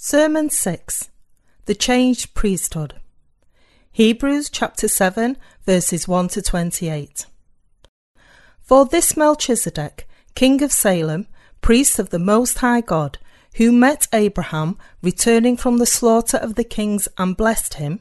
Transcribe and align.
Sermon 0.00 0.48
6 0.48 1.10
The 1.64 1.74
Changed 1.74 2.32
Priesthood. 2.32 3.00
Hebrews 3.90 4.48
chapter 4.48 4.86
7, 4.86 5.36
verses 5.66 6.06
1 6.06 6.28
to 6.28 6.40
28. 6.40 7.26
For 8.62 8.86
this 8.86 9.16
Melchizedek, 9.16 10.08
king 10.36 10.62
of 10.62 10.70
Salem, 10.70 11.26
priest 11.62 11.98
of 11.98 12.10
the 12.10 12.20
Most 12.20 12.58
High 12.58 12.80
God, 12.80 13.18
who 13.56 13.72
met 13.72 14.06
Abraham 14.12 14.78
returning 15.02 15.56
from 15.56 15.78
the 15.78 15.84
slaughter 15.84 16.36
of 16.36 16.54
the 16.54 16.62
kings 16.62 17.08
and 17.18 17.36
blessed 17.36 17.74
him, 17.74 17.98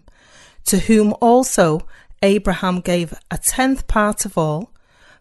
to 0.66 0.78
whom 0.78 1.16
also 1.20 1.88
Abraham 2.22 2.80
gave 2.80 3.12
a 3.32 3.40
tenth 3.40 3.88
part 3.88 4.24
of 4.24 4.38
all, 4.38 4.72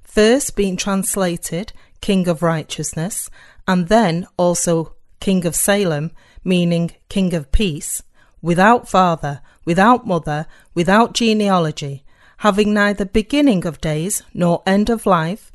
first 0.02 0.54
being 0.54 0.77
translated 0.77 1.72
King 2.02 2.29
of 2.29 2.43
Righteousness, 2.43 3.30
and 3.66 3.88
then 3.88 4.27
also 4.36 4.93
King 5.20 5.46
of 5.46 5.56
Salem, 5.56 6.11
meaning 6.46 6.92
King 7.08 7.34
of 7.34 7.50
Peace, 7.52 8.02
without 8.41 8.88
father, 8.88 9.41
without 9.64 10.06
mother, 10.06 10.46
without 10.74 11.12
genealogy, 11.12 12.04
having 12.38 12.73
neither 12.73 13.04
beginning 13.04 13.66
of 13.66 13.80
days 13.80 14.23
nor 14.32 14.62
end 14.64 14.88
of 14.88 15.04
life, 15.04 15.51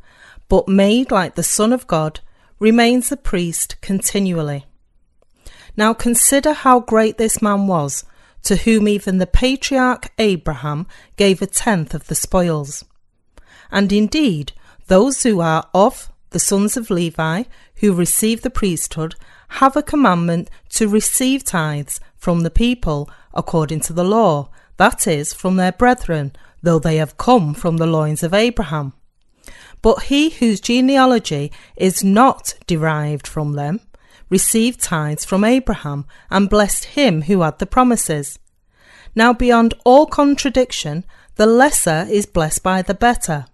but 0.49 0.67
made 0.67 1.09
like 1.09 1.35
the 1.35 1.43
Son 1.43 1.71
of 1.71 1.87
God, 1.87 2.19
remains 2.59 3.11
a 3.11 3.17
priest 3.17 3.79
continually. 3.81 4.65
Now 5.77 5.93
consider 5.93 6.53
how 6.53 6.81
great 6.81 7.17
this 7.17 7.41
man 7.41 7.67
was, 7.67 8.03
to 8.43 8.57
whom 8.57 8.87
even 8.87 9.17
the 9.17 9.27
patriarch 9.27 10.11
Abraham 10.17 10.87
gave 11.15 11.41
a 11.41 11.47
tenth 11.47 11.93
of 11.93 12.07
the 12.07 12.15
spoils. 12.15 12.83
And 13.71 13.93
indeed, 13.93 14.51
those 14.87 15.23
who 15.23 15.39
are 15.39 15.69
of 15.73 16.11
the 16.31 16.39
sons 16.39 16.75
of 16.75 16.89
Levi, 16.89 17.43
who 17.75 17.93
receive 17.93 18.41
the 18.41 18.49
priesthood, 18.49 19.15
have 19.55 19.75
a 19.75 19.83
commandment 19.83 20.49
to 20.69 20.87
receive 20.87 21.43
tithes 21.43 21.99
from 22.15 22.41
the 22.41 22.49
people 22.49 23.09
according 23.33 23.81
to 23.81 23.93
the 23.93 24.03
law, 24.03 24.49
that 24.77 25.05
is, 25.07 25.33
from 25.33 25.57
their 25.57 25.71
brethren, 25.71 26.33
though 26.61 26.79
they 26.79 26.97
have 26.97 27.17
come 27.17 27.53
from 27.53 27.77
the 27.77 27.85
loins 27.85 28.23
of 28.23 28.33
Abraham. 28.33 28.93
But 29.81 30.03
he 30.03 30.29
whose 30.29 30.61
genealogy 30.61 31.51
is 31.75 32.03
not 32.03 32.53
derived 32.67 33.27
from 33.27 33.53
them 33.53 33.81
received 34.29 34.79
tithes 34.79 35.25
from 35.25 35.43
Abraham 35.43 36.05
and 36.29 36.49
blessed 36.49 36.85
him 36.85 37.23
who 37.23 37.41
had 37.41 37.59
the 37.59 37.65
promises. 37.65 38.39
Now, 39.13 39.33
beyond 39.33 39.73
all 39.83 40.05
contradiction, 40.05 41.03
the 41.35 41.45
lesser 41.45 42.07
is 42.09 42.25
blessed 42.25 42.63
by 42.63 42.81
the 42.81 42.93
better. 42.93 43.45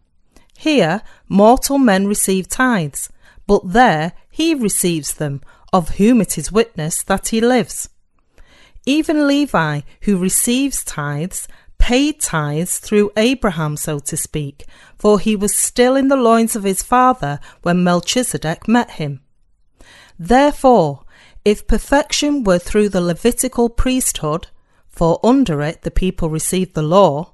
Here, 0.56 1.02
mortal 1.28 1.80
men 1.80 2.06
receive 2.06 2.48
tithes, 2.48 3.10
but 3.48 3.74
there 3.74 4.14
he 4.30 4.54
receives 4.54 5.16
them 5.16 5.42
of 5.74 5.98
whom 5.98 6.22
it 6.22 6.38
is 6.38 6.52
witness 6.52 7.04
that 7.04 7.30
he 7.30 7.42
lives. 7.42 7.90
Even 8.86 9.28
Levi, 9.28 9.82
who 10.02 10.18
receives 10.18 10.84
tithes, 10.84 11.48
paid 11.78 12.20
tithes 12.20 12.80
through 12.80 13.12
Abraham, 13.18 13.78
so 13.78 14.00
to 14.00 14.18
speak, 14.18 14.66
for 14.98 15.20
he 15.20 15.36
was 15.36 15.56
still 15.56 15.96
in 15.96 16.08
the 16.08 16.16
loins 16.16 16.56
of 16.56 16.64
his 16.64 16.82
father 16.82 17.40
when 17.62 17.84
Melchizedek 17.84 18.68
met 18.68 18.92
him. 18.92 19.22
Therefore, 20.18 21.04
if 21.46 21.68
perfection 21.68 22.44
were 22.44 22.60
through 22.60 22.90
the 22.90 23.02
Levitical 23.02 23.70
priesthood, 23.70 24.48
for 24.88 25.20
under 25.24 25.62
it 25.62 25.84
the 25.84 25.92
people 25.92 26.30
received 26.30 26.74
the 26.74 26.82
law, 26.82 27.34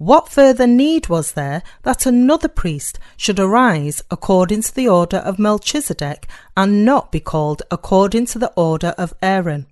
what 0.00 0.30
further 0.30 0.66
need 0.66 1.10
was 1.10 1.32
there 1.32 1.62
that 1.82 2.06
another 2.06 2.48
priest 2.48 2.98
should 3.18 3.38
arise 3.38 4.02
according 4.10 4.62
to 4.62 4.74
the 4.74 4.88
order 4.88 5.18
of 5.18 5.38
Melchizedek 5.38 6.26
and 6.56 6.86
not 6.86 7.12
be 7.12 7.20
called 7.20 7.62
according 7.70 8.24
to 8.24 8.38
the 8.38 8.50
order 8.56 8.94
of 8.96 9.12
Aaron? 9.20 9.66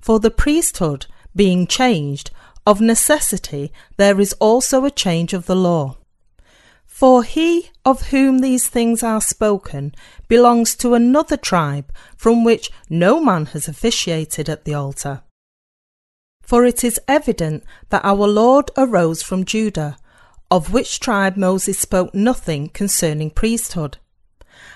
For 0.00 0.20
the 0.20 0.30
priesthood 0.30 1.06
being 1.34 1.66
changed, 1.66 2.30
of 2.64 2.80
necessity 2.80 3.72
there 3.96 4.20
is 4.20 4.34
also 4.34 4.84
a 4.84 4.90
change 5.04 5.32
of 5.32 5.46
the 5.46 5.56
law. 5.56 5.96
For 6.86 7.24
he 7.24 7.70
of 7.84 8.10
whom 8.10 8.38
these 8.38 8.68
things 8.68 9.02
are 9.02 9.20
spoken 9.20 9.96
belongs 10.28 10.76
to 10.76 10.94
another 10.94 11.36
tribe 11.36 11.92
from 12.16 12.44
which 12.44 12.70
no 12.88 13.20
man 13.20 13.46
has 13.46 13.66
officiated 13.66 14.48
at 14.48 14.64
the 14.64 14.74
altar. 14.74 15.22
For 16.44 16.64
it 16.64 16.84
is 16.84 17.00
evident 17.08 17.64
that 17.88 18.04
our 18.04 18.26
Lord 18.26 18.70
arose 18.76 19.22
from 19.22 19.44
Judah, 19.44 19.96
of 20.50 20.72
which 20.72 21.00
tribe 21.00 21.36
Moses 21.36 21.78
spoke 21.78 22.14
nothing 22.14 22.68
concerning 22.68 23.30
priesthood. 23.30 23.98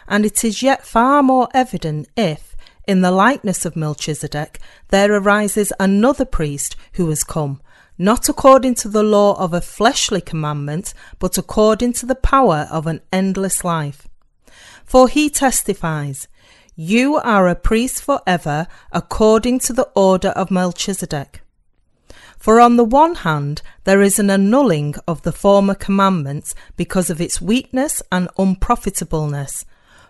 And 0.07 0.25
it 0.25 0.43
is 0.43 0.63
yet 0.63 0.87
far 0.87 1.23
more 1.23 1.49
evident 1.53 2.09
if, 2.17 2.57
in 2.87 3.03
the 3.03 3.11
likeness 3.11 3.67
of 3.67 3.77
Melchizedek, 3.77 4.59
there 4.89 5.13
arises 5.13 5.73
another 5.79 6.25
priest 6.25 6.75
who 6.95 7.11
has 7.11 7.23
come, 7.23 7.61
not 7.99 8.29
according 8.31 8.75
to 8.77 8.89
the 8.89 9.03
law 9.03 9.35
of 9.39 9.53
a 9.53 9.61
fleshly 9.61 10.23
commandment, 10.23 10.95
but 11.19 11.37
according 11.37 11.93
to 11.93 12.07
the 12.07 12.15
power 12.15 12.67
of 12.71 12.87
an 12.87 13.03
endless 13.13 13.63
life. 13.63 14.09
For 14.85 15.07
he 15.09 15.29
testifies, 15.29 16.29
You 16.75 17.17
are 17.17 17.47
a 17.47 17.55
priest 17.55 18.03
for 18.03 18.23
ever, 18.27 18.67
according 18.91 19.59
to 19.61 19.75
the 19.75 19.91
order 19.95 20.31
of 20.31 20.51
Melchizedek. 20.51 21.43
For 22.39 22.61
on 22.61 22.77
the 22.77 22.85
one 22.85 23.17
hand, 23.17 23.63
there 23.85 24.01
is 24.01 24.19
an 24.19 24.31
annulling 24.31 24.95
of 25.07 25.23
the 25.23 25.33
former 25.33 25.75
commandments 25.75 26.55
because 26.77 27.11
of 27.11 27.21
its 27.21 27.41
weakness 27.41 28.01
and 28.13 28.29
unprofitableness. 28.39 29.65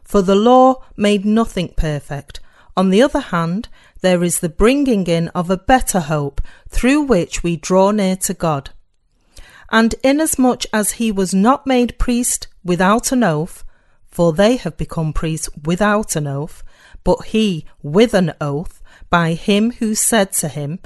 For 0.04 0.22
the 0.22 0.34
law 0.34 0.82
made 0.96 1.24
nothing 1.24 1.72
perfect. 1.76 2.40
On 2.76 2.90
the 2.90 3.02
other 3.02 3.20
hand, 3.20 3.68
there 4.02 4.22
is 4.22 4.40
the 4.40 4.48
bringing 4.48 5.06
in 5.06 5.28
of 5.28 5.50
a 5.50 5.56
better 5.56 6.00
hope 6.00 6.40
through 6.68 7.02
which 7.02 7.42
we 7.42 7.56
draw 7.56 7.90
near 7.90 8.16
to 8.16 8.34
God. 8.34 8.70
And 9.70 9.94
inasmuch 10.04 10.64
as 10.72 10.92
he 10.92 11.10
was 11.10 11.34
not 11.34 11.66
made 11.66 11.98
priest 11.98 12.46
without 12.64 13.10
an 13.10 13.24
oath, 13.24 13.64
for 14.06 14.32
they 14.32 14.56
have 14.56 14.76
become 14.76 15.12
priests 15.12 15.48
without 15.64 16.16
an 16.16 16.26
oath, 16.26 16.62
but 17.04 17.26
he 17.26 17.64
with 17.82 18.14
an 18.14 18.34
oath, 18.40 18.82
by 19.10 19.34
him 19.34 19.72
who 19.72 19.94
said 19.94 20.32
to 20.34 20.48
him, 20.48 20.78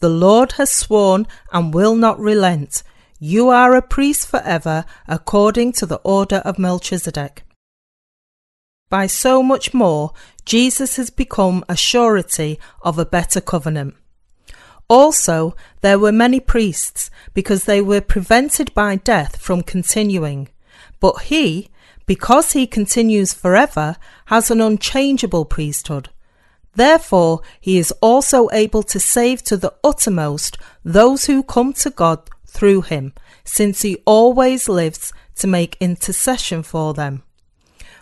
the 0.00 0.08
Lord 0.08 0.52
has 0.52 0.70
sworn 0.70 1.26
and 1.52 1.74
will 1.74 1.96
not 1.96 2.18
relent. 2.18 2.82
You 3.18 3.48
are 3.48 3.74
a 3.74 3.82
priest 3.82 4.26
forever, 4.26 4.84
according 5.08 5.72
to 5.72 5.86
the 5.86 6.00
order 6.04 6.36
of 6.44 6.58
Melchizedek. 6.58 7.44
By 8.88 9.06
so 9.06 9.42
much 9.42 9.74
more, 9.74 10.12
Jesus 10.44 10.96
has 10.96 11.10
become 11.10 11.64
a 11.68 11.76
surety 11.76 12.58
of 12.82 12.98
a 12.98 13.06
better 13.06 13.40
covenant. 13.40 13.94
Also, 14.88 15.56
there 15.80 15.98
were 15.98 16.12
many 16.12 16.38
priests, 16.38 17.10
because 17.34 17.64
they 17.64 17.80
were 17.80 18.00
prevented 18.00 18.72
by 18.74 18.96
death 18.96 19.36
from 19.38 19.62
continuing. 19.62 20.48
But 21.00 21.22
he, 21.22 21.70
because 22.06 22.52
he 22.52 22.66
continues 22.66 23.34
forever, 23.34 23.96
has 24.26 24.50
an 24.50 24.60
unchangeable 24.60 25.44
priesthood. 25.44 26.10
Therefore, 26.76 27.40
he 27.58 27.78
is 27.78 27.92
also 28.02 28.48
able 28.52 28.82
to 28.84 29.00
save 29.00 29.42
to 29.44 29.56
the 29.56 29.74
uttermost 29.82 30.58
those 30.84 31.24
who 31.24 31.42
come 31.42 31.72
to 31.74 31.90
God 31.90 32.30
through 32.46 32.82
him, 32.82 33.14
since 33.44 33.82
he 33.82 33.96
always 34.04 34.68
lives 34.68 35.12
to 35.36 35.46
make 35.46 35.76
intercession 35.80 36.62
for 36.62 36.94
them. 36.94 37.22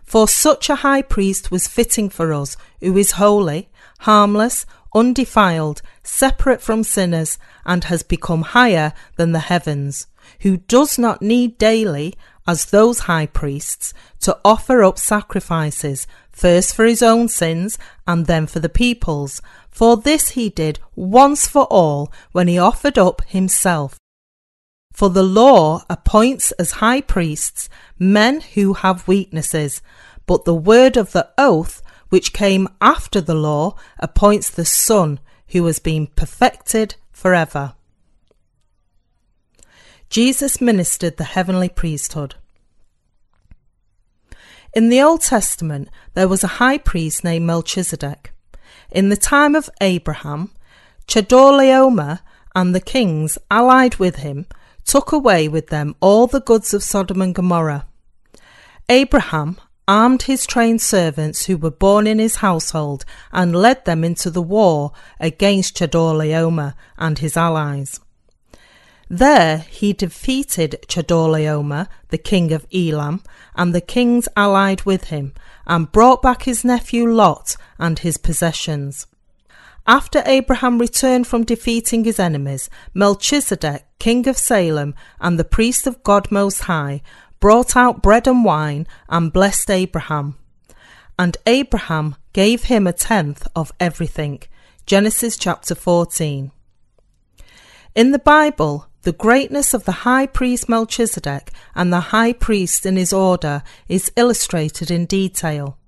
For 0.03 0.29
such 0.29 0.69
a 0.69 0.77
high 0.77 1.03
priest 1.03 1.51
was 1.51 1.69
fitting 1.69 2.11
for 2.11 2.35
us, 2.35 2.57
who 2.81 2.97
is 2.99 3.13
holy, 3.13 3.71
harmless, 4.01 4.67
undefiled, 4.95 5.81
separate 6.03 6.61
from 6.61 6.83
sinners, 6.83 7.39
and 7.65 7.85
has 7.85 8.03
become 8.03 8.43
higher 8.43 8.93
than 9.17 9.33
the 9.33 9.39
heavens, 9.39 10.09
who 10.41 10.57
does 10.57 10.99
not 10.99 11.23
need 11.23 11.59
daily, 11.59 12.15
as 12.47 12.67
those 12.67 13.01
high 13.01 13.27
priests, 13.27 13.95
to 14.21 14.39
offer 14.45 14.83
up 14.83 14.99
sacrifices, 14.99 16.07
first 16.31 16.75
for 16.75 16.85
his 16.85 17.03
own 17.03 17.29
sins 17.29 17.79
and 18.07 18.27
then 18.27 18.47
for 18.47 18.61
the 18.61 18.69
people's. 18.69 19.41
For 19.71 19.97
this 19.97 20.31
he 20.31 20.51
did 20.51 20.79
once 20.95 21.49
for 21.49 21.65
all 21.65 22.13
when 22.33 22.49
he 22.49 22.59
offered 22.59 22.99
up 22.99 23.23
himself. 23.27 23.97
For 24.93 25.11
the 25.11 25.25
law 25.25 25.85
appoints 25.91 26.53
as 26.53 26.73
high 26.73 27.01
priests 27.01 27.69
men 27.99 28.41
who 28.55 28.75
have 28.75 29.09
weaknesses, 29.09 29.83
but 30.27 30.45
the 30.45 30.55
word 30.55 30.97
of 30.97 31.13
the 31.13 31.31
oath, 31.37 31.83
which 32.11 32.33
came 32.33 32.69
after 32.81 33.21
the 33.21 33.35
law, 33.35 33.77
appoints 33.99 34.51
the 34.51 34.65
Son 34.65 35.19
who 35.49 35.67
has 35.67 35.79
been 35.79 36.07
perfected 36.07 36.95
forever. 37.11 37.75
Jesus 40.15 40.61
ministered 40.61 41.17
the 41.17 41.25
heavenly 41.25 41.69
priesthood. 41.69 42.37
In 44.73 44.89
the 44.89 45.03
Old 45.03 45.23
Testament, 45.23 45.89
there 46.13 46.29
was 46.29 46.45
a 46.45 46.63
high 46.63 46.79
priest 46.79 47.25
named 47.25 47.47
Melchizedek. 47.47 48.31
In 48.93 49.09
the 49.09 49.17
time 49.17 49.57
of 49.57 49.69
Abraham, 49.81 50.53
Chedorlaomer 51.09 52.21
and 52.55 52.73
the 52.73 52.81
kings 52.81 53.39
allied 53.51 53.97
with 53.97 54.19
him 54.19 54.47
took 54.85 55.11
away 55.11 55.49
with 55.49 55.67
them 55.67 55.97
all 55.99 56.29
the 56.29 56.39
goods 56.39 56.73
of 56.73 56.85
Sodom 56.85 57.21
and 57.21 57.35
Gomorrah. 57.35 57.85
Abraham, 58.89 59.59
armed 59.89 60.23
his 60.23 60.47
trained 60.47 60.81
servants 60.81 61.47
who 61.47 61.57
were 61.57 61.73
born 61.73 62.07
in 62.07 62.21
his 62.21 62.37
household, 62.37 63.05
and 63.33 63.57
led 63.57 63.85
them 63.85 64.05
into 64.05 64.31
the 64.31 64.41
war 64.41 64.93
against 65.19 65.77
Chedorlaomer 65.77 66.75
and 66.99 67.19
his 67.19 67.37
allies. 67.37 67.99
There 69.09 69.59
he 69.59 69.93
defeated 69.93 70.85
Chedorlaomer, 70.89 71.89
the 72.09 72.19
king 72.19 72.53
of 72.53 72.67
Elam, 72.73 73.23
and 73.55 73.75
the 73.75 73.81
kings 73.81 74.29
allied 74.37 74.83
with 74.85 75.05
him, 75.05 75.35
and 75.67 75.93
brought 75.93 76.23
back 76.23 76.45
his 76.45 76.65
nephew 76.65 77.07
Lot 77.07 77.57
and 77.79 77.99
his 77.99 78.17
possessions. 78.17 79.07
After 79.87 80.23
Abraham 80.25 80.79
returned 80.79 81.27
from 81.27 81.45
defeating 81.45 82.05
his 82.05 82.19
enemies, 82.19 82.71
Melchizedek, 82.95 83.85
king 83.99 84.27
of 84.27 84.39
Salem, 84.39 84.95
and 85.21 85.39
the 85.39 85.45
priest 85.45 85.87
of 85.87 86.03
God 86.03 86.31
Most 86.31 86.61
High, 86.61 87.03
brought 87.39 87.77
out 87.77 88.03
bread 88.03 88.27
and 88.27 88.43
wine 88.43 88.87
and 89.11 89.31
blessed 89.31 89.71
Abraham. 89.71 90.39
And 91.19 91.37
Abraham 91.47 92.17
gave 92.33 92.65
him 92.65 92.87
a 92.87 92.93
tenth 92.95 93.47
of 93.55 93.73
everything. 93.79 94.43
Genesis 94.87 95.37
chapter 95.37 95.75
14. 95.75 96.51
In 97.95 98.11
the 98.11 98.19
Bible, 98.19 98.89
the 99.05 99.13
greatness 99.13 99.75
of 99.75 99.85
the 99.85 100.05
high 100.09 100.27
priest 100.27 100.69
Melchizedek 100.69 101.53
and 101.75 101.93
the 101.93 102.09
high 102.13 102.33
priest 102.33 102.85
in 102.87 102.97
his 102.97 103.13
order 103.13 103.63
is 103.87 104.11
illustrated 104.17 104.91
in 104.91 105.05
detail. 105.05 105.79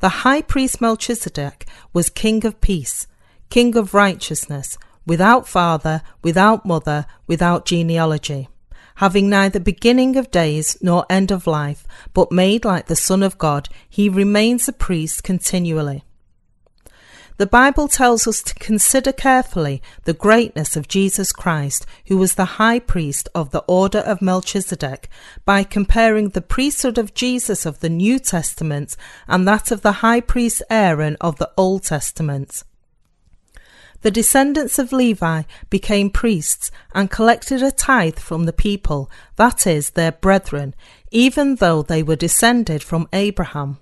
The 0.00 0.24
high 0.24 0.42
priest 0.42 0.80
Melchizedek 0.80 1.66
was 1.92 2.08
king 2.10 2.44
of 2.46 2.60
peace, 2.60 3.06
king 3.50 3.76
of 3.76 3.94
righteousness, 3.94 4.78
without 5.06 5.46
father, 5.46 6.02
without 6.22 6.64
mother, 6.64 7.04
without 7.26 7.66
genealogy, 7.66 8.48
having 8.96 9.28
neither 9.28 9.60
beginning 9.60 10.16
of 10.16 10.30
days 10.30 10.78
nor 10.80 11.04
end 11.10 11.30
of 11.30 11.46
life, 11.46 11.86
but 12.14 12.32
made 12.32 12.64
like 12.64 12.86
the 12.86 12.96
Son 12.96 13.22
of 13.22 13.38
God, 13.38 13.68
he 13.88 14.08
remains 14.08 14.66
a 14.68 14.72
priest 14.72 15.22
continually. 15.22 16.02
The 17.38 17.46
Bible 17.46 17.88
tells 17.88 18.26
us 18.26 18.42
to 18.42 18.54
consider 18.54 19.10
carefully 19.10 19.82
the 20.04 20.12
greatness 20.12 20.76
of 20.76 20.86
Jesus 20.86 21.32
Christ, 21.32 21.86
who 22.06 22.18
was 22.18 22.34
the 22.34 22.56
high 22.60 22.78
priest 22.78 23.28
of 23.34 23.50
the 23.50 23.64
order 23.66 24.00
of 24.00 24.20
Melchizedek, 24.20 25.08
by 25.44 25.64
comparing 25.64 26.28
the 26.28 26.42
priesthood 26.42 26.98
of 26.98 27.14
Jesus 27.14 27.64
of 27.64 27.80
the 27.80 27.88
New 27.88 28.18
Testament 28.18 28.96
and 29.26 29.48
that 29.48 29.70
of 29.70 29.80
the 29.80 29.92
high 29.92 30.20
priest 30.20 30.62
Aaron 30.68 31.16
of 31.20 31.38
the 31.38 31.50
Old 31.56 31.84
Testament. 31.84 32.64
The 34.02 34.10
descendants 34.10 34.78
of 34.78 34.92
Levi 34.92 35.42
became 35.70 36.10
priests 36.10 36.70
and 36.92 37.10
collected 37.10 37.62
a 37.62 37.70
tithe 37.70 38.18
from 38.18 38.44
the 38.44 38.52
people, 38.52 39.10
that 39.36 39.66
is, 39.66 39.90
their 39.90 40.12
brethren, 40.12 40.74
even 41.10 41.56
though 41.56 41.82
they 41.82 42.02
were 42.02 42.16
descended 42.16 42.82
from 42.82 43.08
Abraham. 43.12 43.78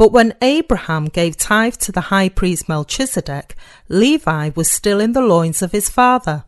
But 0.00 0.12
when 0.12 0.32
Abraham 0.40 1.08
gave 1.08 1.36
tithe 1.36 1.74
to 1.80 1.92
the 1.92 2.08
high 2.08 2.30
priest 2.30 2.70
Melchizedek, 2.70 3.54
Levi 3.90 4.48
was 4.56 4.70
still 4.70 4.98
in 4.98 5.12
the 5.12 5.20
loins 5.20 5.60
of 5.60 5.72
his 5.72 5.90
father. 5.90 6.44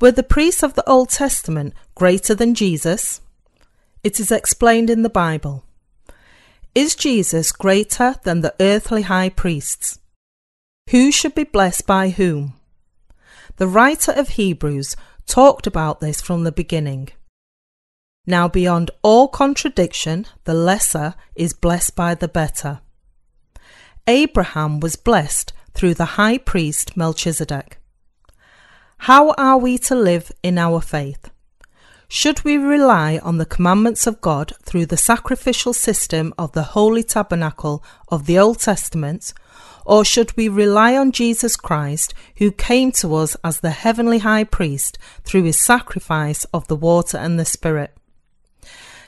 Were 0.00 0.12
the 0.12 0.22
priests 0.22 0.62
of 0.62 0.72
the 0.72 0.88
Old 0.88 1.10
Testament 1.10 1.74
greater 1.94 2.34
than 2.34 2.54
Jesus? 2.54 3.20
It 4.02 4.18
is 4.18 4.32
explained 4.32 4.88
in 4.88 5.02
the 5.02 5.10
Bible. 5.10 5.64
Is 6.74 6.94
Jesus 6.94 7.52
greater 7.52 8.14
than 8.24 8.40
the 8.40 8.54
earthly 8.58 9.02
high 9.02 9.28
priests? 9.28 9.98
Who 10.88 11.12
should 11.12 11.34
be 11.34 11.44
blessed 11.44 11.86
by 11.86 12.08
whom? 12.08 12.54
The 13.58 13.68
writer 13.68 14.12
of 14.12 14.30
Hebrews 14.30 14.96
talked 15.26 15.66
about 15.66 16.00
this 16.00 16.22
from 16.22 16.44
the 16.44 16.52
beginning. 16.52 17.10
Now, 18.26 18.46
beyond 18.46 18.92
all 19.02 19.26
contradiction, 19.26 20.26
the 20.44 20.54
lesser 20.54 21.14
is 21.34 21.52
blessed 21.52 21.96
by 21.96 22.14
the 22.14 22.28
better. 22.28 22.80
Abraham 24.06 24.78
was 24.78 24.94
blessed 24.94 25.52
through 25.74 25.94
the 25.94 26.14
high 26.14 26.38
priest 26.38 26.96
Melchizedek. 26.96 27.78
How 28.98 29.32
are 29.32 29.58
we 29.58 29.76
to 29.78 29.96
live 29.96 30.30
in 30.44 30.56
our 30.56 30.80
faith? 30.80 31.30
Should 32.06 32.44
we 32.44 32.58
rely 32.58 33.18
on 33.24 33.38
the 33.38 33.46
commandments 33.46 34.06
of 34.06 34.20
God 34.20 34.52
through 34.62 34.86
the 34.86 34.96
sacrificial 34.96 35.72
system 35.72 36.32
of 36.38 36.52
the 36.52 36.62
Holy 36.62 37.02
Tabernacle 37.02 37.82
of 38.08 38.26
the 38.26 38.38
Old 38.38 38.60
Testament, 38.60 39.32
or 39.84 40.04
should 40.04 40.36
we 40.36 40.48
rely 40.48 40.96
on 40.96 41.10
Jesus 41.10 41.56
Christ, 41.56 42.14
who 42.36 42.52
came 42.52 42.92
to 42.92 43.16
us 43.16 43.36
as 43.42 43.60
the 43.60 43.70
heavenly 43.70 44.18
high 44.18 44.44
priest 44.44 44.96
through 45.24 45.42
his 45.42 45.60
sacrifice 45.60 46.44
of 46.52 46.68
the 46.68 46.76
water 46.76 47.18
and 47.18 47.40
the 47.40 47.44
Spirit? 47.44 47.96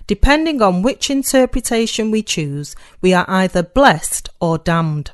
Depending 0.07 0.61
on 0.61 0.83
which 0.83 1.09
interpretation 1.09 2.11
we 2.11 2.23
choose, 2.23 2.77
we 3.01 3.15
are 3.15 3.25
either 3.29 3.63
blessed 3.63 4.29
or 4.41 4.59
damned. 4.59 5.13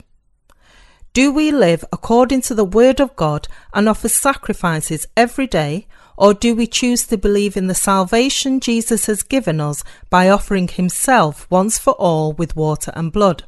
Do 1.13 1.33
we 1.33 1.51
live 1.51 1.85
according 1.93 2.43
to 2.43 2.55
the 2.55 2.65
Word 2.65 3.01
of 3.01 3.17
God 3.17 3.49
and 3.73 3.89
offer 3.89 4.09
sacrifices 4.09 5.07
every 5.17 5.47
day, 5.47 5.87
or 6.17 6.35
do 6.35 6.55
we 6.55 6.67
choose 6.67 7.07
to 7.07 7.17
believe 7.17 7.57
in 7.57 7.67
the 7.67 7.75
salvation 7.75 8.61
Jesus 8.61 9.07
has 9.07 9.23
given 9.23 9.61
us 9.61 9.83
by 10.09 10.29
offering 10.29 10.69
Himself 10.69 11.49
once 11.51 11.79
for 11.79 11.95
all 11.95 12.33
with 12.33 12.57
water 12.57 12.93
and 12.95 13.13
blood? 13.13 13.45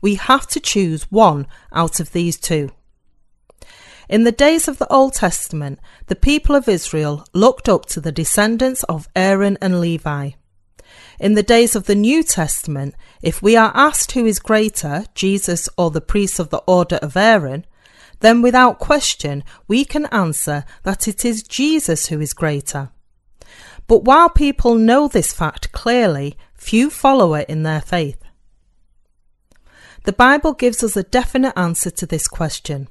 We 0.00 0.14
have 0.16 0.46
to 0.48 0.60
choose 0.60 1.10
one 1.10 1.46
out 1.72 2.00
of 2.00 2.12
these 2.12 2.38
two. 2.38 2.70
In 4.08 4.24
the 4.24 4.32
days 4.32 4.68
of 4.68 4.78
the 4.78 4.90
Old 4.92 5.14
Testament, 5.14 5.80
the 6.06 6.14
people 6.14 6.54
of 6.54 6.68
Israel 6.68 7.26
looked 7.32 7.68
up 7.68 7.86
to 7.86 8.00
the 8.00 8.12
descendants 8.12 8.84
of 8.84 9.08
Aaron 9.16 9.58
and 9.60 9.80
Levi. 9.80 10.30
In 11.18 11.34
the 11.34 11.42
days 11.42 11.74
of 11.74 11.84
the 11.84 11.94
New 11.94 12.22
Testament, 12.22 12.94
if 13.22 13.40
we 13.42 13.56
are 13.56 13.72
asked 13.74 14.12
who 14.12 14.26
is 14.26 14.38
greater, 14.38 15.04
Jesus 15.14 15.68
or 15.78 15.90
the 15.90 16.00
priests 16.00 16.38
of 16.38 16.50
the 16.50 16.62
order 16.66 16.96
of 16.96 17.16
Aaron, 17.16 17.64
then 18.20 18.42
without 18.42 18.78
question 18.78 19.44
we 19.66 19.84
can 19.84 20.06
answer 20.06 20.64
that 20.82 21.08
it 21.08 21.24
is 21.24 21.42
Jesus 21.42 22.06
who 22.06 22.20
is 22.20 22.34
greater. 22.34 22.90
But 23.86 24.04
while 24.04 24.28
people 24.28 24.74
know 24.74 25.08
this 25.08 25.32
fact 25.32 25.72
clearly, 25.72 26.36
few 26.54 26.90
follow 26.90 27.34
it 27.34 27.48
in 27.48 27.62
their 27.62 27.80
faith. 27.80 28.22
The 30.04 30.12
Bible 30.12 30.52
gives 30.52 30.82
us 30.82 30.96
a 30.96 31.02
definite 31.02 31.56
answer 31.56 31.90
to 31.90 32.06
this 32.06 32.28
question. 32.28 32.88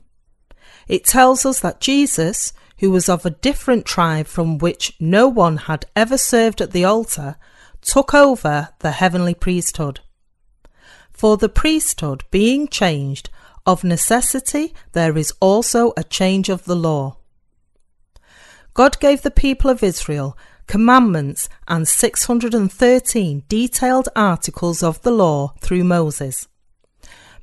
It 0.88 1.06
tells 1.06 1.46
us 1.46 1.60
that 1.62 1.80
Jesus, 1.80 2.54
who 2.80 2.92
was 2.92 3.08
of 3.10 3.26
a 3.26 3.30
different 3.30 3.86
tribe 3.86 4.28
from 4.28 4.58
which 4.58 4.96
no 5.00 5.28
one 5.28 5.58
had 5.58 5.86
ever 5.96 6.18
served 6.18 6.62
at 6.62 6.72
the 6.72 6.86
altar, 6.86 7.38
took 7.86 8.14
over 8.14 8.70
the 8.80 8.92
heavenly 8.92 9.34
priesthood. 9.34 10.02
For 11.12 11.38
the 11.38 11.50
priesthood 11.50 12.24
being 12.32 12.68
changed, 12.68 13.30
of 13.66 13.84
necessity 13.84 14.74
there 14.92 15.18
is 15.18 15.34
also 15.40 15.94
a 15.96 16.04
change 16.04 16.50
of 16.50 16.66
the 16.66 16.76
law. 16.76 17.18
God 18.74 19.00
gave 19.00 19.22
the 19.22 19.32
people 19.32 19.70
of 19.70 19.82
Israel 19.82 20.38
commandments 20.68 21.48
and 21.68 21.88
613 21.88 23.44
detailed 23.48 24.10
articles 24.16 24.84
of 24.84 25.02
the 25.04 25.12
law 25.12 25.54
through 25.62 25.84
Moses. 25.84 26.48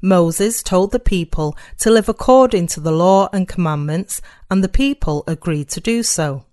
Moses 0.01 0.63
told 0.63 0.91
the 0.91 0.99
people 0.99 1.57
to 1.79 1.91
live 1.91 2.09
according 2.09 2.67
to 2.67 2.81
the 2.81 2.91
law 2.91 3.29
and 3.33 3.47
commandments, 3.47 4.21
and 4.51 4.63
the 4.63 4.69
people 4.69 5.23
agreed 5.29 5.69
to 5.69 5.81
do 5.81 6.03
so. 6.03 6.45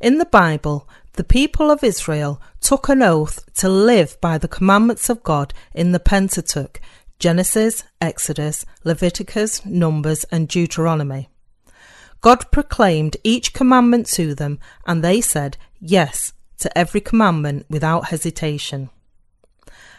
In 0.00 0.16
the 0.16 0.26
Bible, 0.26 0.88
the 1.14 1.24
people 1.24 1.70
of 1.70 1.84
Israel 1.84 2.40
took 2.60 2.88
an 2.88 3.02
oath 3.02 3.38
to 3.54 3.68
live 3.68 4.20
by 4.20 4.36
the 4.36 4.48
commandments 4.48 5.08
of 5.08 5.22
God 5.22 5.54
in 5.72 5.92
the 5.92 6.00
Pentateuch 6.00 6.80
Genesis, 7.20 7.84
Exodus, 8.00 8.66
Leviticus, 8.82 9.64
Numbers, 9.64 10.24
and 10.24 10.48
Deuteronomy. 10.48 11.28
God 12.20 12.50
proclaimed 12.50 13.16
each 13.22 13.52
commandment 13.52 14.06
to 14.08 14.34
them, 14.34 14.58
and 14.86 15.02
they 15.02 15.20
said 15.20 15.56
yes 15.80 16.32
to 16.58 16.76
every 16.76 17.00
commandment 17.00 17.66
without 17.70 18.06
hesitation. 18.06 18.90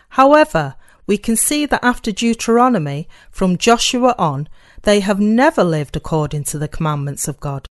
However, 0.09 0.75
we 1.07 1.17
can 1.17 1.35
see 1.35 1.65
that 1.65 1.83
after 1.83 2.11
Deuteronomy, 2.11 3.07
from 3.31 3.57
Joshua 3.57 4.15
on, 4.17 4.49
they 4.81 4.99
have 4.99 5.19
never 5.19 5.63
lived 5.63 5.95
according 5.95 6.43
to 6.45 6.57
the 6.57 6.67
commandments 6.67 7.27
of 7.27 7.39
God. 7.39 7.67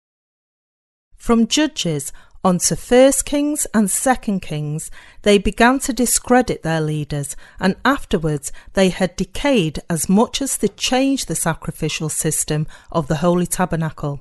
From 1.16 1.46
Judges 1.46 2.12
on 2.44 2.58
to 2.58 2.74
First 2.76 3.24
Kings 3.24 3.66
and 3.72 3.90
Second 3.90 4.40
Kings, 4.40 4.90
they 5.22 5.38
began 5.38 5.78
to 5.80 5.92
discredit 5.92 6.62
their 6.62 6.80
leaders, 6.80 7.36
and 7.60 7.76
afterwards 7.84 8.50
they 8.72 8.88
had 8.88 9.14
decayed 9.14 9.80
as 9.88 10.08
much 10.08 10.42
as 10.42 10.58
to 10.58 10.68
change 10.68 11.26
the 11.26 11.36
sacrificial 11.36 12.08
system 12.08 12.66
of 12.90 13.06
the 13.06 13.16
Holy 13.16 13.46
Tabernacle. 13.46 14.20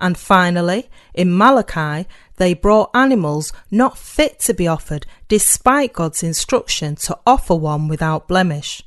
And 0.00 0.16
finally, 0.16 0.90
in 1.14 1.36
Malachi, 1.36 2.08
they 2.36 2.54
brought 2.54 2.90
animals 2.94 3.52
not 3.70 3.98
fit 3.98 4.40
to 4.40 4.54
be 4.54 4.66
offered, 4.66 5.06
despite 5.28 5.92
God's 5.92 6.22
instruction 6.22 6.96
to 6.96 7.18
offer 7.26 7.54
one 7.54 7.88
without 7.88 8.28
blemish. 8.28 8.82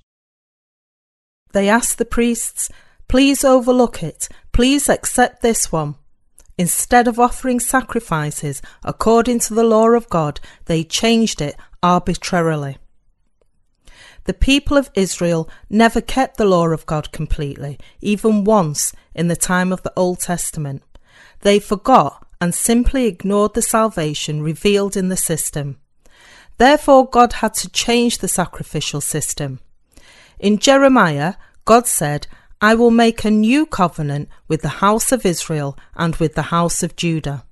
They 1.53 1.69
asked 1.69 1.97
the 1.97 2.05
priests, 2.05 2.69
Please 3.07 3.43
overlook 3.43 4.03
it, 4.03 4.29
please 4.53 4.87
accept 4.87 5.41
this 5.41 5.71
one. 5.71 5.95
Instead 6.61 7.07
of 7.07 7.19
offering 7.19 7.59
sacrifices 7.59 8.61
according 8.83 9.39
to 9.39 9.55
the 9.55 9.63
law 9.63 9.89
of 9.89 10.07
God, 10.09 10.39
they 10.65 10.83
changed 10.83 11.41
it 11.41 11.55
arbitrarily. 11.81 12.77
The 14.25 14.35
people 14.35 14.77
of 14.77 14.91
Israel 14.93 15.49
never 15.71 16.01
kept 16.01 16.37
the 16.37 16.45
law 16.45 16.67
of 16.67 16.85
God 16.85 17.11
completely, 17.11 17.79
even 17.99 18.43
once 18.43 18.93
in 19.15 19.27
the 19.27 19.35
time 19.35 19.71
of 19.71 19.81
the 19.81 19.93
Old 19.95 20.19
Testament. 20.19 20.83
They 21.39 21.57
forgot 21.57 22.27
and 22.39 22.53
simply 22.53 23.07
ignored 23.07 23.55
the 23.55 23.63
salvation 23.63 24.43
revealed 24.43 24.95
in 24.95 25.09
the 25.09 25.17
system. 25.17 25.79
Therefore, 26.59 27.09
God 27.09 27.33
had 27.41 27.55
to 27.55 27.69
change 27.69 28.19
the 28.19 28.27
sacrificial 28.27 29.01
system. 29.01 29.61
In 30.37 30.59
Jeremiah, 30.59 31.33
God 31.65 31.87
said, 31.87 32.27
I 32.63 32.75
will 32.75 32.91
make 32.91 33.25
a 33.25 33.31
new 33.31 33.65
covenant 33.65 34.29
with 34.47 34.61
the 34.61 34.81
house 34.85 35.11
of 35.11 35.25
Israel 35.25 35.75
and 35.95 36.15
with 36.17 36.35
the 36.35 36.53
house 36.53 36.83
of 36.83 36.95
Judah. 36.95 37.43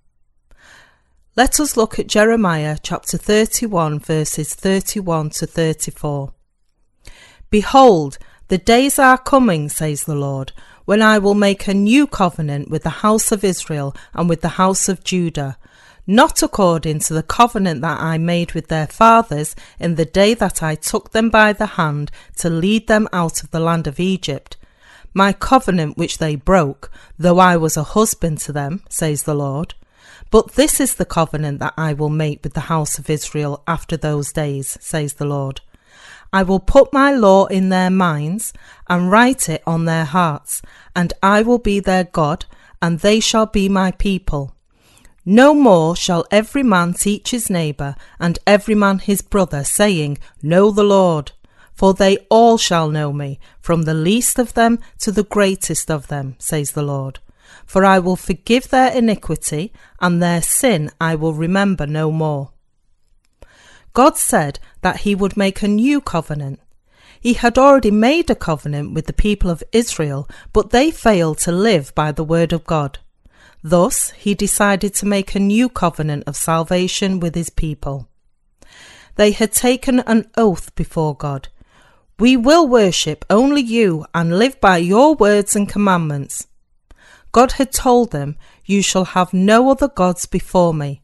Let 1.35 1.59
us 1.59 1.75
look 1.75 1.97
at 1.97 2.05
Jeremiah 2.05 2.77
chapter 2.83 3.17
31, 3.17 4.01
verses 4.01 4.53
31 4.53 5.31
to 5.31 5.47
34. 5.47 6.31
Behold, 7.49 8.19
the 8.49 8.59
days 8.59 8.99
are 8.99 9.17
coming, 9.17 9.67
says 9.67 10.03
the 10.03 10.13
Lord, 10.13 10.51
when 10.85 11.01
I 11.01 11.17
will 11.17 11.33
make 11.33 11.67
a 11.67 11.73
new 11.73 12.05
covenant 12.05 12.69
with 12.69 12.83
the 12.83 13.01
house 13.01 13.31
of 13.31 13.43
Israel 13.43 13.95
and 14.13 14.29
with 14.29 14.41
the 14.41 14.59
house 14.59 14.87
of 14.87 15.03
Judah, 15.03 15.57
not 16.05 16.43
according 16.43 16.99
to 16.99 17.15
the 17.15 17.23
covenant 17.23 17.81
that 17.81 17.99
I 17.99 18.19
made 18.19 18.51
with 18.51 18.67
their 18.67 18.85
fathers 18.85 19.55
in 19.79 19.95
the 19.95 20.05
day 20.05 20.35
that 20.35 20.61
I 20.61 20.75
took 20.75 21.13
them 21.13 21.31
by 21.31 21.53
the 21.53 21.65
hand 21.65 22.11
to 22.37 22.49
lead 22.51 22.85
them 22.85 23.07
out 23.11 23.41
of 23.41 23.49
the 23.49 23.59
land 23.59 23.87
of 23.87 23.99
Egypt. 23.99 24.55
My 25.13 25.33
covenant 25.33 25.97
which 25.97 26.17
they 26.17 26.35
broke, 26.35 26.91
though 27.17 27.39
I 27.39 27.57
was 27.57 27.77
a 27.77 27.83
husband 27.83 28.37
to 28.39 28.51
them, 28.51 28.83
says 28.89 29.23
the 29.23 29.33
Lord. 29.33 29.73
But 30.31 30.53
this 30.53 30.79
is 30.79 30.95
the 30.95 31.05
covenant 31.05 31.59
that 31.59 31.73
I 31.77 31.93
will 31.93 32.09
make 32.09 32.43
with 32.43 32.53
the 32.53 32.69
house 32.71 32.99
of 32.99 33.09
Israel 33.09 33.63
after 33.67 33.97
those 33.97 34.31
days, 34.31 34.77
says 34.79 35.13
the 35.13 35.25
Lord. 35.25 35.61
I 36.31 36.43
will 36.43 36.59
put 36.59 36.93
my 36.93 37.11
law 37.11 37.45
in 37.47 37.69
their 37.69 37.89
minds 37.89 38.53
and 38.87 39.09
write 39.09 39.49
it 39.49 39.63
on 39.65 39.85
their 39.85 40.05
hearts, 40.05 40.61
and 40.95 41.11
I 41.23 41.41
will 41.41 41.57
be 41.57 41.79
their 41.79 42.03
God, 42.03 42.45
and 42.81 42.99
they 42.99 43.19
shall 43.19 43.47
be 43.47 43.67
my 43.67 43.91
people. 43.91 44.55
No 45.25 45.53
more 45.53 45.95
shall 45.95 46.25
every 46.31 46.63
man 46.63 46.93
teach 46.93 47.31
his 47.31 47.49
neighbour, 47.49 47.95
and 48.19 48.37
every 48.45 48.75
man 48.75 48.99
his 48.99 49.21
brother, 49.21 49.63
saying, 49.63 50.19
Know 50.41 50.69
the 50.69 50.83
Lord. 50.83 51.31
For 51.79 51.93
they 51.93 52.17
all 52.29 52.57
shall 52.57 52.89
know 52.89 53.13
me, 53.13 53.39
from 53.61 53.83
the 53.83 53.93
least 53.93 54.37
of 54.37 54.53
them 54.53 54.79
to 54.97 55.13
the 55.13 55.23
greatest 55.23 55.89
of 55.89 56.07
them, 56.07 56.35
says 56.37 56.71
the 56.71 56.81
Lord. 56.81 57.19
For 57.65 57.85
I 57.85 57.99
will 57.99 58.17
forgive 58.17 58.67
their 58.67 58.91
iniquity, 58.91 59.71
and 60.01 60.21
their 60.21 60.41
sin 60.41 60.91
I 60.99 61.15
will 61.15 61.33
remember 61.33 61.87
no 61.87 62.11
more. 62.11 62.51
God 63.93 64.17
said 64.17 64.59
that 64.81 64.97
he 65.05 65.15
would 65.15 65.37
make 65.37 65.61
a 65.61 65.69
new 65.69 66.01
covenant. 66.01 66.59
He 67.17 67.35
had 67.35 67.57
already 67.57 67.91
made 67.91 68.29
a 68.29 68.35
covenant 68.35 68.93
with 68.93 69.05
the 69.05 69.13
people 69.13 69.49
of 69.49 69.63
Israel, 69.71 70.27
but 70.51 70.71
they 70.71 70.91
failed 70.91 71.37
to 71.37 71.53
live 71.53 71.95
by 71.95 72.11
the 72.11 72.25
word 72.25 72.51
of 72.51 72.65
God. 72.65 72.99
Thus, 73.63 74.09
he 74.17 74.33
decided 74.33 74.93
to 74.95 75.05
make 75.05 75.33
a 75.33 75.39
new 75.39 75.69
covenant 75.69 76.25
of 76.27 76.35
salvation 76.35 77.21
with 77.21 77.35
his 77.35 77.49
people. 77.49 78.09
They 79.15 79.31
had 79.31 79.53
taken 79.53 80.01
an 80.01 80.29
oath 80.35 80.75
before 80.75 81.15
God. 81.15 81.47
We 82.19 82.35
will 82.35 82.67
worship 82.67 83.23
only 83.29 83.61
you 83.61 84.05
and 84.13 84.37
live 84.37 84.59
by 84.59 84.77
your 84.77 85.15
words 85.15 85.55
and 85.55 85.69
commandments. 85.69 86.47
God 87.31 87.53
had 87.53 87.71
told 87.71 88.11
them, 88.11 88.35
You 88.65 88.81
shall 88.81 89.05
have 89.05 89.33
no 89.33 89.71
other 89.71 89.87
gods 89.87 90.25
before 90.25 90.73
me. 90.73 91.01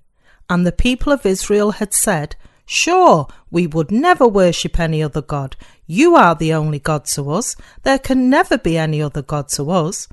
And 0.49 0.65
the 0.65 0.73
people 0.73 1.13
of 1.13 1.25
Israel 1.25 1.71
had 1.71 1.93
said, 1.93 2.35
Sure, 2.65 3.27
we 3.49 3.65
would 3.65 3.91
never 3.91 4.27
worship 4.27 4.77
any 4.77 5.01
other 5.01 5.21
God. 5.21 5.55
You 5.87 6.15
are 6.15 6.35
the 6.35 6.53
only 6.53 6.79
God 6.79 7.05
to 7.05 7.31
us. 7.31 7.55
There 7.83 7.99
can 7.99 8.29
never 8.29 8.57
be 8.57 8.77
any 8.77 9.01
other 9.01 9.21
God 9.21 9.47
to 9.49 9.71
us. 9.71 10.09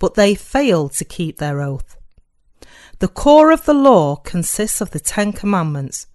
But 0.00 0.14
they 0.14 0.34
failed 0.34 0.94
to 0.94 1.04
keep 1.04 1.38
their 1.38 1.60
oath. 1.60 1.96
The 2.98 3.06
core 3.06 3.52
of 3.52 3.64
the 3.64 3.74
law 3.74 4.16
consists 4.16 4.80
of 4.80 4.90
the 4.90 5.00
Ten 5.00 5.32
Commandments. 5.32 6.08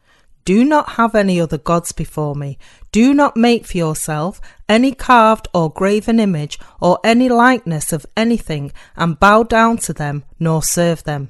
Do 0.43 0.63
not 0.63 0.91
have 0.91 1.13
any 1.13 1.39
other 1.41 1.57
gods 1.57 1.91
before 1.91 2.33
me. 2.35 2.57
Do 2.97 3.13
not 3.13 3.37
make 3.37 3.67
for 3.67 3.77
yourself 3.77 4.41
any 4.67 4.91
carved 4.91 5.47
or 5.53 5.71
graven 5.71 6.19
image 6.19 6.57
or 6.81 6.99
any 7.03 7.29
likeness 7.29 7.93
of 7.93 8.07
anything 8.17 8.71
and 8.95 9.19
bow 9.19 9.43
down 9.43 9.77
to 9.85 9.93
them 9.93 10.23
nor 10.39 10.63
serve 10.63 11.03
them. 11.03 11.29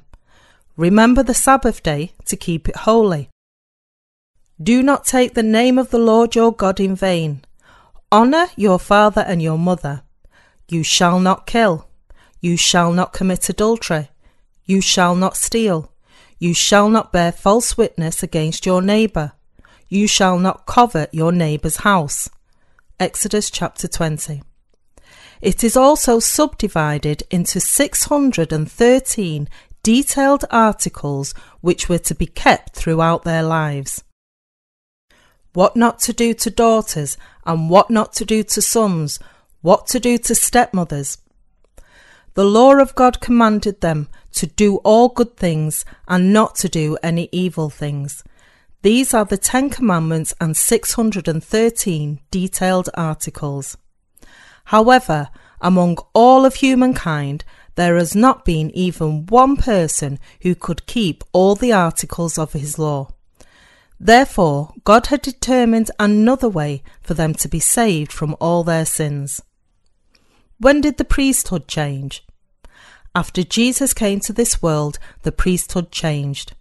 Remember 0.78 1.22
the 1.22 1.34
Sabbath 1.34 1.82
day 1.82 2.12
to 2.24 2.38
keep 2.38 2.70
it 2.70 2.76
holy. 2.88 3.28
Do 4.58 4.82
not 4.82 5.04
take 5.04 5.34
the 5.34 5.42
name 5.42 5.76
of 5.76 5.90
the 5.90 5.98
Lord 5.98 6.34
your 6.34 6.54
God 6.54 6.80
in 6.80 6.96
vain. 6.96 7.44
Honour 8.10 8.46
your 8.56 8.78
father 8.78 9.20
and 9.28 9.42
your 9.42 9.58
mother. 9.58 10.04
You 10.68 10.82
shall 10.82 11.20
not 11.20 11.46
kill. 11.46 11.86
You 12.40 12.56
shall 12.56 12.94
not 12.94 13.12
commit 13.12 13.46
adultery. 13.50 14.08
You 14.64 14.80
shall 14.80 15.14
not 15.14 15.36
steal. 15.36 15.92
You 16.38 16.54
shall 16.54 16.88
not 16.88 17.12
bear 17.12 17.30
false 17.30 17.76
witness 17.76 18.22
against 18.22 18.64
your 18.64 18.80
neighbour. 18.80 19.32
You 19.88 20.06
shall 20.06 20.38
not 20.38 20.66
covet 20.66 21.12
your 21.12 21.32
neighbour's 21.32 21.78
house. 21.78 22.28
Exodus 23.00 23.50
chapter 23.50 23.88
20. 23.88 24.42
It 25.40 25.62
is 25.62 25.76
also 25.76 26.18
subdivided 26.18 27.22
into 27.30 27.60
613 27.60 29.48
detailed 29.82 30.44
articles 30.50 31.32
which 31.60 31.88
were 31.88 31.98
to 31.98 32.14
be 32.14 32.26
kept 32.26 32.74
throughout 32.74 33.24
their 33.24 33.42
lives 33.42 34.02
what 35.58 35.76
not 35.76 35.98
to 35.98 36.12
do 36.12 36.34
to 36.34 36.50
daughters 36.50 37.16
and 37.44 37.68
what 37.68 37.90
not 37.90 38.12
to 38.12 38.24
do 38.24 38.44
to 38.44 38.62
sons, 38.62 39.18
what 39.60 39.88
to 39.88 39.98
do 39.98 40.16
to 40.16 40.32
stepmothers. 40.32 41.18
The 42.34 42.44
law 42.44 42.76
of 42.76 42.94
God 42.94 43.20
commanded 43.20 43.80
them 43.80 44.08
to 44.34 44.46
do 44.46 44.76
all 44.84 45.08
good 45.08 45.36
things 45.36 45.84
and 46.06 46.32
not 46.32 46.54
to 46.56 46.68
do 46.68 46.96
any 47.02 47.28
evil 47.32 47.70
things. 47.70 48.22
These 48.82 49.12
are 49.12 49.24
the 49.24 49.36
Ten 49.36 49.70
Commandments 49.70 50.34
and 50.40 50.56
613 50.56 52.20
detailed 52.30 52.88
articles. 52.94 53.76
However, 54.66 55.30
among 55.60 55.98
all 56.14 56.44
of 56.44 56.56
humankind, 56.56 57.44
there 57.74 57.96
has 57.96 58.14
not 58.14 58.44
been 58.44 58.70
even 58.76 59.26
one 59.26 59.56
person 59.56 60.20
who 60.42 60.54
could 60.54 60.86
keep 60.86 61.24
all 61.32 61.56
the 61.56 61.72
articles 61.72 62.38
of 62.38 62.52
his 62.52 62.78
law. 62.78 63.08
Therefore, 63.98 64.72
God 64.84 65.06
had 65.06 65.22
determined 65.22 65.90
another 65.98 66.48
way 66.48 66.84
for 67.02 67.14
them 67.14 67.34
to 67.34 67.48
be 67.48 67.60
saved 67.60 68.12
from 68.12 68.36
all 68.40 68.62
their 68.62 68.86
sins. 68.86 69.42
When 70.60 70.80
did 70.80 70.98
the 70.98 71.04
priesthood 71.04 71.66
change? 71.66 72.24
After 73.14 73.42
Jesus 73.42 73.92
came 73.92 74.20
to 74.20 74.32
this 74.32 74.62
world, 74.62 75.00
the 75.22 75.32
priesthood 75.32 75.90
changed. 75.90 76.54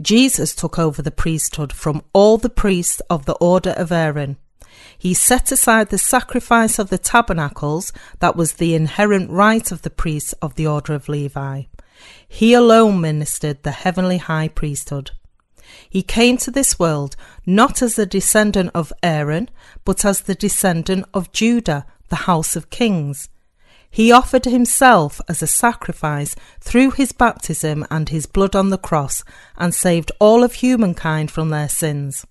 Jesus 0.00 0.54
took 0.54 0.78
over 0.78 1.00
the 1.00 1.10
priesthood 1.10 1.72
from 1.72 2.02
all 2.12 2.36
the 2.36 2.50
priests 2.50 3.00
of 3.08 3.24
the 3.24 3.34
order 3.34 3.70
of 3.70 3.90
Aaron. 3.90 4.36
He 4.98 5.14
set 5.14 5.50
aside 5.50 5.88
the 5.88 5.98
sacrifice 5.98 6.78
of 6.78 6.90
the 6.90 6.98
tabernacles, 6.98 7.92
that 8.20 8.36
was 8.36 8.54
the 8.54 8.74
inherent 8.74 9.30
right 9.30 9.70
of 9.72 9.82
the 9.82 9.90
priests 9.90 10.32
of 10.34 10.54
the 10.54 10.66
order 10.66 10.94
of 10.94 11.08
Levi. 11.08 11.62
He 12.28 12.52
alone 12.52 13.00
ministered 13.00 13.62
the 13.62 13.70
heavenly 13.70 14.18
high 14.18 14.48
priesthood. 14.48 15.12
He 15.88 16.02
came 16.02 16.36
to 16.38 16.50
this 16.50 16.78
world 16.78 17.16
not 17.44 17.82
as 17.82 17.98
a 17.98 18.06
descendant 18.06 18.70
of 18.74 18.92
Aaron, 19.02 19.48
but 19.84 20.04
as 20.04 20.22
the 20.22 20.34
descendant 20.34 21.06
of 21.14 21.32
Judah, 21.32 21.86
the 22.08 22.16
house 22.16 22.54
of 22.54 22.70
kings. 22.70 23.28
He 23.96 24.12
offered 24.12 24.44
himself 24.44 25.20
as 25.26 25.40
a 25.42 25.46
sacrifice 25.46 26.36
through 26.60 26.90
his 26.92 27.12
baptism 27.12 27.86
and 27.90 28.10
his 28.10 28.26
blood 28.26 28.54
on 28.54 28.68
the 28.68 28.84
cross 28.88 29.24
and 29.56 29.74
saved 29.74 30.12
all 30.18 30.44
of 30.44 30.54
humankind 30.54 31.30
from 31.30 31.48
their 31.48 31.68
sins. 31.68 32.26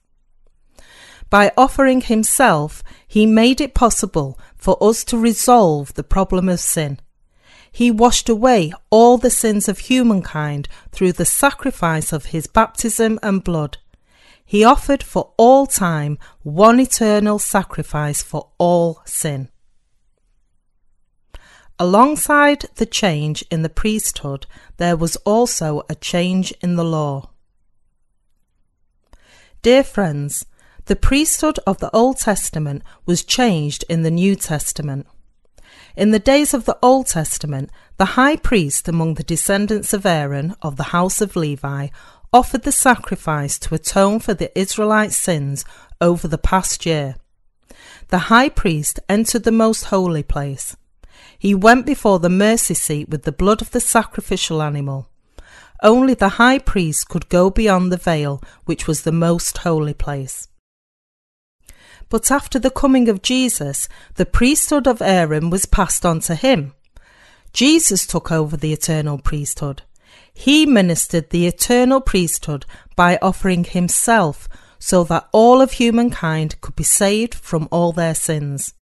By 1.31 1.51
offering 1.57 2.01
himself, 2.01 2.83
he 3.07 3.25
made 3.25 3.59
it 3.59 3.73
possible 3.73 4.37
for 4.55 4.77
us 4.79 5.03
to 5.05 5.17
resolve 5.17 5.95
the 5.95 6.03
problem 6.03 6.49
of 6.49 6.59
sin 6.59 6.99
he 7.75 7.91
washed 7.91 8.29
away 8.29 8.71
all 8.89 9.17
the 9.17 9.29
sins 9.29 9.67
of 9.67 9.79
humankind 9.79 10.69
through 10.93 11.11
the 11.11 11.25
sacrifice 11.25 12.13
of 12.13 12.27
his 12.27 12.47
baptism 12.47 13.19
and 13.21 13.43
blood. 13.43 13.79
He 14.45 14.63
offered 14.63 15.03
for 15.03 15.33
all 15.35 15.67
time 15.67 16.17
one 16.41 16.79
eternal 16.79 17.37
sacrifice 17.37 18.23
for 18.23 18.47
all 18.57 19.01
sin. 19.03 19.49
Alongside 21.77 22.65
the 22.75 22.85
change 22.85 23.43
in 23.51 23.61
the 23.61 23.69
priesthood, 23.69 24.45
there 24.77 24.95
was 24.95 25.17
also 25.17 25.83
a 25.89 25.95
change 25.95 26.53
in 26.61 26.77
the 26.77 26.85
law. 26.85 27.31
Dear 29.61 29.83
friends, 29.83 30.45
the 30.85 30.95
priesthood 30.95 31.59
of 31.67 31.79
the 31.79 31.93
Old 31.93 32.17
Testament 32.17 32.81
was 33.05 33.25
changed 33.25 33.83
in 33.89 34.03
the 34.03 34.11
New 34.11 34.37
Testament. 34.37 35.05
In 35.97 36.11
the 36.11 36.19
days 36.19 36.53
of 36.53 36.63
the 36.63 36.77
Old 36.81 37.07
Testament, 37.07 37.69
the 37.97 38.13
high 38.15 38.37
priest 38.37 38.87
among 38.87 39.15
the 39.15 39.23
descendants 39.23 39.91
of 39.91 40.05
Aaron 40.05 40.55
of 40.61 40.77
the 40.77 40.91
house 40.95 41.19
of 41.19 41.35
Levi 41.35 41.87
offered 42.31 42.63
the 42.63 42.71
sacrifice 42.71 43.59
to 43.59 43.75
atone 43.75 44.19
for 44.19 44.33
the 44.33 44.57
Israelites' 44.57 45.17
sins 45.17 45.65
over 45.99 46.27
the 46.27 46.37
past 46.37 46.85
year. 46.85 47.15
The 48.09 48.29
high 48.29 48.49
priest 48.49 49.01
entered 49.09 49.43
the 49.43 49.51
most 49.51 49.85
holy 49.85 50.23
place. 50.23 50.77
He 51.45 51.53
went 51.53 51.85
before 51.85 52.17
the 52.17 52.27
mercy 52.27 52.73
seat 52.73 53.07
with 53.07 53.21
the 53.21 53.31
blood 53.31 53.61
of 53.61 53.69
the 53.69 53.79
sacrificial 53.79 54.63
animal. 54.63 55.09
Only 55.83 56.15
the 56.15 56.41
high 56.41 56.57
priest 56.57 57.07
could 57.07 57.29
go 57.29 57.51
beyond 57.51 57.91
the 57.91 57.97
veil, 57.97 58.41
which 58.63 58.87
was 58.87 59.03
the 59.03 59.11
most 59.11 59.59
holy 59.59 59.93
place. 59.93 60.47
But 62.09 62.31
after 62.31 62.57
the 62.57 62.71
coming 62.71 63.09
of 63.09 63.21
Jesus, 63.21 63.87
the 64.15 64.25
priesthood 64.25 64.87
of 64.87 65.03
Aaron 65.03 65.51
was 65.51 65.67
passed 65.67 66.03
on 66.03 66.19
to 66.21 66.33
him. 66.33 66.73
Jesus 67.53 68.07
took 68.07 68.31
over 68.31 68.57
the 68.57 68.73
eternal 68.73 69.19
priesthood. 69.19 69.83
He 70.33 70.65
ministered 70.65 71.29
the 71.29 71.45
eternal 71.45 72.01
priesthood 72.01 72.65
by 72.95 73.19
offering 73.21 73.65
himself 73.65 74.49
so 74.79 75.03
that 75.03 75.29
all 75.31 75.61
of 75.61 75.73
humankind 75.73 76.59
could 76.61 76.75
be 76.75 76.83
saved 76.83 77.35
from 77.35 77.67
all 77.69 77.91
their 77.91 78.15
sins. 78.15 78.73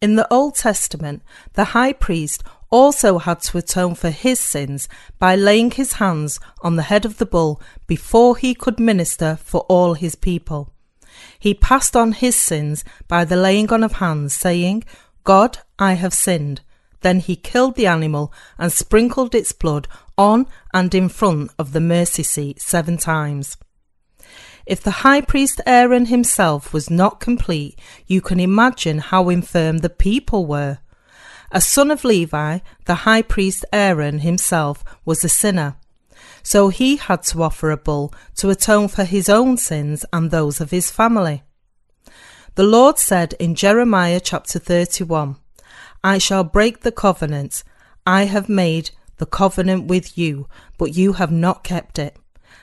In 0.00 0.16
the 0.16 0.26
Old 0.32 0.54
Testament, 0.54 1.22
the 1.52 1.76
high 1.76 1.92
priest 1.92 2.42
also 2.70 3.18
had 3.18 3.40
to 3.42 3.58
atone 3.58 3.94
for 3.94 4.10
his 4.10 4.40
sins 4.40 4.88
by 5.18 5.34
laying 5.36 5.72
his 5.72 5.94
hands 5.94 6.40
on 6.62 6.76
the 6.76 6.84
head 6.84 7.04
of 7.04 7.18
the 7.18 7.26
bull 7.26 7.60
before 7.86 8.36
he 8.36 8.54
could 8.54 8.80
minister 8.80 9.38
for 9.42 9.60
all 9.68 9.94
his 9.94 10.14
people. 10.14 10.70
He 11.38 11.52
passed 11.52 11.94
on 11.94 12.12
his 12.12 12.36
sins 12.36 12.82
by 13.08 13.26
the 13.26 13.36
laying 13.36 13.70
on 13.72 13.84
of 13.84 13.94
hands, 13.94 14.32
saying, 14.32 14.84
God, 15.24 15.58
I 15.78 15.94
have 15.94 16.14
sinned. 16.14 16.62
Then 17.02 17.20
he 17.20 17.36
killed 17.36 17.74
the 17.74 17.86
animal 17.86 18.32
and 18.58 18.72
sprinkled 18.72 19.34
its 19.34 19.52
blood 19.52 19.86
on 20.16 20.46
and 20.72 20.94
in 20.94 21.08
front 21.08 21.50
of 21.58 21.72
the 21.72 21.80
mercy 21.80 22.22
seat 22.22 22.60
seven 22.60 22.96
times. 22.96 23.56
If 24.66 24.82
the 24.82 25.02
high 25.02 25.20
priest 25.20 25.60
Aaron 25.66 26.06
himself 26.06 26.72
was 26.72 26.90
not 26.90 27.20
complete, 27.20 27.78
you 28.06 28.20
can 28.20 28.40
imagine 28.40 28.98
how 28.98 29.28
infirm 29.28 29.78
the 29.78 29.90
people 29.90 30.46
were. 30.46 30.78
A 31.52 31.60
son 31.60 31.90
of 31.90 32.04
Levi, 32.04 32.60
the 32.84 33.06
high 33.06 33.22
priest 33.22 33.64
Aaron 33.72 34.20
himself 34.20 34.84
was 35.04 35.24
a 35.24 35.28
sinner. 35.28 35.76
So 36.42 36.68
he 36.68 36.96
had 36.96 37.22
to 37.24 37.42
offer 37.42 37.70
a 37.70 37.76
bull 37.76 38.14
to 38.36 38.50
atone 38.50 38.88
for 38.88 39.04
his 39.04 39.28
own 39.28 39.56
sins 39.56 40.04
and 40.12 40.30
those 40.30 40.60
of 40.60 40.70
his 40.70 40.90
family. 40.90 41.42
The 42.54 42.62
Lord 42.64 42.98
said 42.98 43.34
in 43.38 43.54
Jeremiah 43.54 44.20
chapter 44.20 44.58
31, 44.58 45.36
I 46.02 46.18
shall 46.18 46.44
break 46.44 46.80
the 46.80 46.92
covenant. 46.92 47.62
I 48.06 48.24
have 48.24 48.48
made 48.48 48.90
the 49.18 49.26
covenant 49.26 49.86
with 49.86 50.16
you, 50.16 50.48
but 50.78 50.96
you 50.96 51.14
have 51.14 51.30
not 51.30 51.62
kept 51.64 51.98
it. 51.98 52.16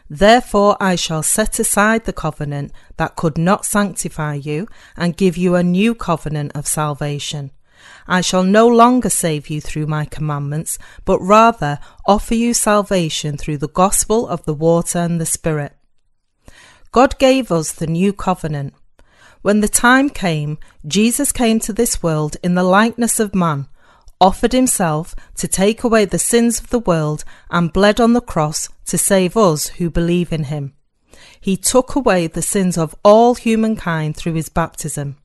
Therefore 0.10 0.78
I 0.80 0.96
shall 0.96 1.24
set 1.24 1.60
aside 1.60 2.06
the 2.06 2.14
covenant 2.14 2.72
that 2.98 3.16
could 3.16 3.38
not 3.38 3.66
sanctify 3.66 4.36
you, 4.36 4.68
and 4.96 5.18
give 5.18 5.38
you 5.38 5.56
a 5.56 5.64
new 5.64 5.94
covenant 5.94 6.54
of 6.56 6.68
salvation. 6.68 7.52
I 8.08 8.22
shall 8.22 8.44
no 8.44 8.68
longer 8.68 9.10
save 9.10 9.50
you 9.50 9.62
through 9.62 9.88
my 9.88 10.06
commandments, 10.06 10.80
but 11.06 11.20
rather 11.20 11.80
offer 12.06 12.36
you 12.36 12.54
salvation 12.54 13.38
through 13.38 13.58
the 13.58 13.68
gospel 13.68 14.28
of 14.28 14.44
the 14.46 14.54
water 14.54 15.00
and 15.00 15.20
the 15.20 15.26
Spirit. 15.26 15.74
God 16.92 17.20
gave 17.20 17.52
us 17.52 17.72
the 17.72 17.88
new 17.88 18.14
covenant. 18.14 18.74
When 19.42 19.60
the 19.60 19.68
time 19.68 20.10
came, 20.10 20.58
Jesus 20.86 21.32
came 21.32 21.60
to 21.62 21.74
this 21.74 22.02
world 22.02 22.38
in 22.44 22.56
the 22.56 22.64
likeness 22.64 23.20
of 23.20 23.36
man, 23.36 23.68
offered 24.20 24.54
himself 24.54 25.16
to 25.36 25.48
take 25.48 25.84
away 25.84 26.06
the 26.06 26.20
sins 26.20 26.60
of 26.60 26.70
the 26.70 26.80
world, 26.80 27.24
and 27.50 27.74
bled 27.74 28.00
on 28.00 28.14
the 28.14 28.22
cross 28.22 28.70
to 28.86 28.98
save 28.98 29.38
us 29.38 29.68
who 29.68 29.90
believe 29.90 30.32
in 30.34 30.46
him. 30.46 30.74
He 31.40 31.58
took 31.58 31.96
away 31.96 32.28
the 32.28 32.42
sins 32.42 32.78
of 32.78 32.96
all 33.04 33.36
humankind 33.36 34.16
through 34.16 34.34
his 34.34 34.50
baptism. 34.50 35.18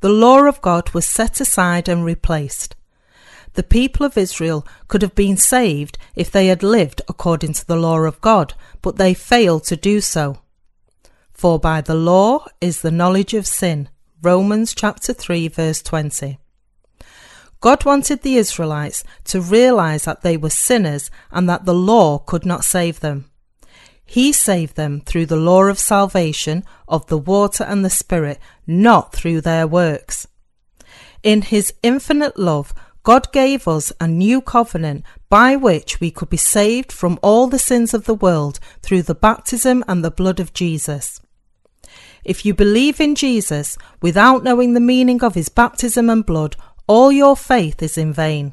The 0.00 0.08
law 0.08 0.44
of 0.44 0.62
God 0.62 0.90
was 0.90 1.06
set 1.06 1.40
aside 1.40 1.88
and 1.88 2.04
replaced. 2.04 2.74
The 3.54 3.62
people 3.62 4.06
of 4.06 4.16
Israel 4.16 4.66
could 4.88 5.02
have 5.02 5.14
been 5.14 5.36
saved 5.36 5.98
if 6.14 6.30
they 6.30 6.46
had 6.46 6.62
lived 6.62 7.02
according 7.08 7.52
to 7.54 7.66
the 7.66 7.76
law 7.76 7.98
of 8.00 8.20
God, 8.20 8.54
but 8.80 8.96
they 8.96 9.12
failed 9.12 9.64
to 9.64 9.76
do 9.76 10.00
so. 10.00 10.38
For 11.32 11.58
by 11.58 11.80
the 11.80 11.94
law 11.94 12.46
is 12.60 12.80
the 12.80 12.90
knowledge 12.90 13.34
of 13.34 13.46
sin. 13.46 13.88
Romans 14.22 14.74
chapter 14.74 15.12
3 15.12 15.48
verse 15.48 15.82
20. 15.82 16.39
God 17.60 17.84
wanted 17.84 18.22
the 18.22 18.36
Israelites 18.36 19.04
to 19.24 19.40
realize 19.40 20.04
that 20.04 20.22
they 20.22 20.36
were 20.36 20.50
sinners 20.50 21.10
and 21.30 21.48
that 21.48 21.66
the 21.66 21.74
law 21.74 22.18
could 22.18 22.46
not 22.46 22.64
save 22.64 23.00
them. 23.00 23.30
He 24.04 24.32
saved 24.32 24.76
them 24.76 25.02
through 25.02 25.26
the 25.26 25.36
law 25.36 25.64
of 25.64 25.78
salvation 25.78 26.64
of 26.88 27.06
the 27.06 27.18
water 27.18 27.62
and 27.62 27.84
the 27.84 27.90
Spirit, 27.90 28.40
not 28.66 29.12
through 29.12 29.42
their 29.42 29.66
works. 29.66 30.26
In 31.22 31.42
His 31.42 31.72
infinite 31.82 32.38
love, 32.38 32.74
God 33.02 33.30
gave 33.30 33.68
us 33.68 33.92
a 34.00 34.08
new 34.08 34.40
covenant 34.40 35.04
by 35.28 35.54
which 35.54 36.00
we 36.00 36.10
could 36.10 36.28
be 36.28 36.36
saved 36.36 36.90
from 36.90 37.18
all 37.22 37.46
the 37.46 37.58
sins 37.58 37.94
of 37.94 38.04
the 38.04 38.14
world 38.14 38.58
through 38.82 39.02
the 39.02 39.14
baptism 39.14 39.84
and 39.86 40.04
the 40.04 40.10
blood 40.10 40.40
of 40.40 40.52
Jesus. 40.52 41.20
If 42.24 42.44
you 42.44 42.52
believe 42.52 43.00
in 43.00 43.14
Jesus 43.14 43.78
without 44.02 44.44
knowing 44.44 44.74
the 44.74 44.80
meaning 44.80 45.22
of 45.22 45.34
his 45.34 45.48
baptism 45.48 46.10
and 46.10 46.26
blood, 46.26 46.56
all 46.86 47.12
your 47.12 47.36
faith 47.36 47.82
is 47.82 47.96
in 47.98 48.12
vain. 48.12 48.52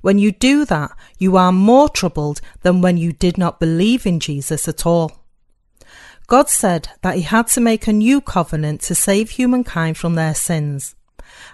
When 0.00 0.18
you 0.18 0.32
do 0.32 0.64
that, 0.66 0.92
you 1.18 1.36
are 1.36 1.52
more 1.52 1.88
troubled 1.88 2.40
than 2.62 2.80
when 2.80 2.96
you 2.96 3.12
did 3.12 3.38
not 3.38 3.60
believe 3.60 4.06
in 4.06 4.20
Jesus 4.20 4.68
at 4.68 4.86
all. 4.86 5.12
God 6.26 6.48
said 6.48 6.88
that 7.02 7.16
He 7.16 7.22
had 7.22 7.48
to 7.48 7.60
make 7.60 7.86
a 7.86 7.92
new 7.92 8.20
covenant 8.20 8.80
to 8.82 8.94
save 8.94 9.30
humankind 9.30 9.96
from 9.96 10.14
their 10.14 10.34
sins. 10.34 10.94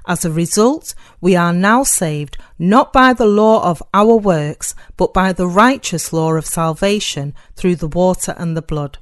As 0.07 0.25
a 0.25 0.31
result, 0.31 0.95
we 1.21 1.37
are 1.37 1.53
now 1.53 1.83
saved 1.83 2.37
not 2.59 2.93
by 2.93 3.13
the 3.13 3.27
law 3.27 3.63
of 3.65 3.83
our 3.95 4.17
works, 4.17 4.75
but 4.97 5.15
by 5.15 5.33
the 5.33 5.49
righteous 5.49 6.13
law 6.13 6.33
of 6.35 6.47
salvation 6.47 7.35
through 7.57 7.77
the 7.77 7.89
water 7.89 8.35
and 8.37 8.57
the 8.57 8.63
blood. 8.63 8.99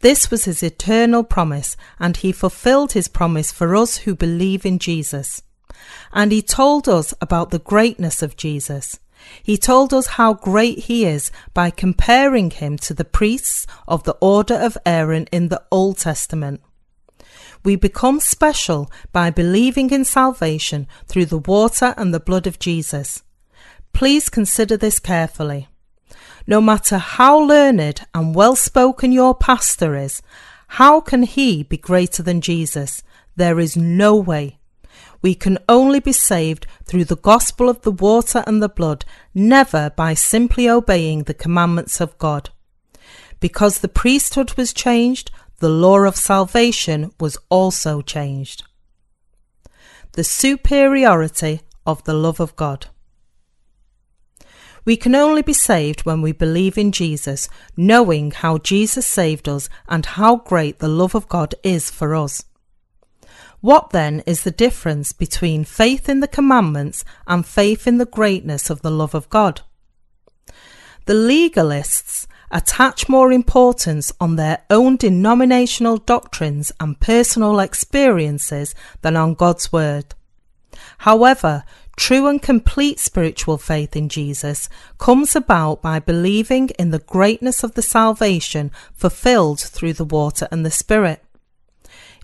This 0.00 0.30
was 0.30 0.44
his 0.44 0.62
eternal 0.62 1.24
promise, 1.24 1.76
and 1.98 2.16
he 2.16 2.32
fulfilled 2.32 2.92
his 2.92 3.08
promise 3.08 3.52
for 3.52 3.74
us 3.74 3.98
who 3.98 4.14
believe 4.14 4.66
in 4.66 4.78
Jesus. 4.78 5.42
And 6.12 6.32
he 6.32 6.42
told 6.42 6.88
us 6.88 7.14
about 7.20 7.50
the 7.50 7.58
greatness 7.58 8.22
of 8.22 8.36
Jesus. 8.36 8.98
He 9.42 9.56
told 9.56 9.94
us 9.94 10.06
how 10.06 10.34
great 10.34 10.80
he 10.80 11.04
is 11.04 11.30
by 11.54 11.70
comparing 11.70 12.50
him 12.50 12.76
to 12.78 12.94
the 12.94 13.04
priests 13.04 13.66
of 13.88 14.04
the 14.04 14.16
order 14.20 14.54
of 14.54 14.78
Aaron 14.84 15.26
in 15.32 15.48
the 15.48 15.62
Old 15.70 15.98
Testament. 15.98 16.60
We 17.64 17.76
become 17.76 18.20
special 18.20 18.90
by 19.12 19.30
believing 19.30 19.90
in 19.90 20.04
salvation 20.04 20.86
through 21.06 21.26
the 21.26 21.38
water 21.38 21.94
and 21.96 22.12
the 22.12 22.20
blood 22.20 22.46
of 22.46 22.58
Jesus. 22.58 23.22
Please 23.94 24.28
consider 24.28 24.76
this 24.76 24.98
carefully. 24.98 25.68
No 26.46 26.60
matter 26.60 26.98
how 26.98 27.38
learned 27.38 28.02
and 28.12 28.34
well 28.34 28.54
spoken 28.54 29.12
your 29.12 29.34
pastor 29.34 29.96
is, 29.96 30.20
how 30.68 31.00
can 31.00 31.22
he 31.22 31.62
be 31.62 31.78
greater 31.78 32.22
than 32.22 32.42
Jesus? 32.42 33.02
There 33.36 33.58
is 33.58 33.76
no 33.76 34.14
way. 34.14 34.58
We 35.24 35.34
can 35.34 35.56
only 35.70 36.00
be 36.00 36.12
saved 36.12 36.66
through 36.84 37.06
the 37.06 37.16
gospel 37.16 37.70
of 37.70 37.80
the 37.80 37.90
water 37.90 38.44
and 38.46 38.62
the 38.62 38.68
blood, 38.68 39.06
never 39.34 39.88
by 39.88 40.12
simply 40.12 40.68
obeying 40.68 41.22
the 41.22 41.32
commandments 41.32 41.98
of 41.98 42.18
God. 42.18 42.50
Because 43.40 43.78
the 43.78 43.88
priesthood 43.88 44.52
was 44.58 44.74
changed, 44.74 45.30
the 45.60 45.70
law 45.70 46.00
of 46.00 46.14
salvation 46.14 47.10
was 47.18 47.38
also 47.48 48.02
changed. 48.02 48.64
The 50.12 50.24
superiority 50.24 51.62
of 51.86 52.04
the 52.04 52.12
love 52.12 52.38
of 52.38 52.54
God. 52.54 52.88
We 54.84 54.98
can 54.98 55.14
only 55.14 55.40
be 55.40 55.54
saved 55.54 56.04
when 56.04 56.20
we 56.20 56.32
believe 56.32 56.76
in 56.76 56.92
Jesus, 56.92 57.48
knowing 57.78 58.30
how 58.30 58.58
Jesus 58.58 59.06
saved 59.06 59.48
us 59.48 59.70
and 59.88 60.04
how 60.04 60.36
great 60.36 60.80
the 60.80 60.88
love 60.88 61.14
of 61.14 61.30
God 61.30 61.54
is 61.62 61.90
for 61.90 62.14
us. 62.14 62.44
What 63.64 63.92
then 63.92 64.22
is 64.26 64.42
the 64.42 64.50
difference 64.50 65.12
between 65.12 65.64
faith 65.64 66.06
in 66.06 66.20
the 66.20 66.28
commandments 66.28 67.02
and 67.26 67.46
faith 67.46 67.86
in 67.86 67.96
the 67.96 68.04
greatness 68.04 68.68
of 68.68 68.82
the 68.82 68.90
love 68.90 69.14
of 69.14 69.30
God? 69.30 69.62
The 71.06 71.14
legalists 71.14 72.26
attach 72.50 73.08
more 73.08 73.32
importance 73.32 74.12
on 74.20 74.36
their 74.36 74.58
own 74.68 74.96
denominational 74.96 75.96
doctrines 75.96 76.72
and 76.78 77.00
personal 77.00 77.58
experiences 77.58 78.74
than 79.00 79.16
on 79.16 79.32
God's 79.32 79.72
Word. 79.72 80.14
However, 80.98 81.64
true 81.96 82.26
and 82.26 82.42
complete 82.42 83.00
spiritual 83.00 83.56
faith 83.56 83.96
in 83.96 84.10
Jesus 84.10 84.68
comes 84.98 85.34
about 85.34 85.80
by 85.80 86.00
believing 86.00 86.68
in 86.78 86.90
the 86.90 86.98
greatness 86.98 87.64
of 87.64 87.72
the 87.72 87.80
salvation 87.80 88.70
fulfilled 88.92 89.60
through 89.60 89.94
the 89.94 90.04
water 90.04 90.48
and 90.50 90.66
the 90.66 90.70
Spirit. 90.70 91.24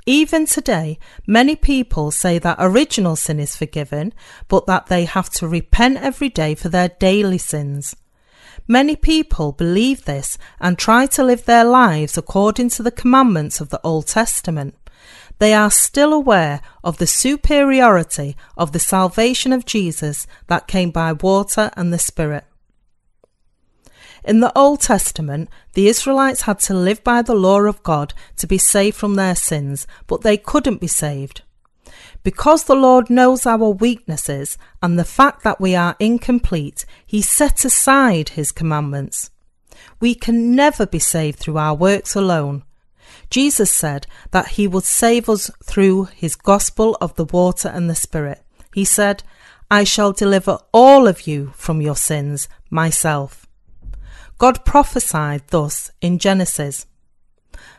Even 0.06 0.46
today, 0.46 0.98
many 1.26 1.56
people 1.56 2.10
say 2.10 2.38
that 2.38 2.56
original 2.58 3.16
sin 3.16 3.38
is 3.38 3.56
forgiven, 3.56 4.12
but 4.48 4.66
that 4.66 4.86
they 4.86 5.04
have 5.04 5.30
to 5.30 5.48
repent 5.48 5.98
every 5.98 6.28
day 6.28 6.54
for 6.54 6.68
their 6.68 6.88
daily 6.88 7.38
sins. 7.38 7.94
Many 8.66 8.96
people 8.96 9.52
believe 9.52 10.04
this 10.04 10.38
and 10.60 10.78
try 10.78 11.06
to 11.06 11.24
live 11.24 11.44
their 11.44 11.64
lives 11.64 12.16
according 12.16 12.70
to 12.70 12.82
the 12.82 12.90
commandments 12.90 13.60
of 13.60 13.70
the 13.70 13.80
Old 13.82 14.06
Testament. 14.06 14.74
They 15.38 15.54
are 15.54 15.70
still 15.70 16.12
aware 16.12 16.60
of 16.84 16.98
the 16.98 17.06
superiority 17.06 18.36
of 18.56 18.72
the 18.72 18.78
salvation 18.78 19.52
of 19.52 19.64
Jesus 19.64 20.26
that 20.48 20.68
came 20.68 20.90
by 20.90 21.12
water 21.14 21.70
and 21.76 21.92
the 21.92 21.98
Spirit. 21.98 22.44
In 24.24 24.40
the 24.40 24.56
Old 24.56 24.80
Testament, 24.80 25.48
the 25.74 25.88
Israelites 25.88 26.42
had 26.42 26.58
to 26.60 26.74
live 26.74 27.02
by 27.02 27.22
the 27.22 27.34
law 27.34 27.60
of 27.60 27.82
God 27.82 28.12
to 28.36 28.46
be 28.46 28.58
saved 28.58 28.96
from 28.96 29.14
their 29.14 29.34
sins, 29.34 29.86
but 30.06 30.22
they 30.22 30.36
couldn't 30.36 30.80
be 30.80 30.86
saved. 30.86 31.42
Because 32.22 32.64
the 32.64 32.74
Lord 32.74 33.08
knows 33.08 33.46
our 33.46 33.70
weaknesses 33.70 34.58
and 34.82 34.98
the 34.98 35.04
fact 35.04 35.42
that 35.42 35.60
we 35.60 35.74
are 35.74 35.96
incomplete, 35.98 36.84
He 37.06 37.22
set 37.22 37.64
aside 37.64 38.30
His 38.30 38.52
commandments. 38.52 39.30
We 40.00 40.14
can 40.14 40.54
never 40.54 40.86
be 40.86 40.98
saved 40.98 41.38
through 41.38 41.56
our 41.56 41.74
works 41.74 42.14
alone. 42.14 42.64
Jesus 43.30 43.70
said 43.70 44.06
that 44.32 44.48
He 44.48 44.68
would 44.68 44.84
save 44.84 45.28
us 45.28 45.50
through 45.64 46.04
His 46.14 46.36
gospel 46.36 46.96
of 47.00 47.14
the 47.16 47.24
water 47.24 47.68
and 47.68 47.88
the 47.88 47.94
Spirit. 47.94 48.42
He 48.74 48.84
said, 48.84 49.22
I 49.70 49.84
shall 49.84 50.12
deliver 50.12 50.58
all 50.72 51.06
of 51.06 51.26
you 51.26 51.52
from 51.54 51.80
your 51.80 51.96
sins 51.96 52.48
myself. 52.70 53.39
God 54.40 54.64
prophesied 54.64 55.42
thus 55.48 55.90
in 56.00 56.18
Genesis 56.18 56.86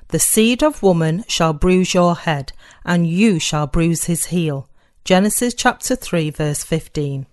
The 0.10 0.20
seed 0.20 0.62
of 0.62 0.84
woman 0.84 1.26
shall 1.28 1.54
bruise 1.54 1.96
your 1.96 2.16
head, 2.16 2.54
and 2.86 3.08
you 3.08 3.40
shall 3.40 3.66
bruise 3.66 4.04
his 4.04 4.26
heel. 4.26 4.70
Genesis 5.04 5.56
chapter 5.56 5.96
3, 5.96 6.30
verse 6.30 6.64
15. 6.64 7.26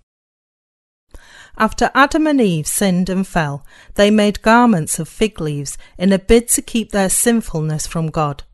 After 1.58 1.90
Adam 1.94 2.26
and 2.26 2.40
Eve 2.40 2.66
sinned 2.66 3.10
and 3.10 3.26
fell, 3.26 3.66
they 3.96 4.10
made 4.10 4.40
garments 4.40 4.98
of 4.98 5.10
fig 5.10 5.42
leaves 5.42 5.76
in 5.98 6.10
a 6.10 6.18
bid 6.18 6.48
to 6.48 6.62
keep 6.62 6.92
their 6.92 7.10
sinfulness 7.10 7.86
from 7.86 8.06
God. 8.06 8.44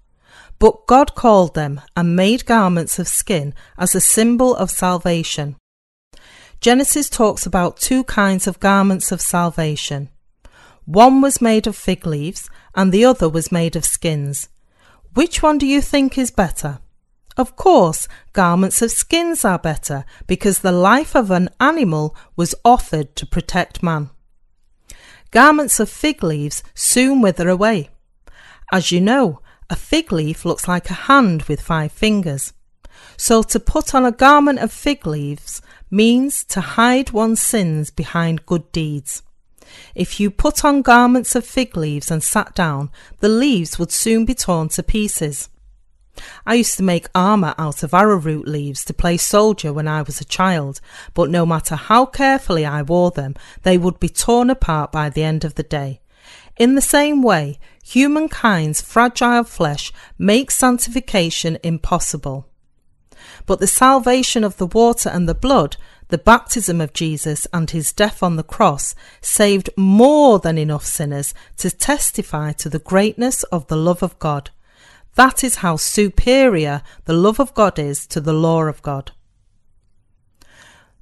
But 0.58 0.88
God 0.88 1.14
called 1.14 1.54
them 1.54 1.82
and 1.96 2.16
made 2.16 2.46
garments 2.46 2.98
of 2.98 3.06
skin 3.06 3.54
as 3.78 3.94
a 3.94 4.00
symbol 4.00 4.56
of 4.56 4.72
salvation. 4.72 5.54
Genesis 6.60 7.08
talks 7.08 7.46
about 7.46 7.76
two 7.76 8.02
kinds 8.02 8.48
of 8.48 8.58
garments 8.58 9.12
of 9.12 9.20
salvation 9.20 10.08
one 10.84 11.20
was 11.20 11.40
made 11.40 11.66
of 11.66 11.76
fig 11.76 12.06
leaves 12.06 12.50
and 12.74 12.92
the 12.92 13.04
other 13.04 13.28
was 13.28 13.52
made 13.52 13.76
of 13.76 13.84
skins. 13.84 14.48
Which 15.14 15.42
one 15.42 15.58
do 15.58 15.66
you 15.66 15.80
think 15.80 16.18
is 16.18 16.30
better? 16.30 16.78
Of 17.36 17.56
course, 17.56 18.06
garments 18.32 18.80
of 18.82 18.90
skins 18.90 19.44
are 19.44 19.58
better 19.58 20.04
because 20.26 20.58
the 20.58 20.72
life 20.72 21.16
of 21.16 21.30
an 21.30 21.48
animal 21.58 22.14
was 22.36 22.54
offered 22.64 23.16
to 23.16 23.26
protect 23.26 23.82
man. 23.82 24.10
Garments 25.30 25.80
of 25.80 25.88
fig 25.88 26.22
leaves 26.22 26.62
soon 26.74 27.20
wither 27.20 27.48
away. 27.48 27.90
As 28.70 28.92
you 28.92 29.00
know, 29.00 29.40
a 29.68 29.76
fig 29.76 30.12
leaf 30.12 30.44
looks 30.44 30.68
like 30.68 30.90
a 30.90 30.94
hand 30.94 31.42
with 31.44 31.60
five 31.60 31.90
fingers. 31.90 32.52
So 33.16 33.42
to 33.42 33.58
put 33.58 33.94
on 33.94 34.04
a 34.04 34.12
garment 34.12 34.60
of 34.60 34.72
fig 34.72 35.06
leaves 35.06 35.60
means 35.90 36.44
to 36.44 36.60
hide 36.60 37.10
one's 37.10 37.42
sins 37.42 37.90
behind 37.90 38.46
good 38.46 38.70
deeds. 38.70 39.22
If 39.94 40.20
you 40.20 40.30
put 40.30 40.64
on 40.64 40.82
garments 40.82 41.34
of 41.34 41.46
fig 41.46 41.76
leaves 41.76 42.10
and 42.10 42.22
sat 42.22 42.54
down, 42.54 42.90
the 43.20 43.28
leaves 43.28 43.78
would 43.78 43.92
soon 43.92 44.24
be 44.24 44.34
torn 44.34 44.68
to 44.70 44.82
pieces. 44.82 45.48
I 46.46 46.54
used 46.54 46.76
to 46.76 46.82
make 46.82 47.08
armour 47.14 47.54
out 47.58 47.82
of 47.82 47.92
arrowroot 47.92 48.46
leaves 48.46 48.84
to 48.84 48.94
play 48.94 49.16
soldier 49.16 49.72
when 49.72 49.88
I 49.88 50.02
was 50.02 50.20
a 50.20 50.24
child, 50.24 50.80
but 51.12 51.30
no 51.30 51.44
matter 51.44 51.74
how 51.74 52.06
carefully 52.06 52.64
I 52.64 52.82
wore 52.82 53.10
them, 53.10 53.34
they 53.62 53.78
would 53.78 53.98
be 53.98 54.08
torn 54.08 54.50
apart 54.50 54.92
by 54.92 55.10
the 55.10 55.24
end 55.24 55.44
of 55.44 55.56
the 55.56 55.64
day. 55.64 56.00
In 56.56 56.76
the 56.76 56.80
same 56.80 57.20
way, 57.22 57.58
humankind's 57.82 58.80
fragile 58.80 59.44
flesh 59.44 59.92
makes 60.16 60.54
sanctification 60.54 61.58
impossible. 61.64 62.48
But 63.46 63.58
the 63.58 63.66
salvation 63.66 64.44
of 64.44 64.56
the 64.56 64.66
water 64.66 65.08
and 65.08 65.28
the 65.28 65.34
blood 65.34 65.76
the 66.14 66.18
baptism 66.18 66.80
of 66.80 66.92
Jesus 66.92 67.44
and 67.52 67.68
his 67.68 67.92
death 67.92 68.22
on 68.22 68.36
the 68.36 68.44
cross 68.44 68.94
saved 69.20 69.68
more 69.76 70.38
than 70.38 70.56
enough 70.56 70.84
sinners 70.84 71.34
to 71.56 71.72
testify 71.72 72.52
to 72.52 72.68
the 72.68 72.78
greatness 72.78 73.42
of 73.50 73.66
the 73.66 73.76
love 73.76 74.00
of 74.00 74.16
God. 74.20 74.50
That 75.16 75.42
is 75.42 75.56
how 75.56 75.74
superior 75.74 76.82
the 77.06 77.14
love 77.14 77.40
of 77.40 77.52
God 77.52 77.80
is 77.80 78.06
to 78.06 78.20
the 78.20 78.32
law 78.32 78.62
of 78.62 78.80
God. 78.80 79.10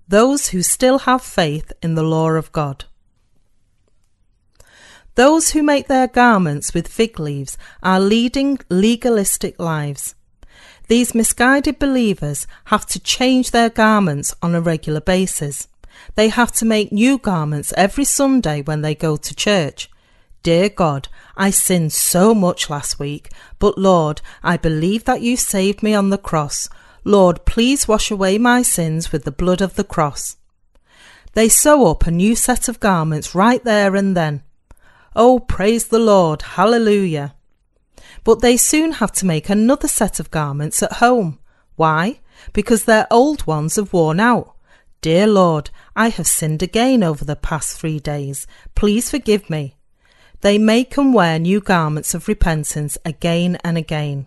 Those 0.09 0.49
who 0.49 0.63
still 0.63 1.01
have 1.01 1.21
faith 1.21 1.75
in 1.83 1.95
the 1.95 2.03
law 2.03 2.31
of 2.31 2.51
God. 2.51 2.87
Those 5.15 5.51
who 5.51 5.63
make 5.63 5.89
their 5.89 6.09
garments 6.09 6.73
with 6.73 6.89
fig 6.89 7.21
leaves 7.21 7.59
are 7.83 8.01
leading 8.01 8.61
legalistic 8.71 9.61
lives. 9.61 10.15
These 10.93 11.15
misguided 11.15 11.79
believers 11.79 12.47
have 12.67 12.85
to 12.89 13.01
change 13.01 13.51
their 13.51 13.71
garments 13.71 14.35
on 14.43 14.55
a 14.55 14.61
regular 14.61 15.01
basis. 15.01 15.67
They 16.17 16.29
have 16.29 16.53
to 16.57 16.67
make 16.67 16.93
new 16.93 17.17
garments 17.17 17.73
every 17.79 18.05
Sunday 18.05 18.61
when 18.61 18.83
they 18.83 18.95
go 18.95 19.17
to 19.17 19.35
church. 19.35 19.89
Dear 20.43 20.69
God, 20.69 21.09
I 21.35 21.49
sinned 21.49 21.95
so 21.95 22.35
much 22.35 22.69
last 22.69 22.99
week, 22.99 23.31
but 23.59 23.79
Lord, 23.79 24.21
I 24.43 24.59
believe 24.59 25.05
that 25.05 25.23
you 25.23 25.35
saved 25.39 25.83
me 25.83 25.95
on 25.95 26.11
the 26.11 26.19
cross. 26.19 26.69
Lord, 27.05 27.47
please 27.47 27.89
wash 27.89 28.11
away 28.11 28.37
my 28.37 28.61
sins 28.61 29.13
with 29.13 29.25
the 29.25 29.33
blood 29.33 29.63
of 29.63 29.77
the 29.77 29.85
cross. 29.85 30.37
They 31.33 31.49
sew 31.49 31.87
up 31.87 32.07
a 32.07 32.11
new 32.11 32.37
set 32.37 32.69
of 32.69 32.81
garments 32.81 33.35
right 33.35 33.65
there 33.65 33.97
and 33.97 34.15
then. 34.15 34.43
Oh, 35.17 35.39
praise 35.39 35.89
the 35.89 35.99
Lord, 35.99 36.43
hallelujah 36.43 37.35
but 38.25 38.41
they 38.41 38.57
soon 38.57 38.93
have 38.93 39.13
to 39.13 39.27
make 39.27 39.49
another 39.49 39.89
set 39.89 40.21
of 40.21 40.31
garments 40.31 40.83
at 40.83 40.95
home. 40.95 41.39
Why? 41.77 42.21
Because 42.53 42.85
their 42.85 43.07
old 43.11 43.47
ones 43.47 43.77
have 43.77 43.93
worn 43.93 44.21
out. 44.21 44.55
Dear 45.01 45.27
Lord, 45.27 45.71
I 45.97 46.09
have 46.11 46.27
sinned 46.27 46.63
again 46.63 47.03
over 47.03 47.25
the 47.25 47.37
past 47.37 47.77
three 47.77 47.99
days. 47.99 48.47
Please 48.75 49.11
forgive 49.11 49.51
me. 49.51 49.77
They 50.43 50.59
make 50.59 50.97
and 50.97 51.13
wear 51.13 51.39
new 51.39 51.61
garments 51.61 52.15
of 52.15 52.29
repentance 52.29 52.99
again 53.05 53.59
and 53.65 53.77
again. 53.77 54.27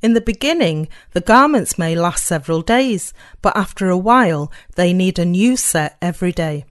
In 0.00 0.14
the 0.14 0.20
beginning, 0.20 0.88
the 1.12 1.20
garments 1.20 1.78
may 1.78 1.96
last 1.96 2.24
several 2.24 2.62
days, 2.62 3.12
but 3.42 3.56
after 3.56 3.88
a 3.88 3.96
while, 3.96 4.52
they 4.76 4.92
need 4.92 5.18
a 5.18 5.24
new 5.24 5.56
set 5.56 5.96
every 6.00 6.32
day. 6.32 6.64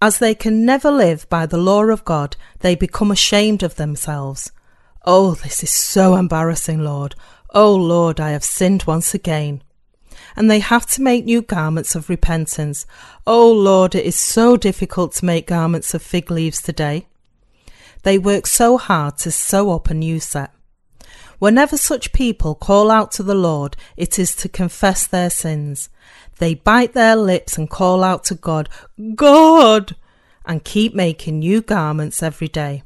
As 0.00 0.18
they 0.18 0.34
can 0.34 0.64
never 0.64 0.90
live 0.90 1.28
by 1.28 1.46
the 1.46 1.58
law 1.58 1.84
of 1.84 2.04
God, 2.04 2.36
they 2.60 2.74
become 2.74 3.10
ashamed 3.10 3.62
of 3.62 3.76
themselves. 3.76 4.50
Oh, 5.04 5.34
this 5.34 5.64
is 5.64 5.70
so 5.70 6.14
embarrassing, 6.14 6.84
Lord. 6.84 7.16
Oh, 7.50 7.74
Lord, 7.74 8.20
I 8.20 8.30
have 8.30 8.44
sinned 8.44 8.84
once 8.84 9.14
again. 9.14 9.62
And 10.36 10.50
they 10.50 10.60
have 10.60 10.86
to 10.90 11.02
make 11.02 11.24
new 11.24 11.42
garments 11.42 11.94
of 11.94 12.08
repentance. 12.08 12.86
Oh, 13.26 13.50
Lord, 13.50 13.94
it 13.94 14.04
is 14.04 14.16
so 14.16 14.56
difficult 14.56 15.12
to 15.14 15.24
make 15.24 15.48
garments 15.48 15.92
of 15.92 16.02
fig 16.02 16.30
leaves 16.30 16.62
today. 16.62 17.08
They 18.04 18.16
work 18.16 18.46
so 18.46 18.78
hard 18.78 19.18
to 19.18 19.30
sew 19.30 19.72
up 19.72 19.90
a 19.90 19.94
new 19.94 20.20
set. 20.20 20.52
Whenever 21.40 21.76
such 21.76 22.12
people 22.12 22.54
call 22.54 22.88
out 22.88 23.10
to 23.12 23.24
the 23.24 23.34
Lord, 23.34 23.76
it 23.96 24.18
is 24.18 24.36
to 24.36 24.48
confess 24.48 25.06
their 25.06 25.30
sins. 25.30 25.88
They 26.38 26.54
bite 26.54 26.92
their 26.92 27.16
lips 27.16 27.58
and 27.58 27.68
call 27.68 28.04
out 28.04 28.22
to 28.26 28.36
God, 28.36 28.68
God, 29.16 29.96
and 30.46 30.64
keep 30.64 30.94
making 30.94 31.40
new 31.40 31.60
garments 31.60 32.22
every 32.22 32.48
day. 32.48 32.84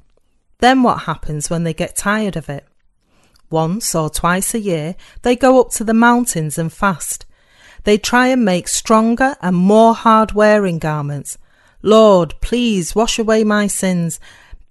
Then 0.58 0.82
what 0.82 1.02
happens 1.02 1.50
when 1.50 1.64
they 1.64 1.74
get 1.74 1.96
tired 1.96 2.36
of 2.36 2.48
it? 2.48 2.66
Once 3.50 3.94
or 3.94 4.10
twice 4.10 4.54
a 4.54 4.60
year, 4.60 4.96
they 5.22 5.36
go 5.36 5.60
up 5.60 5.70
to 5.70 5.84
the 5.84 5.94
mountains 5.94 6.58
and 6.58 6.72
fast. 6.72 7.24
They 7.84 7.98
try 7.98 8.28
and 8.28 8.44
make 8.44 8.66
stronger 8.66 9.36
and 9.40 9.54
more 9.54 9.94
hard 9.94 10.32
wearing 10.32 10.78
garments. 10.78 11.38
Lord, 11.82 12.34
please 12.40 12.94
wash 12.94 13.18
away 13.18 13.44
my 13.44 13.68
sins. 13.68 14.18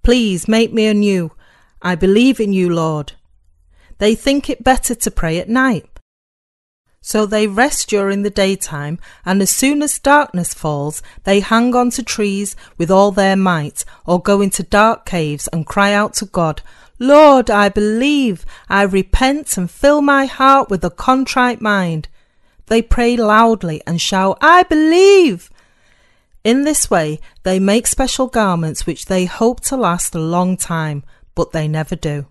Please 0.02 0.46
make 0.46 0.72
me 0.72 0.86
anew. 0.86 1.32
I 1.80 1.94
believe 1.94 2.40
in 2.40 2.52
you, 2.52 2.68
Lord. 2.68 3.14
They 3.98 4.14
think 4.14 4.50
it 4.50 4.62
better 4.62 4.94
to 4.94 5.10
pray 5.10 5.38
at 5.38 5.48
night. 5.48 5.95
So 7.06 7.24
they 7.24 7.46
rest 7.46 7.88
during 7.88 8.22
the 8.22 8.30
daytime, 8.30 8.98
and 9.24 9.40
as 9.40 9.48
soon 9.48 9.80
as 9.80 9.96
darkness 10.00 10.52
falls, 10.52 11.04
they 11.22 11.38
hang 11.38 11.72
on 11.72 11.90
to 11.90 12.02
trees 12.02 12.56
with 12.78 12.90
all 12.90 13.12
their 13.12 13.36
might, 13.36 13.84
or 14.06 14.20
go 14.20 14.40
into 14.40 14.64
dark 14.64 15.06
caves 15.06 15.46
and 15.52 15.64
cry 15.64 15.92
out 15.92 16.14
to 16.14 16.24
God, 16.24 16.62
Lord, 16.98 17.48
I 17.48 17.68
believe, 17.68 18.44
I 18.68 18.82
repent 18.82 19.56
and 19.56 19.70
fill 19.70 20.02
my 20.02 20.24
heart 20.24 20.68
with 20.68 20.84
a 20.84 20.90
contrite 20.90 21.60
mind. 21.60 22.08
They 22.66 22.82
pray 22.82 23.16
loudly 23.16 23.80
and 23.86 24.00
shout, 24.00 24.38
I 24.40 24.64
believe. 24.64 25.48
In 26.42 26.64
this 26.64 26.90
way, 26.90 27.20
they 27.44 27.60
make 27.60 27.86
special 27.86 28.26
garments 28.26 28.84
which 28.84 29.04
they 29.04 29.26
hope 29.26 29.60
to 29.66 29.76
last 29.76 30.16
a 30.16 30.18
long 30.18 30.56
time, 30.56 31.04
but 31.36 31.52
they 31.52 31.68
never 31.68 31.94
do. 31.94 32.26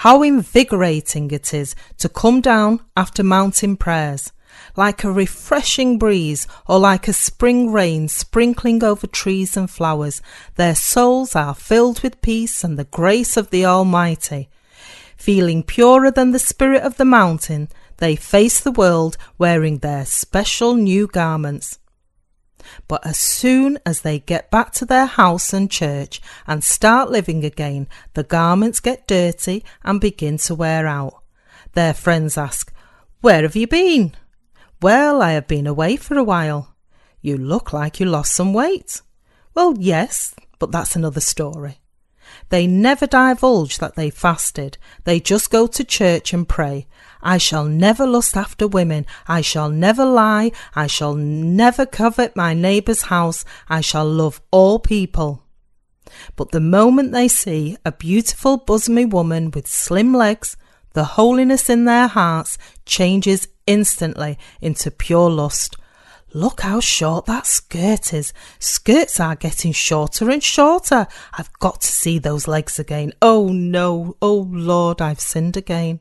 How 0.00 0.22
invigorating 0.22 1.30
it 1.30 1.54
is 1.54 1.74
to 1.98 2.10
come 2.10 2.42
down 2.42 2.80
after 2.98 3.24
mountain 3.24 3.78
prayers, 3.78 4.30
like 4.76 5.02
a 5.02 5.10
refreshing 5.10 5.98
breeze 5.98 6.46
or 6.68 6.78
like 6.78 7.08
a 7.08 7.14
spring 7.14 7.72
rain 7.72 8.08
sprinkling 8.08 8.84
over 8.84 9.06
trees 9.06 9.56
and 9.56 9.70
flowers. 9.70 10.20
Their 10.56 10.74
souls 10.74 11.34
are 11.34 11.54
filled 11.54 12.02
with 12.02 12.20
peace 12.20 12.62
and 12.62 12.78
the 12.78 12.84
grace 12.84 13.38
of 13.38 13.48
the 13.48 13.64
Almighty. 13.64 14.50
Feeling 15.16 15.62
purer 15.62 16.10
than 16.10 16.32
the 16.32 16.38
spirit 16.38 16.82
of 16.82 16.98
the 16.98 17.06
mountain, 17.06 17.70
they 17.96 18.16
face 18.16 18.60
the 18.60 18.72
world 18.72 19.16
wearing 19.38 19.78
their 19.78 20.04
special 20.04 20.74
new 20.74 21.06
garments. 21.06 21.78
But 22.88 23.06
as 23.06 23.18
soon 23.18 23.78
as 23.84 24.00
they 24.00 24.18
get 24.18 24.50
back 24.50 24.72
to 24.72 24.84
their 24.84 25.06
house 25.06 25.52
and 25.52 25.70
church 25.70 26.20
and 26.46 26.62
start 26.62 27.10
living 27.10 27.44
again, 27.44 27.88
the 28.14 28.22
garments 28.22 28.80
get 28.80 29.06
dirty 29.06 29.64
and 29.84 30.00
begin 30.00 30.38
to 30.38 30.54
wear 30.54 30.86
out. 30.86 31.22
Their 31.74 31.94
friends 31.94 32.38
ask, 32.38 32.72
Where 33.20 33.42
have 33.42 33.56
you 33.56 33.66
been? 33.66 34.14
Well, 34.82 35.22
I 35.22 35.32
have 35.32 35.46
been 35.46 35.66
away 35.66 35.96
for 35.96 36.16
a 36.16 36.24
while. 36.24 36.74
You 37.20 37.36
look 37.36 37.72
like 37.72 37.98
you 37.98 38.06
lost 38.06 38.34
some 38.34 38.52
weight. 38.52 39.00
Well, 39.54 39.74
yes, 39.78 40.34
but 40.58 40.70
that's 40.70 40.96
another 40.96 41.20
story. 41.20 41.80
They 42.48 42.66
never 42.66 43.06
divulge 43.06 43.78
that 43.78 43.94
they 43.94 44.10
fasted. 44.10 44.78
They 45.04 45.20
just 45.20 45.50
go 45.50 45.66
to 45.66 45.84
church 45.84 46.32
and 46.32 46.48
pray. 46.48 46.86
I 47.26 47.38
shall 47.38 47.64
never 47.64 48.06
lust 48.06 48.36
after 48.36 48.68
women. 48.68 49.04
I 49.26 49.40
shall 49.40 49.68
never 49.68 50.04
lie. 50.04 50.52
I 50.76 50.86
shall 50.86 51.16
never 51.16 51.84
covet 51.84 52.36
my 52.36 52.54
neighbour's 52.54 53.02
house. 53.02 53.44
I 53.68 53.80
shall 53.80 54.08
love 54.08 54.40
all 54.52 54.78
people. 54.78 55.42
But 56.36 56.52
the 56.52 56.60
moment 56.60 57.10
they 57.10 57.26
see 57.26 57.76
a 57.84 57.90
beautiful 57.90 58.60
bosomy 58.60 59.10
woman 59.10 59.50
with 59.50 59.66
slim 59.66 60.14
legs, 60.14 60.56
the 60.92 61.02
holiness 61.18 61.68
in 61.68 61.84
their 61.84 62.06
hearts 62.06 62.58
changes 62.84 63.48
instantly 63.66 64.38
into 64.60 64.92
pure 64.92 65.28
lust. 65.28 65.76
Look 66.32 66.60
how 66.60 66.78
short 66.78 67.26
that 67.26 67.44
skirt 67.44 68.14
is. 68.14 68.32
Skirts 68.60 69.18
are 69.18 69.34
getting 69.34 69.72
shorter 69.72 70.30
and 70.30 70.44
shorter. 70.44 71.08
I've 71.32 71.52
got 71.58 71.80
to 71.80 71.88
see 71.88 72.20
those 72.20 72.46
legs 72.46 72.78
again. 72.78 73.14
Oh 73.20 73.48
no, 73.48 74.16
oh 74.22 74.48
Lord, 74.48 75.02
I've 75.02 75.18
sinned 75.18 75.56
again. 75.56 75.98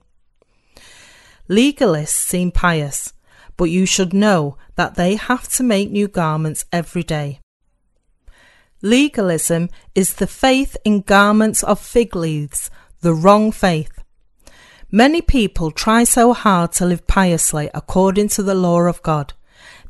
Legalists 1.50 2.10
seem 2.10 2.52
pious, 2.52 3.14
but 3.58 3.66
you 3.66 3.86
should 3.86 4.14
know 4.14 4.58
that 4.76 4.96
they 4.96 5.16
have 5.16 5.48
to 5.50 5.64
make 5.64 5.92
new 5.92 6.08
garments 6.08 6.66
every 6.72 7.04
day. 7.04 7.40
Legalism 8.82 9.70
is 9.94 10.16
the 10.16 10.28
faith 10.28 10.76
in 10.84 11.02
garments 11.02 11.64
of 11.64 11.80
fig 11.80 12.16
leaves, 12.16 12.70
the 13.02 13.14
wrong 13.14 13.52
faith. 13.52 14.04
Many 14.92 15.22
people 15.22 15.72
try 15.72 16.04
so 16.04 16.34
hard 16.34 16.72
to 16.74 16.86
live 16.86 17.08
piously 17.08 17.70
according 17.74 18.30
to 18.30 18.44
the 18.44 18.56
law 18.56 18.82
of 18.82 19.02
God 19.02 19.34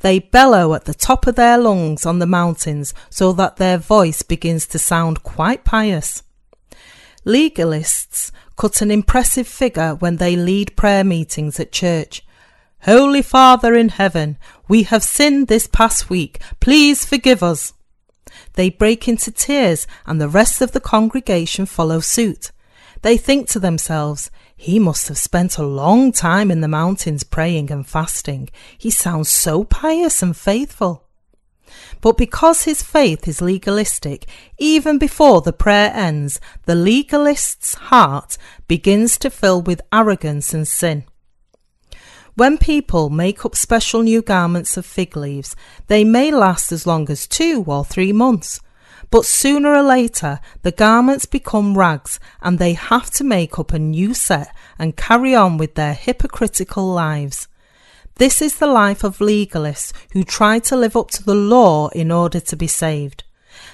they 0.05 0.19
bellow 0.19 0.73
at 0.73 0.85
the 0.85 0.93
top 0.93 1.25
of 1.25 1.35
their 1.35 1.57
lungs 1.57 2.05
on 2.05 2.19
the 2.19 2.27
mountains 2.27 2.93
so 3.09 3.33
that 3.33 3.57
their 3.57 3.77
voice 3.77 4.21
begins 4.21 4.67
to 4.67 4.79
sound 4.79 5.23
quite 5.23 5.63
pious. 5.63 6.21
Legalists 7.25 8.31
cut 8.55 8.81
an 8.81 8.91
impressive 8.91 9.47
figure 9.47 9.95
when 9.95 10.17
they 10.17 10.35
lead 10.35 10.75
prayer 10.75 11.03
meetings 11.03 11.59
at 11.59 11.71
church. 11.71 12.25
Holy 12.81 13.21
Father 13.21 13.73
in 13.75 13.89
heaven, 13.89 14.37
we 14.67 14.83
have 14.83 15.03
sinned 15.03 15.47
this 15.47 15.67
past 15.67 16.09
week. 16.09 16.39
Please 16.59 17.05
forgive 17.05 17.41
us. 17.41 17.73
They 18.53 18.69
break 18.69 19.07
into 19.07 19.31
tears 19.31 19.87
and 20.05 20.19
the 20.19 20.29
rest 20.29 20.61
of 20.61 20.71
the 20.71 20.79
congregation 20.79 21.65
follow 21.65 21.99
suit. 21.99 22.51
They 23.01 23.17
think 23.17 23.47
to 23.49 23.59
themselves, 23.59 24.31
he 24.55 24.79
must 24.79 25.07
have 25.09 25.17
spent 25.17 25.57
a 25.57 25.63
long 25.63 26.11
time 26.11 26.49
in 26.49 26.61
the 26.61 26.67
mountains 26.67 27.23
praying 27.23 27.71
and 27.71 27.85
fasting. 27.85 28.49
He 28.77 28.89
sounds 28.89 29.29
so 29.29 29.63
pious 29.63 30.21
and 30.21 30.35
faithful. 30.35 31.04
But 32.01 32.17
because 32.17 32.63
his 32.63 32.83
faith 32.83 33.27
is 33.27 33.41
legalistic, 33.41 34.25
even 34.57 34.97
before 34.97 35.41
the 35.41 35.53
prayer 35.53 35.91
ends, 35.93 36.39
the 36.65 36.75
legalist's 36.75 37.75
heart 37.75 38.37
begins 38.67 39.17
to 39.19 39.29
fill 39.29 39.61
with 39.61 39.81
arrogance 39.91 40.53
and 40.53 40.67
sin. 40.67 41.05
When 42.35 42.57
people 42.57 43.09
make 43.09 43.45
up 43.45 43.55
special 43.55 44.01
new 44.01 44.21
garments 44.21 44.75
of 44.75 44.85
fig 44.85 45.15
leaves, 45.15 45.55
they 45.87 46.03
may 46.03 46.31
last 46.31 46.71
as 46.73 46.85
long 46.85 47.09
as 47.09 47.27
two 47.27 47.63
or 47.65 47.85
three 47.85 48.11
months. 48.11 48.59
But 49.09 49.25
sooner 49.25 49.73
or 49.73 49.83
later, 49.83 50.41
the 50.61 50.73
garments 50.73 51.25
become 51.25 51.77
rags 51.77 52.19
and 52.41 52.59
they 52.59 52.73
have 52.73 53.09
to 53.11 53.23
make 53.23 53.57
up 53.57 53.71
a 53.71 53.79
new 53.79 54.13
set 54.13 54.53
and 54.77 54.97
carry 54.97 55.33
on 55.33 55.57
with 55.57 55.75
their 55.75 55.93
hypocritical 55.93 56.85
lives. 56.85 57.47
This 58.17 58.41
is 58.41 58.59
the 58.59 58.67
life 58.67 59.03
of 59.03 59.17
legalists 59.17 59.91
who 60.13 60.23
try 60.23 60.59
to 60.59 60.77
live 60.77 60.95
up 60.95 61.11
to 61.11 61.23
the 61.23 61.35
law 61.35 61.89
in 61.89 62.11
order 62.11 62.39
to 62.39 62.55
be 62.55 62.67
saved. 62.67 63.25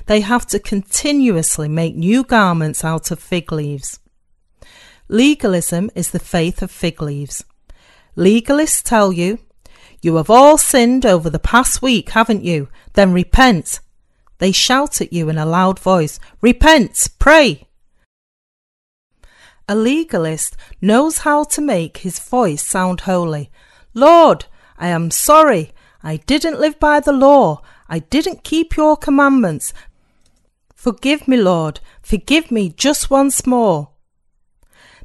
They 0.08 0.22
have 0.22 0.48
to 0.48 0.60
continuously 0.60 1.68
make 1.68 1.96
new 1.96 2.24
garments 2.24 2.84
out 2.84 3.12
of 3.12 3.20
fig 3.20 3.52
leaves. 3.52 4.00
Legalism 5.08 5.92
is 5.94 6.10
the 6.10 6.20
faith 6.20 6.64
of 6.64 6.72
fig 6.72 7.04
leaves. 7.04 7.44
Legalists 8.18 8.82
tell 8.82 9.14
you, 9.14 9.38
You 10.02 10.16
have 10.16 10.32
all 10.32 10.58
sinned 10.58 11.06
over 11.06 11.30
the 11.30 11.38
past 11.38 11.84
week, 11.84 12.10
haven't 12.10 12.44
you? 12.44 12.68
Then 12.94 13.14
repent. 13.14 13.80
They 14.40 14.52
shout 14.52 15.02
at 15.02 15.14
you 15.14 15.30
in 15.30 15.38
a 15.38 15.46
loud 15.46 15.78
voice, 15.78 16.20
Repent! 16.42 17.10
Pray! 17.20 17.68
A 19.70 19.76
legalist 19.76 20.58
knows 20.82 21.20
how 21.20 21.44
to 21.44 21.62
make 21.62 21.98
his 21.98 22.18
voice 22.18 22.64
sound 22.64 23.02
holy. 23.02 23.52
Lord, 23.94 24.46
I 24.78 24.88
am 24.88 25.12
sorry. 25.12 25.74
I 26.04 26.18
didn't 26.18 26.60
live 26.60 26.80
by 26.80 27.00
the 27.00 27.12
law. 27.12 27.62
I 27.90 28.00
didn't 28.00 28.44
keep 28.44 28.78
your 28.78 28.96
commandments. 28.98 29.74
Forgive 30.74 31.28
me, 31.28 31.38
Lord. 31.38 31.80
Forgive 32.02 32.50
me 32.52 32.70
just 32.70 33.10
once 33.10 33.46
more. 33.46 33.90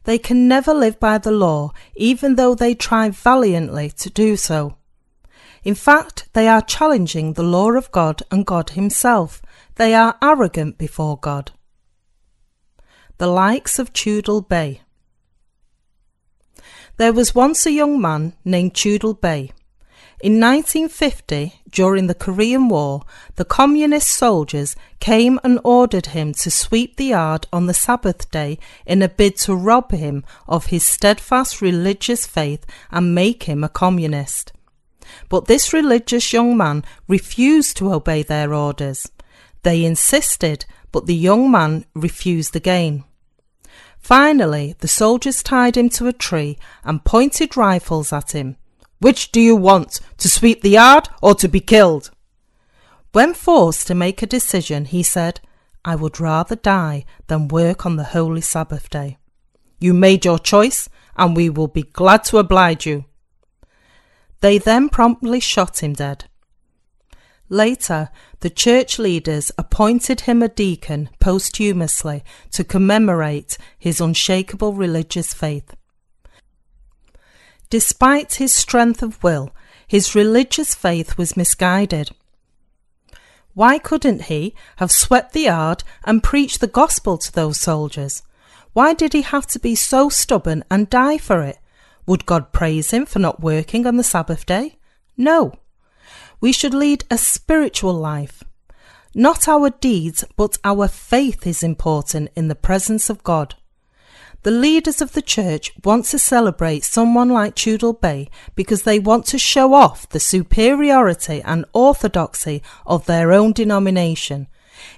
They 0.05 0.19
can 0.19 0.47
never 0.47 0.73
live 0.73 1.01
by 1.01 1.19
the 1.19 1.33
law, 1.33 1.73
even 1.97 2.37
though 2.37 2.55
they 2.55 2.75
try 2.75 3.11
valiantly 3.11 3.91
to 3.91 4.09
do 4.09 4.37
so. 4.37 4.77
In 5.65 5.75
fact, 5.75 6.29
they 6.33 6.47
are 6.47 6.63
challenging 6.63 7.33
the 7.33 7.43
law 7.43 7.73
of 7.73 7.91
God 7.91 8.23
and 8.31 8.47
God 8.47 8.71
Himself. 8.71 9.43
They 9.75 9.95
are 9.95 10.17
arrogant 10.23 10.79
before 10.79 11.19
God. 11.19 11.51
The 13.19 13.27
likes 13.27 13.81
of 13.81 13.93
Tewdell 13.93 14.43
Bay. 14.43 14.83
There 16.99 17.13
was 17.13 17.35
once 17.35 17.67
a 17.67 17.73
young 17.73 18.01
man 18.01 18.33
named 18.45 18.75
Tewdell 18.75 19.15
Bay. 19.15 19.53
In 20.23 20.41
1950, 20.41 21.61
during 21.69 22.07
the 22.07 22.15
Korean 22.15 22.71
War, 22.71 23.03
the 23.35 23.45
communist 23.45 24.09
soldiers 24.09 24.75
came 24.99 25.39
and 25.45 25.61
ordered 25.63 26.07
him 26.07 26.33
to 26.33 26.51
sweep 26.51 26.97
the 26.97 27.07
yard 27.07 27.47
on 27.53 27.67
the 27.67 27.75
Sabbath 27.75 28.31
day 28.31 28.59
in 28.87 29.03
a 29.03 29.11
bid 29.11 29.37
to 29.41 29.55
rob 29.55 29.93
him 29.93 30.25
of 30.49 30.67
his 30.67 30.87
steadfast 30.87 31.61
religious 31.61 32.27
faith 32.27 32.65
and 32.91 33.15
make 33.15 33.43
him 33.43 33.63
a 33.63 33.69
communist. 33.69 34.53
But 35.29 35.45
this 35.45 35.75
religious 35.75 36.33
young 36.33 36.57
man 36.57 36.83
refused 37.09 37.77
to 37.77 37.93
obey 37.93 38.23
their 38.23 38.55
orders. 38.55 39.11
They 39.65 39.85
insisted, 39.85 40.65
but 40.93 41.05
the 41.05 41.15
young 41.15 41.51
man 41.51 41.85
refused 41.95 42.57
again. 42.57 43.05
Finally, 44.07 44.77
the 44.79 44.87
soldiers 44.87 45.43
tied 45.43 45.77
him 45.77 45.89
to 45.89 46.07
a 46.07 46.13
tree 46.13 46.57
and 46.85 47.03
pointed 47.03 47.57
rifles 47.57 48.13
at 48.13 48.31
him. 48.31 48.55
Which 49.01 49.33
do 49.33 49.41
you 49.41 49.57
want, 49.57 49.99
to 50.19 50.29
sweep 50.29 50.63
the 50.63 50.71
yard 50.79 51.09
or 51.21 51.35
to 51.35 51.49
be 51.49 51.59
killed? 51.59 52.13
When 53.11 53.35
forced 53.35 53.89
to 53.89 53.97
make 53.97 54.23
a 54.23 54.27
decision, 54.27 54.85
he 54.85 55.03
said, 55.03 55.41
I 55.85 55.97
would 55.97 56.21
rather 56.21 56.55
die 56.55 57.05
than 57.27 57.49
work 57.49 57.85
on 57.85 57.97
the 57.97 58.05
holy 58.05 58.43
Sabbath 58.43 58.89
day. 58.91 59.19
You 59.81 59.93
made 59.93 60.25
your 60.25 60.39
choice, 60.39 60.89
and 61.17 61.35
we 61.35 61.51
will 61.51 61.67
be 61.67 61.83
glad 61.83 62.23
to 62.27 62.39
oblige 62.39 62.87
you. 62.87 63.07
They 64.41 64.59
then 64.59 64.89
promptly 64.89 65.41
shot 65.41 65.83
him 65.83 65.95
dead. 65.95 66.27
Later, 67.49 68.11
the 68.41 68.51
church 68.51 68.99
leaders 68.99 69.53
appointed 69.57 70.23
him 70.23 70.43
a 70.43 70.49
deacon 70.49 71.11
posthumously 71.21 72.25
to 72.51 72.65
commemorate 72.65 73.57
his 73.79 74.01
unshakable 74.01 74.73
religious 74.73 75.33
faith. 75.33 75.75
Despite 77.71 78.35
his 78.35 78.53
strength 78.53 79.03
of 79.03 79.23
will, 79.23 79.55
his 79.87 80.15
religious 80.15 80.75
faith 80.75 81.17
was 81.17 81.37
misguided. 81.37 82.11
Why 83.55 83.79
couldn't 83.79 84.25
he 84.25 84.55
have 84.77 84.91
swept 84.91 85.33
the 85.33 85.43
yard 85.43 85.85
and 86.05 86.23
preached 86.23 86.61
the 86.61 86.67
gospel 86.67 87.17
to 87.19 87.33
those 87.33 87.59
soldiers? 87.59 88.23
Why 88.73 88.93
did 88.93 89.13
he 89.13 89.23
have 89.23 89.47
to 89.49 89.59
be 89.59 89.75
so 89.75 90.09
stubborn 90.09 90.65
and 90.71 90.91
die 90.91 91.17
for 91.17 91.43
it? 91.43 91.59
Would 92.07 92.27
God 92.27 92.53
praise 92.53 92.91
him 92.91 93.07
for 93.07 93.19
not 93.19 93.41
working 93.41 93.87
on 93.87 93.97
the 93.97 94.05
Sabbath 94.05 94.45
day? 94.47 94.79
No. 95.17 95.55
We 96.41 96.53
should 96.53 96.75
lead 96.75 97.05
a 97.11 97.19
spiritual 97.19 97.95
life. 97.95 98.43
Not 99.15 99.49
our 99.49 99.71
deeds, 99.71 100.25
but 100.37 100.59
our 100.63 100.89
faith 100.89 101.47
is 101.47 101.63
important 101.63 102.31
in 102.37 102.49
the 102.49 102.55
presence 102.55 103.09
of 103.09 103.25
God. 103.25 103.55
The 104.43 104.51
leaders 104.51 105.01
of 105.01 105.13
the 105.13 105.23
church 105.23 105.73
want 105.83 106.05
to 106.07 106.19
celebrate 106.19 106.85
someone 106.85 107.31
like 107.31 107.55
Tudor 107.55 107.95
Bay 107.95 108.29
because 108.55 108.83
they 108.83 108.99
want 108.99 109.27
to 109.27 109.39
show 109.39 109.75
off 109.75 110.09
the 110.09 110.21
superiority 110.21 111.43
and 111.43 111.65
orthodoxy 111.73 112.63
of 112.87 113.07
their 113.07 113.33
own 113.33 113.53
denomination. 113.53 114.47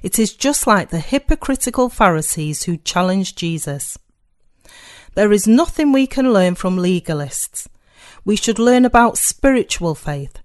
It 0.03 0.19
is 0.19 0.35
just 0.35 0.67
like 0.67 0.91
the 0.91 0.99
hypocritical 0.99 1.89
Pharisees 1.89 2.65
who 2.65 2.77
challenged 2.77 3.39
Jesus. 3.39 3.99
There 5.15 5.33
is 5.33 5.47
nothing 5.47 5.93
we 5.93 6.07
can 6.07 6.33
learn 6.33 6.55
from 6.55 6.77
legalists. 6.77 7.69
We 8.25 8.37
should 8.37 8.59
learn 8.59 8.85
about 8.85 9.17
spiritual 9.17 9.95
faith. 9.95 10.43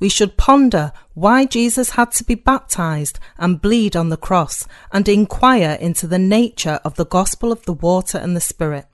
We 0.00 0.08
should 0.08 0.36
ponder 0.36 0.92
why 1.14 1.44
Jesus 1.44 1.90
had 1.90 2.12
to 2.12 2.24
be 2.24 2.34
baptized 2.34 3.18
and 3.36 3.60
bleed 3.60 3.96
on 3.96 4.10
the 4.10 4.16
cross 4.16 4.66
and 4.92 5.08
inquire 5.08 5.76
into 5.80 6.06
the 6.06 6.18
nature 6.18 6.80
of 6.84 6.94
the 6.94 7.06
gospel 7.06 7.50
of 7.50 7.64
the 7.64 7.72
water 7.72 8.18
and 8.18 8.36
the 8.36 8.40
spirit. 8.40 8.86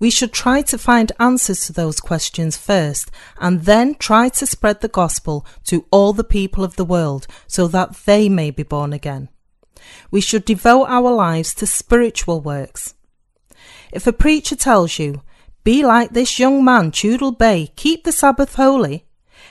We 0.00 0.10
should 0.10 0.32
try 0.32 0.62
to 0.62 0.78
find 0.78 1.10
answers 1.18 1.66
to 1.66 1.72
those 1.72 2.00
questions 2.00 2.56
first 2.56 3.10
and 3.40 3.62
then 3.62 3.96
try 3.96 4.28
to 4.28 4.46
spread 4.46 4.80
the 4.80 4.88
gospel 4.88 5.44
to 5.64 5.86
all 5.90 6.12
the 6.12 6.24
people 6.24 6.62
of 6.62 6.76
the 6.76 6.84
world 6.84 7.26
so 7.46 7.66
that 7.68 7.94
they 8.06 8.28
may 8.28 8.50
be 8.50 8.62
born 8.62 8.92
again. 8.92 9.28
We 10.10 10.20
should 10.20 10.44
devote 10.44 10.86
our 10.86 11.10
lives 11.12 11.54
to 11.54 11.66
spiritual 11.66 12.40
works. 12.40 12.94
If 13.92 14.06
a 14.06 14.12
preacher 14.12 14.54
tells 14.54 14.98
you, 14.98 15.22
be 15.64 15.84
like 15.84 16.10
this 16.10 16.38
young 16.38 16.64
man, 16.64 16.92
Tudor 16.92 17.32
Bay, 17.32 17.72
keep 17.74 18.04
the 18.04 18.12
Sabbath 18.12 18.54
holy, 18.54 19.04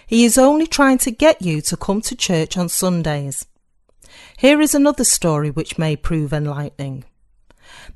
he 0.07 0.23
is 0.23 0.37
only 0.37 0.65
trying 0.65 0.97
to 0.97 1.11
get 1.11 1.41
you 1.41 1.61
to 1.61 1.77
come 1.77 2.01
to 2.01 2.15
church 2.15 2.57
on 2.57 2.69
Sundays. 2.69 3.45
Here 4.37 4.61
is 4.61 4.73
another 4.73 5.03
story 5.03 5.51
which 5.51 5.77
may 5.77 5.97
prove 5.97 6.31
enlightening. 6.31 7.03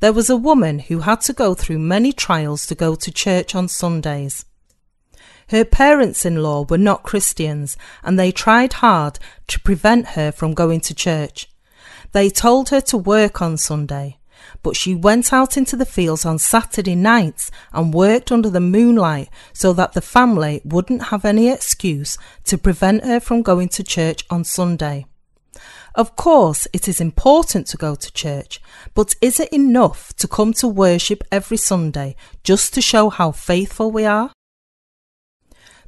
There 0.02 0.14
was 0.14 0.30
a 0.30 0.36
woman 0.36 0.80
who 0.80 1.00
had 1.00 1.22
to 1.22 1.34
go 1.34 1.54
through 1.54 1.80
many 1.80 2.12
trials 2.12 2.68
to 2.68 2.76
go 2.76 2.96
to 2.96 3.12
church 3.12 3.56
on 3.56 3.70
Sundays. 3.70 4.46
Her 5.50 5.64
parents 5.64 6.26
in 6.26 6.44
law 6.44 6.66
were 6.70 6.78
not 6.78 7.04
Christians 7.04 7.78
and 8.04 8.20
they 8.20 8.32
tried 8.32 8.74
hard 8.74 9.18
to 9.48 9.60
prevent 9.62 10.10
her 10.10 10.32
from 10.32 10.54
going 10.54 10.82
to 10.82 10.94
church. 10.94 11.50
They 12.12 12.30
told 12.30 12.70
her 12.70 12.82
to 12.82 12.98
work 12.98 13.42
on 13.42 13.58
Sunday 13.58 14.18
but 14.64 14.76
she 14.76 14.96
went 14.96 15.34
out 15.34 15.58
into 15.58 15.76
the 15.76 15.86
fields 15.86 16.26
on 16.26 16.38
Saturday 16.38 16.96
nights 16.96 17.52
and 17.74 17.94
worked 17.94 18.32
under 18.32 18.50
the 18.50 18.60
moonlight 18.60 19.30
so 19.54 19.74
that 19.74 19.94
the 19.94 20.02
family 20.02 20.62
wouldn't 20.64 21.04
have 21.06 21.26
any 21.26 21.50
excuse 21.50 22.18
to 22.46 22.58
prevent 22.58 23.04
her 23.04 23.20
from 23.20 23.42
going 23.42 23.70
to 23.70 23.84
church 23.84 24.24
on 24.30 24.44
Sunday. 24.44 25.06
Of 25.94 26.16
course, 26.16 26.68
it 26.72 26.88
is 26.88 27.02
important 27.02 27.68
to 27.68 27.78
go 27.78 27.96
to 27.96 28.14
church, 28.14 28.62
but 28.94 29.16
is 29.22 29.40
it 29.40 29.52
enough 29.52 30.14
to 30.18 30.28
come 30.28 30.54
to 30.54 30.68
worship 30.68 31.24
every 31.32 31.58
Sunday 31.58 32.16
just 32.44 32.74
to 32.76 32.82
show 32.82 33.10
how 33.10 33.32
faithful 33.32 33.92
we 33.92 34.06
are? 34.06 34.32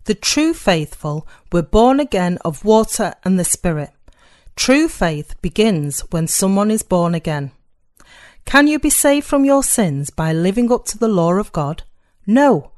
The 0.05 0.15
true 0.15 0.53
faithful 0.53 1.25
were 1.53 1.61
born 1.61 2.01
again 2.01 2.37
of 2.43 2.65
water 2.65 3.13
and 3.23 3.39
the 3.39 3.45
Spirit. 3.45 3.91
True 4.57 4.89
faith 4.89 5.41
begins 5.41 6.01
when 6.11 6.27
someone 6.27 6.69
is 6.69 6.83
born 6.83 7.15
again. 7.15 7.51
Can 8.45 8.67
you 8.67 8.79
be 8.79 8.89
saved 8.89 9.25
from 9.25 9.45
your 9.45 9.63
sins 9.63 10.09
by 10.09 10.33
living 10.33 10.71
up 10.71 10.85
to 10.85 10.97
the 10.97 11.07
law 11.07 11.33
of 11.33 11.51
God? 11.51 11.83
No. 12.25 12.71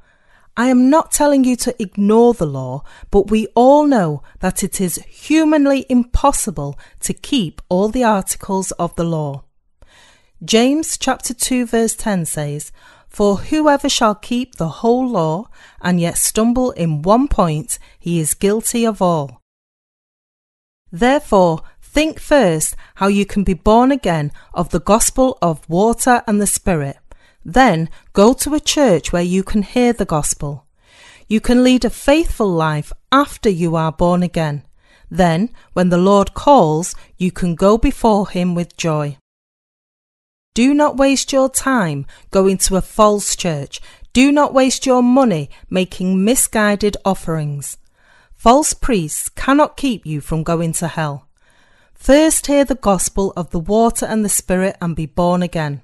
I 0.57 0.67
am 0.67 0.89
not 0.89 1.11
telling 1.11 1.43
you 1.43 1.57
to 1.57 1.81
ignore 1.81 2.33
the 2.33 2.45
law, 2.45 2.83
but 3.11 3.29
we 3.29 3.47
all 3.55 3.85
know 3.85 4.23
that 4.39 4.63
it 4.63 4.79
is 4.79 5.03
humanly 5.09 5.85
impossible 5.89 6.79
to 7.01 7.13
keep 7.13 7.61
all 7.67 7.89
the 7.89 8.05
articles 8.05 8.71
of 8.71 8.95
the 8.95 9.03
law. 9.03 9.43
James 10.43 10.97
chapter 10.97 11.33
2 11.33 11.65
verse 11.65 11.95
10 11.95 12.25
says, 12.25 12.71
For 13.09 13.37
whoever 13.37 13.89
shall 13.89 14.15
keep 14.15 14.55
the 14.55 14.69
whole 14.69 15.09
law 15.09 15.49
and 15.81 15.99
yet 15.99 16.17
stumble 16.17 16.71
in 16.71 17.01
one 17.01 17.27
point, 17.27 17.77
he 17.99 18.19
is 18.19 18.33
guilty 18.33 18.85
of 18.85 19.01
all. 19.01 19.41
Therefore, 20.91 21.61
Think 21.95 22.19
first 22.19 22.75
how 22.95 23.07
you 23.07 23.25
can 23.25 23.45
be 23.45 23.53
born 23.53 23.89
again 23.89 24.33
of 24.53 24.71
the 24.71 24.81
gospel 24.81 25.37
of 25.41 25.69
water 25.69 26.23
and 26.27 26.41
the 26.41 26.45
Spirit. 26.45 26.97
Then 27.45 27.89
go 28.11 28.33
to 28.33 28.53
a 28.53 28.59
church 28.59 29.13
where 29.13 29.23
you 29.23 29.43
can 29.43 29.61
hear 29.61 29.93
the 29.93 30.03
gospel. 30.03 30.65
You 31.29 31.39
can 31.39 31.63
lead 31.63 31.85
a 31.85 31.89
faithful 31.89 32.49
life 32.49 32.91
after 33.13 33.49
you 33.49 33.77
are 33.77 33.93
born 33.93 34.23
again. 34.23 34.63
Then, 35.09 35.51
when 35.71 35.87
the 35.87 35.97
Lord 35.97 36.33
calls, 36.33 36.95
you 37.15 37.31
can 37.31 37.55
go 37.55 37.77
before 37.77 38.27
Him 38.27 38.55
with 38.55 38.75
joy. 38.75 39.17
Do 40.53 40.73
not 40.73 40.97
waste 40.97 41.31
your 41.31 41.47
time 41.47 42.05
going 42.29 42.57
to 42.57 42.75
a 42.75 42.81
false 42.81 43.37
church. 43.37 43.79
Do 44.11 44.33
not 44.33 44.53
waste 44.53 44.85
your 44.85 45.01
money 45.01 45.49
making 45.69 46.25
misguided 46.25 46.97
offerings. 47.05 47.77
False 48.33 48.73
priests 48.73 49.29
cannot 49.29 49.77
keep 49.77 50.05
you 50.05 50.19
from 50.19 50.43
going 50.43 50.73
to 50.73 50.89
hell. 50.89 51.24
First 52.05 52.45
hear 52.45 52.63
the 52.63 52.75
gospel 52.75 53.33
of 53.35 53.49
the 53.49 53.57
water 53.57 54.05
and 54.05 54.23
the 54.23 54.29
Spirit 54.29 54.77
and 54.79 54.95
be 54.95 55.07
born 55.07 55.41
again. 55.41 55.81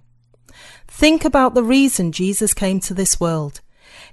Think 0.88 1.26
about 1.26 1.56
the 1.56 1.64
reason 1.64 2.12
Jesus 2.12 2.54
came 2.54 2.80
to 2.82 2.94
this 2.94 3.20
world. 3.20 3.62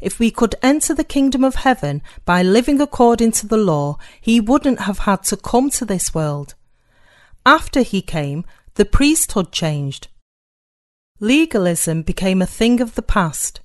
If 0.01 0.19
we 0.19 0.31
could 0.31 0.55
enter 0.63 0.95
the 0.95 1.05
kingdom 1.05 1.45
of 1.45 1.57
heaven 1.57 2.01
by 2.25 2.43
living 2.43 2.81
according 2.81 3.33
to 3.33 3.47
the 3.47 3.59
law, 3.59 3.99
he 4.23 4.41
wouldn't 4.41 4.81
have 4.81 5.01
had 5.01 5.23
to 5.25 5.37
come 5.37 5.69
to 5.69 5.85
this 5.85 6.15
world. 6.15 6.55
After 7.45 7.83
he 7.83 8.01
came, 8.01 8.47
the 8.77 8.87
priesthood 8.87 9.53
changed. 9.53 10.09
Legalism 11.21 12.01
became 12.01 12.41
a 12.41 12.47
thing 12.47 12.81
of 12.81 12.95
the 12.95 13.03
past. 13.03 13.61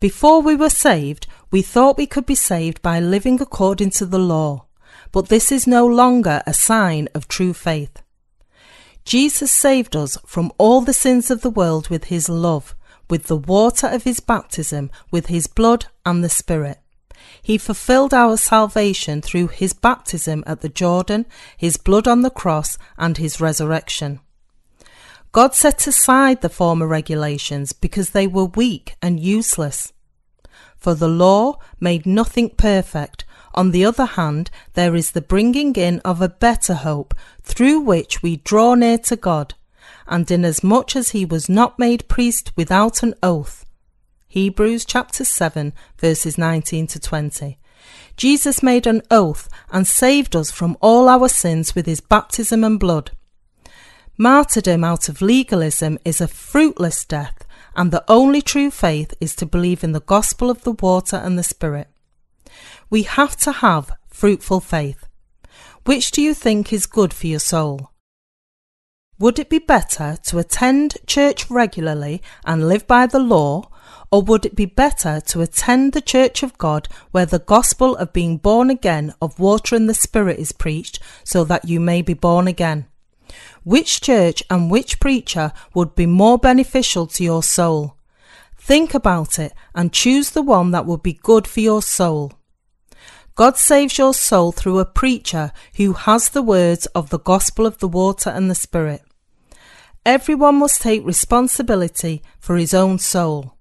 Before 0.00 0.42
we 0.42 0.56
were 0.56 0.68
saved, 0.68 1.28
we 1.52 1.62
thought 1.62 1.96
we 1.96 2.08
could 2.08 2.26
be 2.26 2.34
saved 2.34 2.82
by 2.82 2.98
living 2.98 3.40
according 3.40 3.90
to 3.90 4.06
the 4.06 4.18
law 4.18 4.66
but 5.12 5.28
this 5.28 5.52
is 5.52 5.66
no 5.66 5.86
longer 5.86 6.42
a 6.46 6.54
sign 6.54 7.08
of 7.14 7.28
true 7.28 7.52
faith. 7.52 8.02
Jesus 9.04 9.50
saved 9.50 9.94
us 9.96 10.16
from 10.26 10.52
all 10.58 10.80
the 10.80 10.92
sins 10.92 11.30
of 11.30 11.42
the 11.42 11.50
world 11.50 11.88
with 11.88 12.04
his 12.04 12.28
love, 12.28 12.74
with 13.10 13.24
the 13.24 13.36
water 13.36 13.86
of 13.86 14.04
his 14.04 14.20
baptism, 14.20 14.90
with 15.10 15.26
his 15.26 15.46
blood 15.46 15.86
and 16.06 16.22
the 16.22 16.28
Spirit. 16.28 16.78
He 17.42 17.58
fulfilled 17.58 18.14
our 18.14 18.36
salvation 18.36 19.20
through 19.20 19.48
his 19.48 19.72
baptism 19.72 20.44
at 20.46 20.60
the 20.60 20.68
Jordan, 20.68 21.26
his 21.56 21.76
blood 21.76 22.06
on 22.06 22.22
the 22.22 22.30
cross, 22.30 22.78
and 22.96 23.18
his 23.18 23.40
resurrection. 23.40 24.20
God 25.32 25.54
set 25.54 25.86
aside 25.86 26.40
the 26.40 26.48
former 26.48 26.86
regulations 26.86 27.72
because 27.72 28.10
they 28.10 28.26
were 28.26 28.44
weak 28.44 28.94
and 29.00 29.18
useless. 29.18 29.92
For 30.76 30.94
the 30.94 31.08
law 31.08 31.58
made 31.80 32.06
nothing 32.06 32.50
perfect, 32.50 33.24
on 33.54 33.70
the 33.70 33.84
other 33.84 34.06
hand, 34.06 34.50
there 34.74 34.94
is 34.94 35.12
the 35.12 35.20
bringing 35.20 35.74
in 35.74 36.00
of 36.00 36.20
a 36.20 36.28
better 36.28 36.74
hope, 36.74 37.14
through 37.42 37.80
which 37.80 38.22
we 38.22 38.36
draw 38.36 38.74
near 38.74 38.98
to 38.98 39.16
God, 39.16 39.54
and 40.06 40.30
inasmuch 40.30 40.96
as 40.96 41.10
he 41.10 41.24
was 41.24 41.48
not 41.48 41.78
made 41.78 42.08
priest 42.08 42.52
without 42.56 43.02
an 43.02 43.14
oath. 43.22 43.64
Hebrews 44.28 44.84
chapter 44.86 45.24
7 45.24 45.74
verses 45.98 46.38
19 46.38 46.86
to 46.88 46.98
20. 46.98 47.58
Jesus 48.16 48.62
made 48.62 48.86
an 48.86 49.02
oath 49.10 49.48
and 49.70 49.86
saved 49.86 50.34
us 50.34 50.50
from 50.50 50.76
all 50.80 51.08
our 51.08 51.28
sins 51.28 51.74
with 51.74 51.86
his 51.86 52.00
baptism 52.00 52.64
and 52.64 52.80
blood. 52.80 53.10
Martyrdom 54.16 54.84
out 54.84 55.08
of 55.08 55.20
legalism 55.20 55.98
is 56.04 56.20
a 56.20 56.28
fruitless 56.28 57.04
death, 57.04 57.46
and 57.74 57.90
the 57.90 58.04
only 58.08 58.40
true 58.40 58.70
faith 58.70 59.14
is 59.20 59.34
to 59.36 59.46
believe 59.46 59.82
in 59.82 59.92
the 59.92 60.00
gospel 60.00 60.50
of 60.50 60.62
the 60.64 60.72
water 60.72 61.16
and 61.16 61.38
the 61.38 61.42
Spirit. 61.42 61.88
We 62.92 63.04
have 63.04 63.38
to 63.38 63.52
have 63.52 63.90
fruitful 64.08 64.60
faith. 64.60 65.06
Which 65.86 66.10
do 66.10 66.20
you 66.20 66.34
think 66.34 66.74
is 66.74 66.84
good 66.84 67.14
for 67.14 67.26
your 67.26 67.38
soul? 67.38 67.90
Would 69.18 69.38
it 69.38 69.48
be 69.48 69.60
better 69.60 70.18
to 70.24 70.38
attend 70.38 70.98
church 71.06 71.48
regularly 71.48 72.20
and 72.44 72.68
live 72.68 72.86
by 72.86 73.06
the 73.06 73.18
law, 73.18 73.70
or 74.10 74.20
would 74.20 74.44
it 74.44 74.54
be 74.54 74.66
better 74.66 75.22
to 75.22 75.40
attend 75.40 75.94
the 75.94 76.02
church 76.02 76.42
of 76.42 76.58
God 76.58 76.86
where 77.12 77.24
the 77.24 77.38
gospel 77.38 77.96
of 77.96 78.12
being 78.12 78.36
born 78.36 78.68
again 78.68 79.14
of 79.22 79.38
water 79.38 79.74
and 79.74 79.88
the 79.88 79.94
Spirit 79.94 80.38
is 80.38 80.52
preached 80.52 80.98
so 81.24 81.44
that 81.44 81.66
you 81.66 81.80
may 81.80 82.02
be 82.02 82.12
born 82.12 82.46
again? 82.46 82.88
Which 83.64 84.02
church 84.02 84.42
and 84.50 84.70
which 84.70 85.00
preacher 85.00 85.54
would 85.72 85.94
be 85.94 86.04
more 86.04 86.36
beneficial 86.36 87.06
to 87.06 87.24
your 87.24 87.42
soul? 87.42 87.96
Think 88.58 88.92
about 88.92 89.38
it 89.38 89.54
and 89.74 89.94
choose 89.94 90.32
the 90.32 90.42
one 90.42 90.72
that 90.72 90.84
would 90.84 91.02
be 91.02 91.14
good 91.14 91.46
for 91.46 91.60
your 91.60 91.80
soul. 91.80 92.34
God 93.34 93.56
saves 93.56 93.96
your 93.96 94.12
soul 94.12 94.52
through 94.52 94.78
a 94.78 94.84
preacher 94.84 95.52
who 95.76 95.94
has 95.94 96.28
the 96.28 96.42
words 96.42 96.86
of 96.86 97.10
the 97.10 97.18
gospel 97.18 97.66
of 97.66 97.78
the 97.78 97.88
water 97.88 98.30
and 98.30 98.50
the 98.50 98.54
Spirit. 98.54 99.02
Everyone 100.04 100.56
must 100.56 100.82
take 100.82 101.04
responsibility 101.06 102.22
for 102.38 102.56
his 102.56 102.74
own 102.74 102.98
soul. 102.98 103.56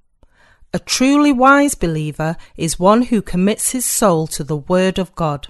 A 0.74 0.80
truly 0.80 1.32
wise 1.32 1.76
believer 1.76 2.36
is 2.58 2.80
one 2.80 3.04
who 3.04 3.22
commits 3.22 3.72
his 3.72 3.86
soul 3.86 4.28
to 4.28 4.44
the 4.44 4.58
Word 4.58 4.98
of 4.98 5.14
God. 5.16 5.48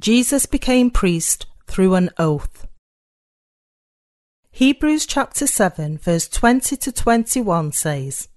Jesus 0.00 0.46
became 0.46 0.90
priest 0.90 1.46
through 1.66 1.94
an 1.94 2.10
oath. 2.18 2.66
Hebrews 4.50 5.06
chapter 5.06 5.46
7 5.46 5.98
verse 5.98 6.28
20 6.28 6.76
to 6.76 6.92
21 6.92 7.72
says, 7.72 8.28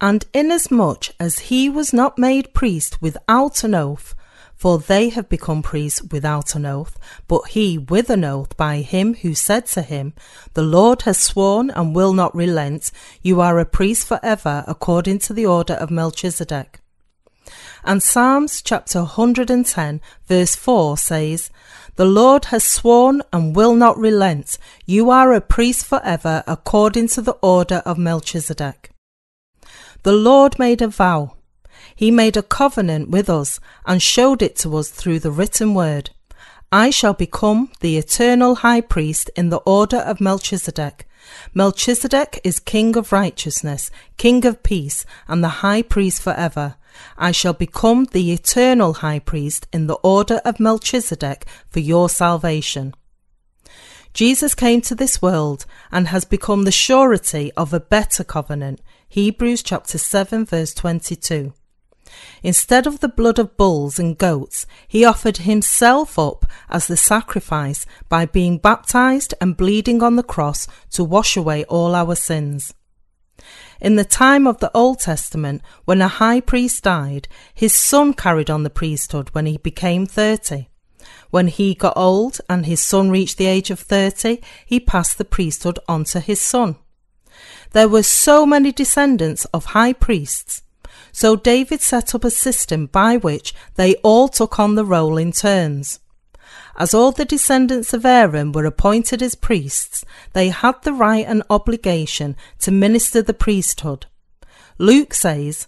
And 0.00 0.24
inasmuch 0.32 1.08
as 1.20 1.50
he 1.50 1.68
was 1.68 1.92
not 1.92 2.18
made 2.18 2.54
priest 2.54 3.02
without 3.02 3.64
an 3.64 3.74
oath, 3.74 4.14
for 4.60 4.78
they 4.78 5.08
have 5.08 5.28
become 5.28 5.62
priests 5.62 6.02
without 6.02 6.54
an 6.54 6.66
oath, 6.66 6.98
but 7.28 7.48
he 7.48 7.78
with 7.78 8.10
an 8.10 8.24
oath 8.24 8.56
by 8.56 8.78
him 8.78 9.14
who 9.14 9.34
said 9.34 9.66
to 9.66 9.82
him, 9.82 10.12
The 10.54 10.62
Lord 10.62 11.02
has 11.02 11.18
sworn 11.18 11.70
and 11.70 11.94
will 11.94 12.12
not 12.12 12.34
relent, 12.34 12.90
you 13.22 13.40
are 13.40 13.58
a 13.58 13.64
priest 13.64 14.06
forever 14.06 14.64
according 14.66 15.20
to 15.20 15.32
the 15.32 15.46
order 15.46 15.74
of 15.74 15.90
Melchizedek. 15.90 16.80
And 17.84 18.02
Psalms 18.02 18.60
chapter 18.60 19.00
110 19.00 20.00
verse 20.26 20.54
4 20.54 20.98
says, 20.98 21.50
The 21.96 22.04
Lord 22.04 22.46
has 22.46 22.64
sworn 22.64 23.22
and 23.32 23.56
will 23.56 23.74
not 23.74 23.96
relent, 23.96 24.58
you 24.84 25.10
are 25.10 25.32
a 25.32 25.40
priest 25.40 25.86
forever 25.86 26.44
according 26.46 27.08
to 27.08 27.22
the 27.22 27.36
order 27.40 27.82
of 27.86 27.96
Melchizedek. 27.96 28.89
The 30.02 30.12
Lord 30.12 30.58
made 30.58 30.82
a 30.82 30.88
vow 30.88 31.36
he 31.94 32.10
made 32.10 32.36
a 32.36 32.42
covenant 32.42 33.10
with 33.10 33.28
us 33.28 33.60
and 33.84 34.02
showed 34.02 34.42
it 34.42 34.56
to 34.56 34.76
us 34.76 34.88
through 34.88 35.18
the 35.18 35.30
written 35.30 35.74
word. 35.74 36.10
I 36.72 36.90
shall 36.90 37.14
become 37.14 37.70
the 37.80 37.98
eternal 37.98 38.56
high 38.56 38.80
priest 38.80 39.30
in 39.36 39.50
the 39.50 39.58
order 39.58 39.98
of 39.98 40.20
Melchizedek. 40.20 41.06
Melchizedek 41.52 42.40
is 42.44 42.58
king 42.58 42.96
of 42.96 43.12
righteousness, 43.12 43.90
king 44.16 44.46
of 44.46 44.62
peace, 44.62 45.04
and 45.28 45.42
the 45.44 45.60
high 45.60 45.82
priest 45.82 46.22
forever. 46.22 46.76
I 47.18 47.32
shall 47.32 47.52
become 47.52 48.06
the 48.06 48.32
eternal 48.32 48.94
high 48.94 49.18
priest 49.18 49.66
in 49.72 49.86
the 49.86 50.00
order 50.02 50.40
of 50.44 50.60
Melchizedek 50.60 51.46
for 51.68 51.80
your 51.80 52.08
salvation. 52.08 52.94
Jesus 54.12 54.54
came 54.54 54.80
to 54.82 54.94
this 54.94 55.22
world 55.22 55.66
and 55.92 56.08
has 56.08 56.24
become 56.24 56.64
the 56.64 56.72
surety 56.72 57.52
of 57.56 57.72
a 57.72 57.80
better 57.80 58.24
covenant. 58.24 58.80
Hebrews 59.12 59.64
chapter 59.64 59.98
7 59.98 60.46
verse 60.46 60.72
22. 60.72 61.52
Instead 62.44 62.86
of 62.86 63.00
the 63.00 63.08
blood 63.08 63.40
of 63.40 63.56
bulls 63.56 63.98
and 63.98 64.16
goats, 64.16 64.66
he 64.86 65.04
offered 65.04 65.38
himself 65.38 66.16
up 66.16 66.46
as 66.68 66.86
the 66.86 66.96
sacrifice 66.96 67.84
by 68.08 68.24
being 68.24 68.56
baptized 68.56 69.34
and 69.40 69.56
bleeding 69.56 70.00
on 70.00 70.14
the 70.14 70.22
cross 70.22 70.68
to 70.92 71.02
wash 71.02 71.36
away 71.36 71.64
all 71.64 71.96
our 71.96 72.14
sins. 72.14 72.72
In 73.80 73.96
the 73.96 74.04
time 74.04 74.46
of 74.46 74.60
the 74.60 74.70
Old 74.76 75.00
Testament, 75.00 75.62
when 75.86 76.00
a 76.00 76.06
high 76.06 76.40
priest 76.40 76.84
died, 76.84 77.26
his 77.52 77.72
son 77.72 78.14
carried 78.14 78.48
on 78.48 78.62
the 78.62 78.70
priesthood 78.70 79.30
when 79.32 79.46
he 79.46 79.56
became 79.56 80.06
30. 80.06 80.68
When 81.30 81.48
he 81.48 81.74
got 81.74 81.96
old 81.96 82.40
and 82.48 82.64
his 82.64 82.80
son 82.80 83.10
reached 83.10 83.38
the 83.38 83.46
age 83.46 83.72
of 83.72 83.80
30, 83.80 84.40
he 84.64 84.78
passed 84.78 85.18
the 85.18 85.24
priesthood 85.24 85.80
on 85.88 86.04
to 86.04 86.20
his 86.20 86.40
son. 86.40 86.76
There 87.72 87.88
were 87.88 88.02
so 88.02 88.44
many 88.44 88.72
descendants 88.72 89.44
of 89.46 89.66
high 89.66 89.92
priests 89.92 90.62
so 91.12 91.36
David 91.36 91.80
set 91.80 92.14
up 92.14 92.24
a 92.24 92.30
system 92.30 92.86
by 92.86 93.16
which 93.16 93.54
they 93.74 93.94
all 93.96 94.28
took 94.28 94.58
on 94.58 94.74
the 94.74 94.84
role 94.84 95.16
in 95.16 95.32
turns. 95.32 96.00
As 96.76 96.94
all 96.94 97.12
the 97.12 97.24
descendants 97.24 97.92
of 97.92 98.06
Aaron 98.06 98.52
were 98.52 98.64
appointed 98.64 99.22
as 99.22 99.34
priests, 99.34 100.04
they 100.32 100.48
had 100.48 100.82
the 100.82 100.92
right 100.92 101.26
and 101.26 101.42
obligation 101.50 102.36
to 102.60 102.70
minister 102.70 103.22
the 103.22 103.34
priesthood. 103.34 104.06
Luke 104.78 105.12
says, 105.12 105.66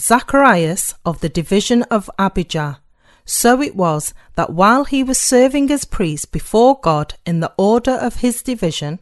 Zacharias 0.00 0.94
of 1.04 1.20
the 1.20 1.28
division 1.28 1.82
of 1.84 2.10
Abijah. 2.18 2.80
So 3.26 3.60
it 3.60 3.76
was 3.76 4.14
that 4.36 4.52
while 4.52 4.84
he 4.84 5.02
was 5.02 5.18
serving 5.18 5.70
as 5.70 5.84
priest 5.84 6.32
before 6.32 6.78
God 6.80 7.14
in 7.24 7.40
the 7.40 7.52
order 7.56 7.92
of 7.92 8.16
his 8.16 8.42
division, 8.42 9.00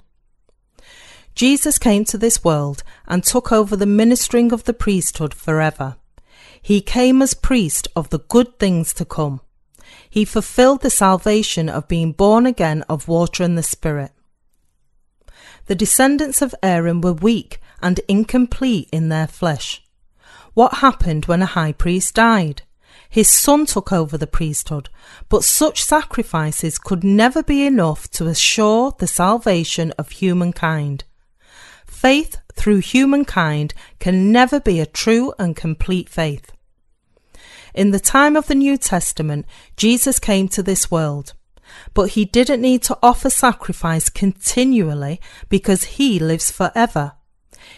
Jesus 1.35 1.78
came 1.78 2.05
to 2.07 2.18
this 2.18 2.45
world 2.45 2.83
and 3.07 3.24
took 3.24 3.51
over 3.51 3.76
the 3.76 3.87
ministering 3.87 4.53
of 4.53 4.64
the 4.64 4.74
priesthood 4.74 5.35
forever. 5.35 5.97
He 6.61 6.80
came 6.80 7.22
as 7.22 7.35
priest 7.35 7.89
of 7.97 8.11
the 8.11 8.20
good 8.20 8.59
things 8.59 8.93
to 8.95 9.05
come. 9.05 9.41
He 10.09 10.24
fulfilled 10.24 10.83
the 10.83 10.91
salvation 10.91 11.68
of 11.68 11.89
being 11.89 12.12
born 12.12 12.47
again 12.47 12.83
of 12.89 13.09
water 13.09 13.43
and 13.43 13.57
the 13.57 13.62
Spirit. 13.62 14.12
The 15.66 15.74
descendants 15.74 16.43
of 16.43 16.55
Aaron 16.62 17.01
were 17.01 17.12
weak 17.12 17.61
and 17.80 18.01
incomplete 18.09 18.89
in 18.93 19.09
their 19.09 19.26
flesh. 19.26 19.83
What 20.55 20.74
happened 20.74 21.26
when 21.26 21.43
a 21.43 21.47
high 21.47 21.72
priest 21.72 22.14
died? 22.14 22.62
His 23.09 23.28
son 23.28 23.66
took 23.66 23.93
over 23.93 24.16
the 24.16 24.26
priesthood, 24.26 24.89
but 25.28 25.45
such 25.45 25.83
sacrifices 25.83 26.78
could 26.78 27.03
never 27.03 27.43
be 27.43 27.66
enough 27.66 28.11
to 28.12 28.26
assure 28.26 28.95
the 28.99 29.07
salvation 29.07 29.93
of 29.93 30.11
humankind. 30.11 31.05
Faith 32.03 32.38
through 32.55 32.80
humankind 32.80 33.74
can 34.00 34.32
never 34.32 34.59
be 34.59 34.80
a 34.80 34.86
true 34.86 35.32
and 35.38 35.55
complete 35.55 36.09
faith. 36.09 36.50
In 37.74 37.92
the 37.92 38.00
time 38.00 38.34
of 38.34 38.48
the 38.48 38.57
New 38.57 38.76
Testament, 38.76 39.46
Jesus 39.76 40.18
came 40.18 40.48
to 40.48 40.64
this 40.64 40.90
world, 40.90 41.34
but 41.94 42.11
he 42.18 42.24
didn't 42.24 42.61
need 42.61 42.82
to 42.82 42.98
offer 43.05 43.30
sacrifice 43.30 44.09
continually 44.09 45.20
because 45.48 45.84
he 45.84 46.18
lives 46.18 46.50
forever. 46.50 47.12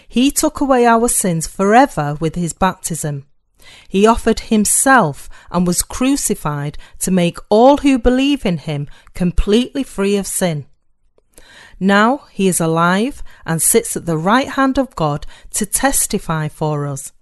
He 0.09 0.31
took 0.31 0.59
away 0.59 0.87
our 0.87 1.11
sins 1.11 1.47
forever 1.47 2.17
with 2.19 2.35
his 2.35 2.55
baptism. 2.55 3.27
He 3.91 4.07
offered 4.07 4.41
himself 4.41 5.29
and 5.51 5.67
was 5.67 5.83
crucified 5.83 6.79
to 7.01 7.11
make 7.11 7.37
all 7.51 7.77
who 7.77 7.99
believe 7.99 8.47
in 8.47 8.57
him 8.57 8.89
completely 9.13 9.83
free 9.83 10.17
of 10.17 10.27
sin. 10.27 10.65
Now 11.81 12.25
he 12.31 12.49
is 12.49 12.61
alive 12.61 13.23
and 13.45 13.61
sits 13.61 13.97
at 13.97 14.07
the 14.07 14.17
right 14.19 14.49
hand 14.49 14.79
of 14.79 14.95
God 14.97 15.27
to 15.55 15.67
testify 15.67 16.49
for 16.49 16.87
us. 16.87 17.13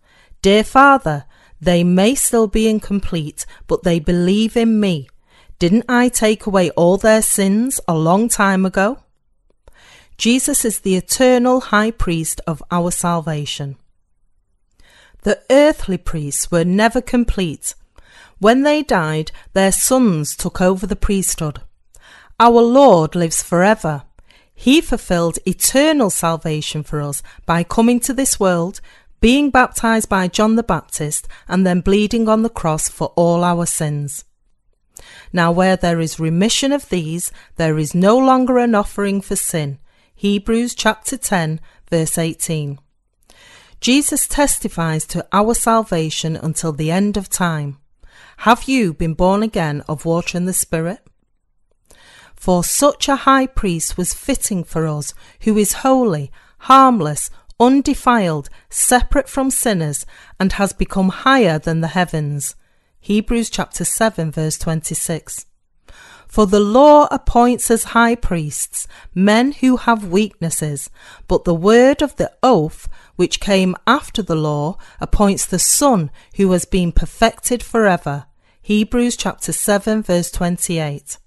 Dear 0.42 0.64
Father, 0.64 1.24
they 1.60 1.84
may 1.84 2.14
still 2.14 2.48
be 2.48 2.68
incomplete, 2.68 3.46
but 3.66 3.84
they 3.84 4.00
believe 4.00 4.56
in 4.56 4.80
me. 4.80 5.08
Didn't 5.58 5.84
I 5.88 6.08
take 6.08 6.44
away 6.44 6.70
all 6.70 6.96
their 6.96 7.22
sins 7.22 7.80
a 7.86 7.94
long 7.94 8.28
time 8.28 8.66
ago? 8.66 8.98
Jesus 10.18 10.64
is 10.64 10.80
the 10.80 10.96
eternal 10.96 11.60
high 11.60 11.92
priest 11.92 12.40
of 12.46 12.62
our 12.70 12.90
salvation. 12.90 13.76
The 15.22 15.40
earthly 15.50 15.98
priests 15.98 16.50
were 16.50 16.64
never 16.64 17.00
complete. 17.00 17.74
When 18.38 18.62
they 18.62 18.82
died, 18.82 19.30
their 19.52 19.70
sons 19.70 20.34
took 20.36 20.60
over 20.60 20.84
the 20.84 20.96
priesthood. 20.96 21.60
Our 22.40 22.60
Lord 22.60 23.14
lives 23.14 23.40
forever. 23.40 24.02
He 24.62 24.80
fulfilled 24.80 25.40
eternal 25.44 26.08
salvation 26.08 26.84
for 26.84 27.00
us 27.00 27.20
by 27.46 27.64
coming 27.64 27.98
to 27.98 28.14
this 28.14 28.38
world, 28.38 28.80
being 29.20 29.50
baptized 29.50 30.08
by 30.08 30.28
John 30.28 30.54
the 30.54 30.62
Baptist, 30.62 31.26
and 31.48 31.66
then 31.66 31.80
bleeding 31.80 32.28
on 32.28 32.42
the 32.42 32.48
cross 32.48 32.88
for 32.88 33.08
all 33.16 33.42
our 33.42 33.66
sins. 33.66 34.24
Now, 35.32 35.50
where 35.50 35.74
there 35.74 35.98
is 35.98 36.20
remission 36.20 36.70
of 36.70 36.88
these, 36.90 37.32
there 37.56 37.76
is 37.76 37.92
no 37.92 38.16
longer 38.16 38.58
an 38.58 38.76
offering 38.76 39.20
for 39.20 39.34
sin. 39.34 39.80
Hebrews 40.14 40.76
chapter 40.76 41.16
10, 41.16 41.58
verse 41.90 42.16
18. 42.16 42.78
Jesus 43.80 44.28
testifies 44.28 45.04
to 45.06 45.26
our 45.32 45.54
salvation 45.54 46.36
until 46.36 46.70
the 46.70 46.92
end 46.92 47.16
of 47.16 47.28
time. 47.28 47.78
Have 48.36 48.68
you 48.68 48.94
been 48.94 49.14
born 49.14 49.42
again 49.42 49.82
of 49.88 50.04
water 50.04 50.38
and 50.38 50.46
the 50.46 50.52
Spirit? 50.52 51.01
For 52.42 52.64
such 52.64 53.08
a 53.08 53.22
high 53.22 53.46
priest 53.46 53.96
was 53.96 54.12
fitting 54.12 54.64
for 54.64 54.88
us, 54.88 55.14
who 55.42 55.56
is 55.56 55.84
holy, 55.86 56.32
harmless, 56.58 57.30
undefiled, 57.60 58.48
separate 58.68 59.28
from 59.28 59.48
sinners, 59.48 60.04
and 60.40 60.54
has 60.54 60.72
become 60.72 61.10
higher 61.10 61.60
than 61.60 61.82
the 61.82 61.94
heavens. 61.94 62.56
Hebrews 62.98 63.48
chapter 63.48 63.84
7 63.84 64.32
verse 64.32 64.58
26. 64.58 65.46
For 66.26 66.48
the 66.48 66.58
law 66.58 67.06
appoints 67.12 67.70
as 67.70 67.94
high 67.94 68.16
priests 68.16 68.88
men 69.14 69.52
who 69.52 69.76
have 69.76 70.08
weaknesses, 70.08 70.90
but 71.28 71.44
the 71.44 71.54
word 71.54 72.02
of 72.02 72.16
the 72.16 72.32
oath, 72.42 72.88
which 73.14 73.38
came 73.38 73.76
after 73.86 74.20
the 74.20 74.34
law, 74.34 74.78
appoints 75.00 75.46
the 75.46 75.60
Son 75.60 76.10
who 76.34 76.50
has 76.50 76.64
been 76.64 76.90
perfected 76.90 77.62
forever. 77.62 78.24
Hebrews 78.62 79.16
chapter 79.16 79.52
7 79.52 80.02
verse 80.02 80.32
28. 80.32 81.18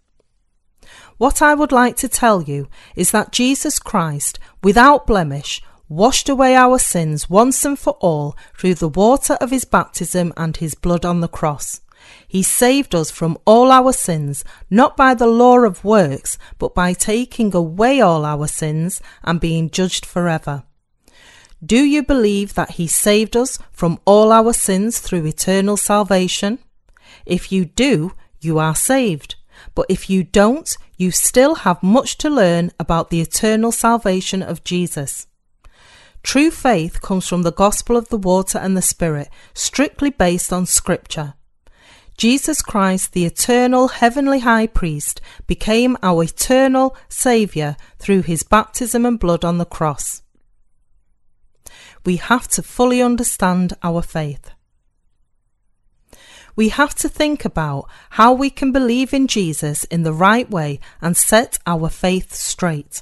What 1.18 1.42
I 1.42 1.54
would 1.54 1.72
like 1.72 1.96
to 1.98 2.10
tell 2.10 2.42
you 2.42 2.68
is 2.96 3.12
that 3.12 3.32
Jesus 3.32 3.80
Christ, 3.80 4.38
without 4.62 5.08
blemish, 5.08 5.62
washed 5.88 6.28
away 6.28 6.56
our 6.56 6.78
sins 6.78 7.30
once 7.30 7.64
and 7.64 7.78
for 7.80 7.94
all 8.02 8.36
through 8.58 8.76
the 8.76 8.90
water 8.90 9.36
of 9.36 9.52
his 9.52 9.66
baptism 9.66 10.34
and 10.36 10.58
his 10.58 10.76
blood 10.76 11.06
on 11.06 11.22
the 11.22 11.28
cross. 11.28 11.82
He 12.28 12.44
saved 12.44 12.94
us 12.94 13.10
from 13.12 13.38
all 13.46 13.72
our 13.72 13.94
sins, 13.94 14.44
not 14.70 14.98
by 14.98 15.14
the 15.14 15.28
law 15.28 15.60
of 15.60 15.84
works, 15.84 16.38
but 16.60 16.76
by 16.76 16.94
taking 16.94 17.56
away 17.56 18.02
all 18.02 18.26
our 18.26 18.48
sins 18.48 19.02
and 19.24 19.40
being 19.40 19.70
judged 19.70 20.06
forever. 20.06 20.64
Do 21.66 21.84
you 21.84 22.04
believe 22.04 22.54
that 22.56 22.72
He 22.72 22.88
saved 22.88 23.38
us 23.38 23.58
from 23.72 24.00
all 24.06 24.32
our 24.32 24.54
sins 24.54 25.00
through 25.00 25.26
eternal 25.26 25.78
salvation? 25.78 26.60
If 27.26 27.52
you 27.52 27.66
do, 27.66 28.14
you 28.42 28.60
are 28.60 28.76
saved. 28.76 29.36
But 29.74 29.88
if 29.90 30.10
you 30.10 30.24
don't, 30.24 30.76
you 30.98 31.12
still 31.12 31.56
have 31.56 31.84
much 31.84 32.18
to 32.20 32.30
learn 32.30 32.72
about 32.80 33.10
the 33.10 33.22
eternal 33.22 33.72
salvation 33.72 34.42
of 34.42 34.64
Jesus. 34.64 35.28
True 36.24 36.50
faith 36.50 37.02
comes 37.02 37.28
from 37.28 37.44
the 37.44 37.52
gospel 37.52 37.96
of 37.96 38.10
the 38.10 38.18
water 38.18 38.58
and 38.58 38.76
the 38.76 38.82
Spirit, 38.82 39.30
strictly 39.54 40.10
based 40.10 40.52
on 40.52 40.66
Scripture. 40.66 41.36
Jesus 42.18 42.62
Christ, 42.62 43.14
the 43.14 43.26
eternal 43.26 43.90
heavenly 43.90 44.40
high 44.40 44.68
priest, 44.68 45.20
became 45.46 45.98
our 46.02 46.24
eternal 46.24 46.96
Saviour 47.10 47.76
through 48.00 48.22
his 48.22 48.42
baptism 48.42 49.06
and 49.06 49.20
blood 49.20 49.44
on 49.44 49.58
the 49.58 49.66
cross. 49.66 50.24
We 52.06 52.18
have 52.18 52.48
to 52.50 52.64
fully 52.64 53.02
understand 53.02 53.74
our 53.84 54.02
faith. 54.02 54.52
We 56.56 56.70
have 56.70 56.96
to 56.96 57.10
think 57.10 57.44
about 57.44 57.90
how 58.12 58.34
we 58.34 58.50
can 58.50 58.72
believe 58.72 59.14
in 59.14 59.28
Jesus 59.28 59.84
in 59.86 60.04
the 60.04 60.14
right 60.14 60.50
way 60.50 60.80
and 61.02 61.18
set 61.18 61.60
our 61.68 61.90
faith 61.90 62.34
straight. 62.34 63.02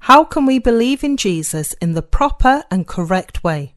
How 0.00 0.24
can 0.24 0.46
we 0.46 0.58
believe 0.58 1.04
in 1.04 1.16
Jesus 1.16 1.72
in 1.74 1.94
the 1.94 2.02
proper 2.02 2.64
and 2.70 2.86
correct 2.86 3.44
way? 3.44 3.74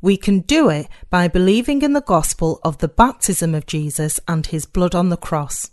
We 0.00 0.16
can 0.16 0.40
do 0.40 0.68
it 0.68 0.88
by 1.10 1.28
believing 1.28 1.82
in 1.82 1.92
the 1.92 2.00
gospel 2.00 2.60
of 2.62 2.78
the 2.78 2.88
baptism 2.88 3.54
of 3.54 3.66
Jesus 3.66 4.20
and 4.28 4.46
his 4.46 4.66
blood 4.66 4.94
on 4.94 5.08
the 5.08 5.16
cross. 5.16 5.70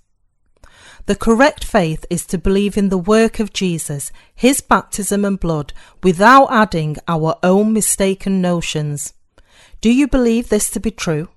The 1.05 1.15
correct 1.15 1.65
faith 1.65 2.05
is 2.09 2.25
to 2.27 2.37
believe 2.37 2.77
in 2.77 2.89
the 2.89 2.97
work 2.97 3.39
of 3.39 3.51
Jesus, 3.51 4.11
his 4.33 4.61
baptism 4.61 5.25
and 5.25 5.39
blood, 5.39 5.73
without 6.01 6.47
adding 6.49 6.95
our 7.07 7.35
own 7.43 7.73
mistaken 7.73 8.41
notions. 8.41 9.13
Do 9.81 9.91
you 9.91 10.07
believe 10.07 10.47
this 10.47 10.69
to 10.71 10.79
be 10.79 10.91
true? 10.91 11.27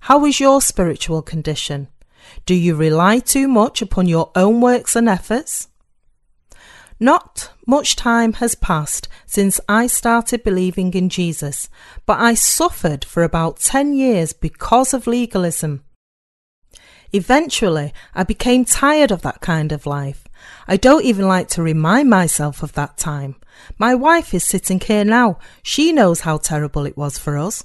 How 0.00 0.24
is 0.24 0.40
your 0.40 0.60
spiritual 0.60 1.22
condition? 1.22 1.88
Do 2.46 2.54
you 2.54 2.74
rely 2.74 3.18
too 3.18 3.48
much 3.48 3.82
upon 3.82 4.06
your 4.06 4.30
own 4.34 4.60
works 4.60 4.96
and 4.96 5.08
efforts? 5.08 5.68
Not 6.98 7.50
much 7.66 7.96
time 7.96 8.34
has 8.34 8.54
passed 8.54 9.08
since 9.26 9.60
I 9.68 9.88
started 9.88 10.44
believing 10.44 10.94
in 10.94 11.08
Jesus, 11.08 11.68
but 12.06 12.20
I 12.20 12.34
suffered 12.34 13.04
for 13.04 13.24
about 13.24 13.58
10 13.58 13.94
years 13.94 14.32
because 14.32 14.94
of 14.94 15.06
legalism. 15.06 15.82
Eventually, 17.12 17.92
I 18.14 18.22
became 18.22 18.64
tired 18.64 19.10
of 19.10 19.22
that 19.22 19.40
kind 19.40 19.72
of 19.72 19.84
life. 19.84 20.24
I 20.66 20.76
don't 20.76 21.04
even 21.04 21.26
like 21.26 21.48
to 21.48 21.62
remind 21.62 22.08
myself 22.08 22.62
of 22.62 22.72
that 22.74 22.96
time. 22.96 23.36
My 23.78 23.94
wife 23.94 24.32
is 24.32 24.44
sitting 24.44 24.80
here 24.80 25.04
now. 25.04 25.38
She 25.62 25.92
knows 25.92 26.20
how 26.20 26.38
terrible 26.38 26.86
it 26.86 26.96
was 26.96 27.18
for 27.18 27.36
us. 27.36 27.64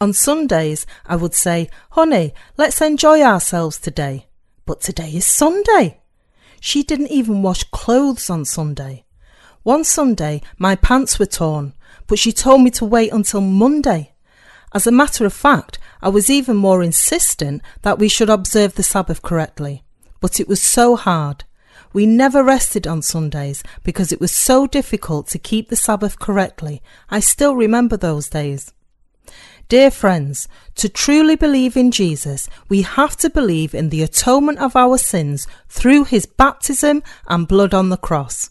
On 0.00 0.12
Sundays, 0.12 0.86
I 1.06 1.16
would 1.16 1.34
say, 1.34 1.68
Honey, 1.90 2.32
let's 2.56 2.80
enjoy 2.80 3.20
ourselves 3.20 3.78
today. 3.80 4.28
But 4.64 4.80
today 4.80 5.10
is 5.10 5.26
Sunday. 5.26 6.00
She 6.60 6.84
didn't 6.84 7.10
even 7.10 7.42
wash 7.42 7.64
clothes 7.64 8.30
on 8.30 8.44
Sunday. 8.44 9.04
One 9.64 9.82
Sunday, 9.82 10.40
my 10.56 10.76
pants 10.76 11.18
were 11.18 11.26
torn, 11.26 11.74
but 12.06 12.18
she 12.18 12.32
told 12.32 12.62
me 12.62 12.70
to 12.72 12.84
wait 12.84 13.12
until 13.12 13.40
Monday. 13.40 14.12
As 14.72 14.86
a 14.86 14.92
matter 14.92 15.26
of 15.26 15.32
fact, 15.32 15.80
I 16.00 16.10
was 16.10 16.30
even 16.30 16.56
more 16.56 16.82
insistent 16.82 17.60
that 17.82 17.98
we 17.98 18.08
should 18.08 18.30
observe 18.30 18.74
the 18.74 18.84
Sabbath 18.84 19.20
correctly. 19.22 19.82
But 20.20 20.38
it 20.38 20.46
was 20.46 20.62
so 20.62 20.94
hard. 20.94 21.44
We 21.92 22.06
never 22.06 22.44
rested 22.44 22.86
on 22.86 23.02
Sundays 23.02 23.64
because 23.82 24.12
it 24.12 24.20
was 24.20 24.30
so 24.30 24.66
difficult 24.66 25.26
to 25.28 25.38
keep 25.38 25.70
the 25.70 25.76
Sabbath 25.76 26.18
correctly. 26.18 26.82
I 27.10 27.18
still 27.18 27.56
remember 27.56 27.96
those 27.96 28.28
days. 28.28 28.72
Dear 29.68 29.90
friends, 29.90 30.48
to 30.76 30.88
truly 30.88 31.36
believe 31.36 31.76
in 31.76 31.90
Jesus, 31.90 32.48
we 32.70 32.82
have 32.82 33.18
to 33.18 33.28
believe 33.28 33.74
in 33.74 33.90
the 33.90 34.02
atonement 34.02 34.58
of 34.60 34.74
our 34.74 34.96
sins 34.96 35.46
through 35.68 36.04
his 36.04 36.24
baptism 36.24 37.02
and 37.26 37.46
blood 37.46 37.74
on 37.74 37.90
the 37.90 37.98
cross. 37.98 38.48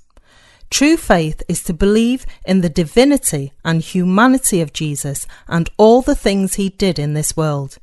True 0.70 0.96
faith 0.96 1.42
is 1.48 1.64
to 1.64 1.74
believe 1.74 2.28
in 2.46 2.62
the 2.62 2.70
divinity 2.70 3.54
and 3.66 3.82
humanity 3.82 4.62
of 4.62 4.74
Jesus 4.74 5.26
and 5.48 5.72
all 5.78 6.04
the 6.04 6.14
things 6.16 6.54
he 6.54 6.70
did 6.70 7.00
in 7.00 7.16
this 7.16 7.36
world. 7.36 7.80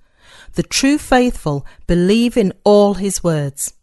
The 0.52 0.62
true 0.62 0.98
faithful 0.98 1.66
believe 1.88 2.36
in 2.36 2.52
all 2.62 2.94
his 2.94 3.24
words. 3.24 3.74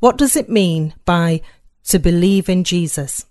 What 0.00 0.18
does 0.18 0.36
it 0.36 0.50
mean 0.50 0.92
by 1.06 1.40
to 1.84 1.98
believe 1.98 2.50
in 2.50 2.64
Jesus? 2.64 3.24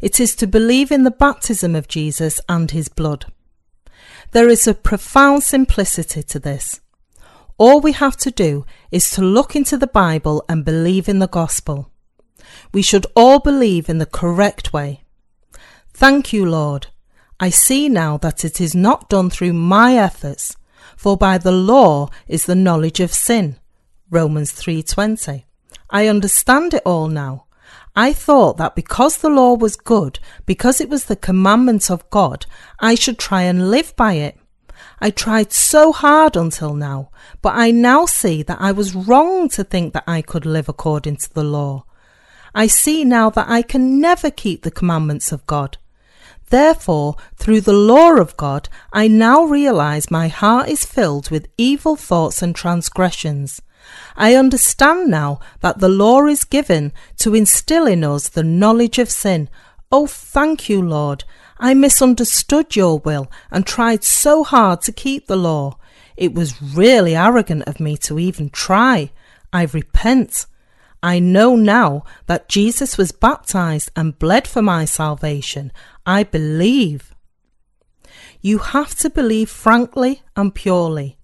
It 0.00 0.18
is 0.18 0.34
to 0.36 0.48
believe 0.48 0.90
in 0.90 1.04
the 1.04 1.12
baptism 1.12 1.76
of 1.76 1.86
Jesus 1.86 2.40
and 2.48 2.72
his 2.72 2.88
blood. 2.88 3.26
There 4.34 4.48
is 4.48 4.66
a 4.66 4.74
profound 4.74 5.44
simplicity 5.44 6.20
to 6.24 6.40
this. 6.40 6.80
All 7.56 7.80
we 7.80 7.92
have 7.92 8.16
to 8.16 8.32
do 8.32 8.66
is 8.90 9.08
to 9.12 9.22
look 9.22 9.54
into 9.54 9.76
the 9.76 9.86
Bible 9.86 10.44
and 10.48 10.64
believe 10.64 11.08
in 11.08 11.20
the 11.20 11.28
gospel. 11.28 11.92
We 12.72 12.82
should 12.82 13.06
all 13.14 13.38
believe 13.38 13.88
in 13.88 13.98
the 13.98 14.06
correct 14.06 14.72
way. 14.72 15.04
Thank 15.92 16.32
you, 16.32 16.44
Lord. 16.44 16.88
I 17.38 17.50
see 17.50 17.88
now 17.88 18.16
that 18.18 18.44
it 18.44 18.60
is 18.60 18.74
not 18.74 19.08
done 19.08 19.30
through 19.30 19.52
my 19.52 19.96
efforts, 19.96 20.56
for 20.96 21.16
by 21.16 21.38
the 21.38 21.52
law 21.52 22.10
is 22.26 22.46
the 22.46 22.56
knowledge 22.56 22.98
of 22.98 23.14
sin. 23.14 23.56
Romans 24.10 24.50
3:20. 24.50 25.44
I 25.90 26.08
understand 26.08 26.74
it 26.74 26.82
all 26.84 27.06
now. 27.06 27.43
I 27.96 28.12
thought 28.12 28.56
that 28.56 28.74
because 28.74 29.18
the 29.18 29.28
law 29.28 29.54
was 29.54 29.76
good, 29.76 30.18
because 30.46 30.80
it 30.80 30.88
was 30.88 31.04
the 31.04 31.16
commandment 31.16 31.90
of 31.90 32.08
God, 32.10 32.46
I 32.80 32.96
should 32.96 33.18
try 33.18 33.42
and 33.42 33.70
live 33.70 33.94
by 33.94 34.14
it. 34.14 34.36
I 35.00 35.10
tried 35.10 35.52
so 35.52 35.92
hard 35.92 36.36
until 36.36 36.74
now, 36.74 37.10
but 37.40 37.54
I 37.54 37.70
now 37.70 38.06
see 38.06 38.42
that 38.42 38.60
I 38.60 38.72
was 38.72 38.94
wrong 38.94 39.48
to 39.50 39.62
think 39.62 39.92
that 39.92 40.04
I 40.06 40.22
could 40.22 40.44
live 40.44 40.68
according 40.68 41.16
to 41.18 41.32
the 41.32 41.44
law. 41.44 41.84
I 42.54 42.66
see 42.66 43.04
now 43.04 43.30
that 43.30 43.48
I 43.48 43.62
can 43.62 44.00
never 44.00 44.30
keep 44.30 44.62
the 44.62 44.70
commandments 44.70 45.30
of 45.30 45.46
God. 45.46 45.78
Therefore, 46.50 47.16
through 47.36 47.62
the 47.62 47.72
law 47.72 48.14
of 48.14 48.36
God, 48.36 48.68
I 48.92 49.08
now 49.08 49.44
realize 49.44 50.10
my 50.10 50.28
heart 50.28 50.68
is 50.68 50.84
filled 50.84 51.30
with 51.30 51.48
evil 51.58 51.96
thoughts 51.96 52.42
and 52.42 52.54
transgressions. 52.54 53.60
I 54.16 54.34
understand 54.34 55.10
now 55.10 55.40
that 55.60 55.78
the 55.78 55.88
law 55.88 56.26
is 56.26 56.44
given 56.44 56.92
to 57.18 57.34
instill 57.34 57.86
in 57.86 58.04
us 58.04 58.28
the 58.28 58.42
knowledge 58.42 58.98
of 58.98 59.10
sin. 59.10 59.48
Oh, 59.90 60.06
thank 60.06 60.68
you, 60.68 60.80
Lord. 60.82 61.24
I 61.58 61.74
misunderstood 61.74 62.76
your 62.76 62.98
will 62.98 63.30
and 63.50 63.66
tried 63.66 64.04
so 64.04 64.44
hard 64.44 64.82
to 64.82 64.92
keep 64.92 65.26
the 65.26 65.36
law. 65.36 65.78
It 66.16 66.34
was 66.34 66.60
really 66.62 67.14
arrogant 67.16 67.64
of 67.66 67.80
me 67.80 67.96
to 67.98 68.18
even 68.18 68.50
try. 68.50 69.10
I 69.52 69.64
repent. 69.64 70.46
I 71.02 71.18
know 71.18 71.54
now 71.54 72.04
that 72.26 72.48
Jesus 72.48 72.96
was 72.96 73.12
baptized 73.12 73.90
and 73.94 74.18
bled 74.18 74.46
for 74.48 74.62
my 74.62 74.84
salvation. 74.84 75.72
I 76.06 76.22
believe. 76.22 77.14
You 78.40 78.58
have 78.58 78.94
to 78.96 79.10
believe 79.10 79.50
frankly 79.50 80.22
and 80.36 80.54
purely. 80.54 81.18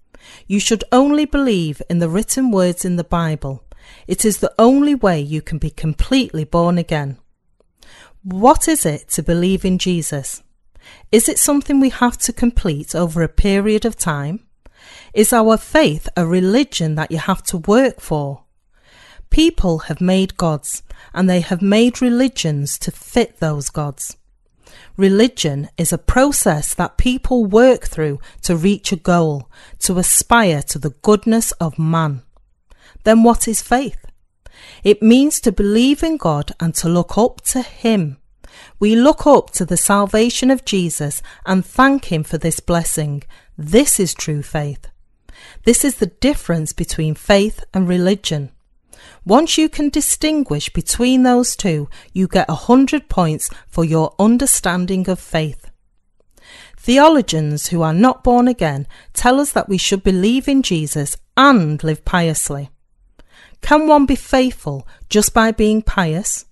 You 0.47 0.59
should 0.59 0.83
only 0.91 1.25
believe 1.25 1.81
in 1.89 1.99
the 1.99 2.09
written 2.09 2.51
words 2.51 2.85
in 2.85 2.95
the 2.95 3.03
Bible. 3.03 3.63
It 4.07 4.25
is 4.25 4.37
the 4.37 4.53
only 4.59 4.95
way 4.95 5.19
you 5.19 5.41
can 5.41 5.57
be 5.57 5.69
completely 5.69 6.43
born 6.43 6.77
again. 6.77 7.17
What 8.23 8.67
is 8.67 8.85
it 8.85 9.09
to 9.09 9.23
believe 9.23 9.65
in 9.65 9.77
Jesus? 9.77 10.43
Is 11.11 11.27
it 11.27 11.39
something 11.39 11.79
we 11.79 11.89
have 11.89 12.17
to 12.19 12.33
complete 12.33 12.95
over 12.95 13.21
a 13.23 13.29
period 13.29 13.85
of 13.85 13.95
time? 13.95 14.45
Is 15.13 15.33
our 15.33 15.57
faith 15.57 16.07
a 16.15 16.25
religion 16.25 16.95
that 16.95 17.11
you 17.11 17.17
have 17.17 17.43
to 17.43 17.57
work 17.57 17.99
for? 17.99 18.43
People 19.29 19.79
have 19.79 20.01
made 20.01 20.37
gods 20.37 20.83
and 21.13 21.29
they 21.29 21.41
have 21.41 21.61
made 21.61 22.01
religions 22.01 22.77
to 22.79 22.91
fit 22.91 23.39
those 23.39 23.69
gods. 23.69 24.17
Religion 24.97 25.69
is 25.77 25.91
a 25.93 25.97
process 25.97 26.73
that 26.73 26.97
people 26.97 27.45
work 27.45 27.85
through 27.85 28.19
to 28.43 28.55
reach 28.55 28.91
a 28.91 28.95
goal, 28.95 29.49
to 29.79 29.97
aspire 29.97 30.61
to 30.63 30.79
the 30.79 30.95
goodness 31.01 31.51
of 31.53 31.79
man. 31.79 32.23
Then 33.03 33.23
what 33.23 33.47
is 33.47 33.61
faith? 33.61 34.05
It 34.83 35.01
means 35.01 35.39
to 35.41 35.51
believe 35.51 36.03
in 36.03 36.17
God 36.17 36.51
and 36.59 36.75
to 36.75 36.89
look 36.89 37.17
up 37.17 37.41
to 37.45 37.61
Him. 37.61 38.17
We 38.79 38.95
look 38.95 39.25
up 39.25 39.51
to 39.51 39.65
the 39.65 39.77
salvation 39.77 40.51
of 40.51 40.65
Jesus 40.65 41.21
and 41.45 41.65
thank 41.65 42.11
Him 42.11 42.23
for 42.23 42.37
this 42.37 42.59
blessing. 42.59 43.23
This 43.57 43.99
is 43.99 44.13
true 44.13 44.43
faith. 44.43 44.87
This 45.65 45.83
is 45.83 45.95
the 45.95 46.07
difference 46.07 46.73
between 46.73 47.15
faith 47.15 47.63
and 47.73 47.87
religion. 47.87 48.51
Once 49.25 49.57
you 49.57 49.69
can 49.69 49.89
distinguish 49.89 50.69
between 50.69 51.23
those 51.23 51.55
two, 51.55 51.87
you 52.11 52.27
get 52.27 52.49
a 52.49 52.55
hundred 52.55 53.07
points 53.07 53.49
for 53.67 53.85
your 53.85 54.15
understanding 54.17 55.07
of 55.07 55.19
faith. 55.19 55.69
Theologians 56.75 57.67
who 57.67 57.83
are 57.83 57.93
not 57.93 58.23
born 58.23 58.47
again 58.47 58.87
tell 59.13 59.39
us 59.39 59.51
that 59.51 59.69
we 59.69 59.77
should 59.77 60.03
believe 60.03 60.47
in 60.47 60.63
Jesus 60.63 61.15
and 61.37 61.83
live 61.83 62.03
piously. 62.03 62.71
Can 63.61 63.85
one 63.85 64.07
be 64.07 64.15
faithful 64.15 64.87
just 65.07 65.33
by 65.33 65.51
being 65.51 65.83
pious? 65.83 66.45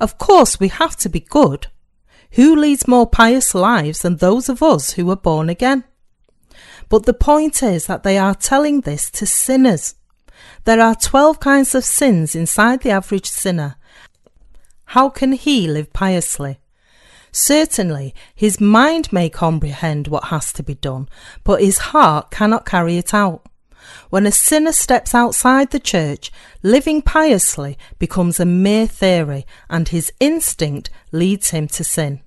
Of 0.00 0.16
course, 0.16 0.58
we 0.58 0.68
have 0.68 0.96
to 0.96 1.10
be 1.10 1.20
good. 1.20 1.66
Who 2.32 2.56
leads 2.56 2.88
more 2.88 3.06
pious 3.06 3.54
lives 3.54 4.00
than 4.00 4.16
those 4.16 4.48
of 4.48 4.62
us 4.62 4.92
who 4.92 5.10
are 5.10 5.16
born 5.16 5.50
again? 5.50 5.84
But 6.88 7.04
the 7.04 7.12
point 7.12 7.62
is 7.62 7.86
that 7.86 8.02
they 8.02 8.16
are 8.16 8.34
telling 8.34 8.80
this 8.80 9.10
to 9.12 9.26
sinners. 9.26 9.94
There 10.64 10.80
are 10.80 10.94
12 10.94 11.40
kinds 11.40 11.74
of 11.74 11.84
sins 11.84 12.34
inside 12.34 12.82
the 12.82 12.90
average 12.90 13.28
sinner. 13.28 13.76
How 14.86 15.08
can 15.08 15.32
he 15.32 15.68
live 15.68 15.92
piously? 15.92 16.60
Certainly, 17.32 18.14
his 18.34 18.60
mind 18.60 19.12
may 19.12 19.28
comprehend 19.28 20.08
what 20.08 20.24
has 20.24 20.52
to 20.54 20.62
be 20.62 20.74
done, 20.74 21.08
but 21.44 21.60
his 21.60 21.78
heart 21.78 22.30
cannot 22.30 22.66
carry 22.66 22.96
it 22.96 23.12
out. 23.12 23.46
When 24.10 24.26
a 24.26 24.32
sinner 24.32 24.72
steps 24.72 25.14
outside 25.14 25.70
the 25.70 25.80
church, 25.80 26.30
living 26.62 27.02
piously 27.02 27.78
becomes 27.98 28.40
a 28.40 28.44
mere 28.44 28.86
theory, 28.86 29.46
and 29.68 29.88
his 29.88 30.12
instinct 30.20 30.90
leads 31.12 31.50
him 31.50 31.68
to 31.68 31.84
sin. 31.84 32.20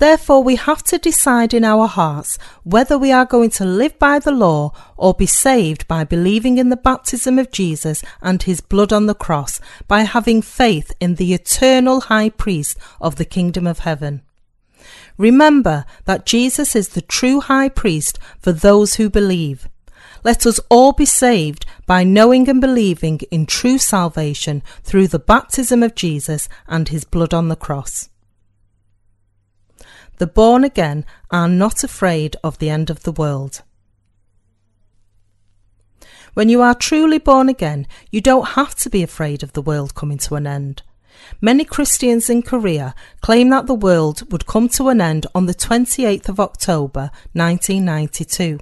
Therefore, 0.00 0.42
we 0.42 0.56
have 0.56 0.82
to 0.84 0.96
decide 0.96 1.52
in 1.52 1.62
our 1.62 1.86
hearts 1.86 2.38
whether 2.64 2.98
we 2.98 3.12
are 3.12 3.26
going 3.26 3.50
to 3.50 3.66
live 3.66 3.98
by 3.98 4.18
the 4.18 4.32
law 4.32 4.72
or 4.96 5.12
be 5.12 5.26
saved 5.26 5.86
by 5.86 6.04
believing 6.04 6.56
in 6.56 6.70
the 6.70 6.76
baptism 6.78 7.38
of 7.38 7.52
Jesus 7.52 8.02
and 8.22 8.42
his 8.42 8.62
blood 8.62 8.94
on 8.94 9.04
the 9.04 9.14
cross, 9.14 9.60
by 9.86 10.04
having 10.04 10.40
faith 10.40 10.90
in 11.00 11.16
the 11.16 11.34
eternal 11.34 12.00
high 12.00 12.30
priest 12.30 12.78
of 12.98 13.16
the 13.16 13.26
kingdom 13.26 13.66
of 13.66 13.80
heaven. 13.80 14.22
Remember 15.18 15.84
that 16.06 16.24
Jesus 16.24 16.74
is 16.74 16.88
the 16.88 17.02
true 17.02 17.40
high 17.40 17.68
priest 17.68 18.18
for 18.38 18.52
those 18.52 18.94
who 18.94 19.10
believe. 19.10 19.68
Let 20.24 20.46
us 20.46 20.58
all 20.70 20.92
be 20.92 21.04
saved 21.04 21.66
by 21.84 22.04
knowing 22.04 22.48
and 22.48 22.58
believing 22.58 23.20
in 23.30 23.44
true 23.44 23.76
salvation 23.76 24.62
through 24.82 25.08
the 25.08 25.18
baptism 25.18 25.82
of 25.82 25.94
Jesus 25.94 26.48
and 26.66 26.88
his 26.88 27.04
blood 27.04 27.34
on 27.34 27.48
the 27.48 27.54
cross. 27.54 28.08
The 30.20 30.26
born 30.26 30.64
again 30.64 31.06
are 31.30 31.48
not 31.48 31.82
afraid 31.82 32.36
of 32.44 32.58
the 32.58 32.68
end 32.68 32.90
of 32.90 33.04
the 33.04 33.12
world. 33.12 33.62
When 36.34 36.50
you 36.50 36.60
are 36.60 36.74
truly 36.74 37.16
born 37.16 37.48
again, 37.48 37.86
you 38.10 38.20
don't 38.20 38.48
have 38.48 38.74
to 38.80 38.90
be 38.90 39.02
afraid 39.02 39.42
of 39.42 39.54
the 39.54 39.62
world 39.62 39.94
coming 39.94 40.18
to 40.18 40.34
an 40.34 40.46
end. 40.46 40.82
Many 41.40 41.64
Christians 41.64 42.28
in 42.28 42.42
Korea 42.42 42.94
claim 43.22 43.48
that 43.48 43.66
the 43.66 43.74
world 43.74 44.30
would 44.30 44.44
come 44.44 44.68
to 44.76 44.90
an 44.90 45.00
end 45.00 45.26
on 45.34 45.46
the 45.46 45.54
28th 45.54 46.28
of 46.28 46.38
October 46.38 47.10
1992. 47.32 48.58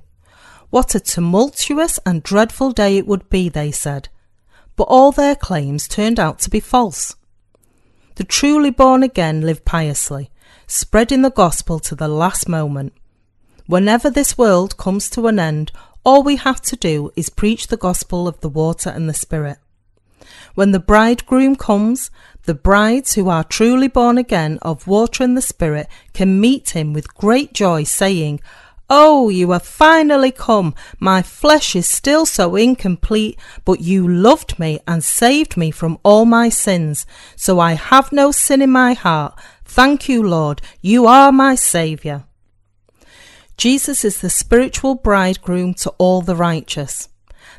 What 0.70 0.94
a 0.94 1.00
tumultuous 1.00 1.98
and 2.06 2.22
dreadful 2.22 2.70
day 2.70 2.98
it 2.98 3.06
would 3.08 3.28
be, 3.28 3.48
they 3.48 3.72
said. 3.72 4.08
But 4.76 4.84
all 4.84 5.10
their 5.10 5.34
claims 5.34 5.88
turned 5.88 6.20
out 6.20 6.38
to 6.38 6.50
be 6.50 6.60
false. 6.60 7.16
The 8.14 8.22
truly 8.22 8.70
born 8.70 9.02
again 9.02 9.40
live 9.40 9.64
piously, 9.64 10.30
spreading 10.68 11.22
the 11.22 11.30
gospel 11.30 11.80
to 11.80 11.94
the 11.94 12.06
last 12.06 12.46
moment. 12.46 12.92
Whenever 13.66 14.10
this 14.10 14.36
world 14.36 14.76
comes 14.76 15.08
to 15.10 15.26
an 15.26 15.38
end, 15.38 15.72
all 16.04 16.22
we 16.22 16.36
have 16.36 16.60
to 16.60 16.76
do 16.76 17.10
is 17.16 17.30
preach 17.30 17.66
the 17.66 17.76
gospel 17.76 18.28
of 18.28 18.38
the 18.40 18.50
water 18.50 18.90
and 18.90 19.08
the 19.08 19.14
Spirit. 19.14 19.56
When 20.54 20.72
the 20.72 20.78
bridegroom 20.78 21.56
comes, 21.56 22.10
the 22.44 22.54
brides 22.54 23.14
who 23.14 23.30
are 23.30 23.44
truly 23.44 23.88
born 23.88 24.18
again 24.18 24.58
of 24.60 24.86
water 24.86 25.24
and 25.24 25.36
the 25.36 25.42
Spirit 25.42 25.88
can 26.12 26.38
meet 26.40 26.70
him 26.70 26.92
with 26.92 27.14
great 27.14 27.54
joy, 27.54 27.84
saying, 27.84 28.40
Oh, 28.90 29.28
you 29.28 29.50
have 29.50 29.64
finally 29.64 30.30
come. 30.30 30.74
My 30.98 31.20
flesh 31.20 31.76
is 31.76 31.86
still 31.86 32.24
so 32.24 32.56
incomplete, 32.56 33.38
but 33.66 33.82
you 33.82 34.08
loved 34.08 34.58
me 34.58 34.80
and 34.88 35.04
saved 35.04 35.58
me 35.58 35.70
from 35.70 35.98
all 36.02 36.24
my 36.24 36.48
sins. 36.48 37.04
So 37.36 37.60
I 37.60 37.72
have 37.72 38.12
no 38.12 38.32
sin 38.32 38.62
in 38.62 38.70
my 38.70 38.94
heart. 38.94 39.38
Thank 39.68 40.08
you, 40.08 40.22
Lord. 40.22 40.60
You 40.80 41.06
are 41.06 41.30
my 41.30 41.54
Saviour. 41.54 42.24
Jesus 43.58 44.04
is 44.04 44.20
the 44.20 44.30
spiritual 44.30 44.94
bridegroom 44.94 45.74
to 45.74 45.90
all 45.98 46.22
the 46.22 46.34
righteous. 46.34 47.08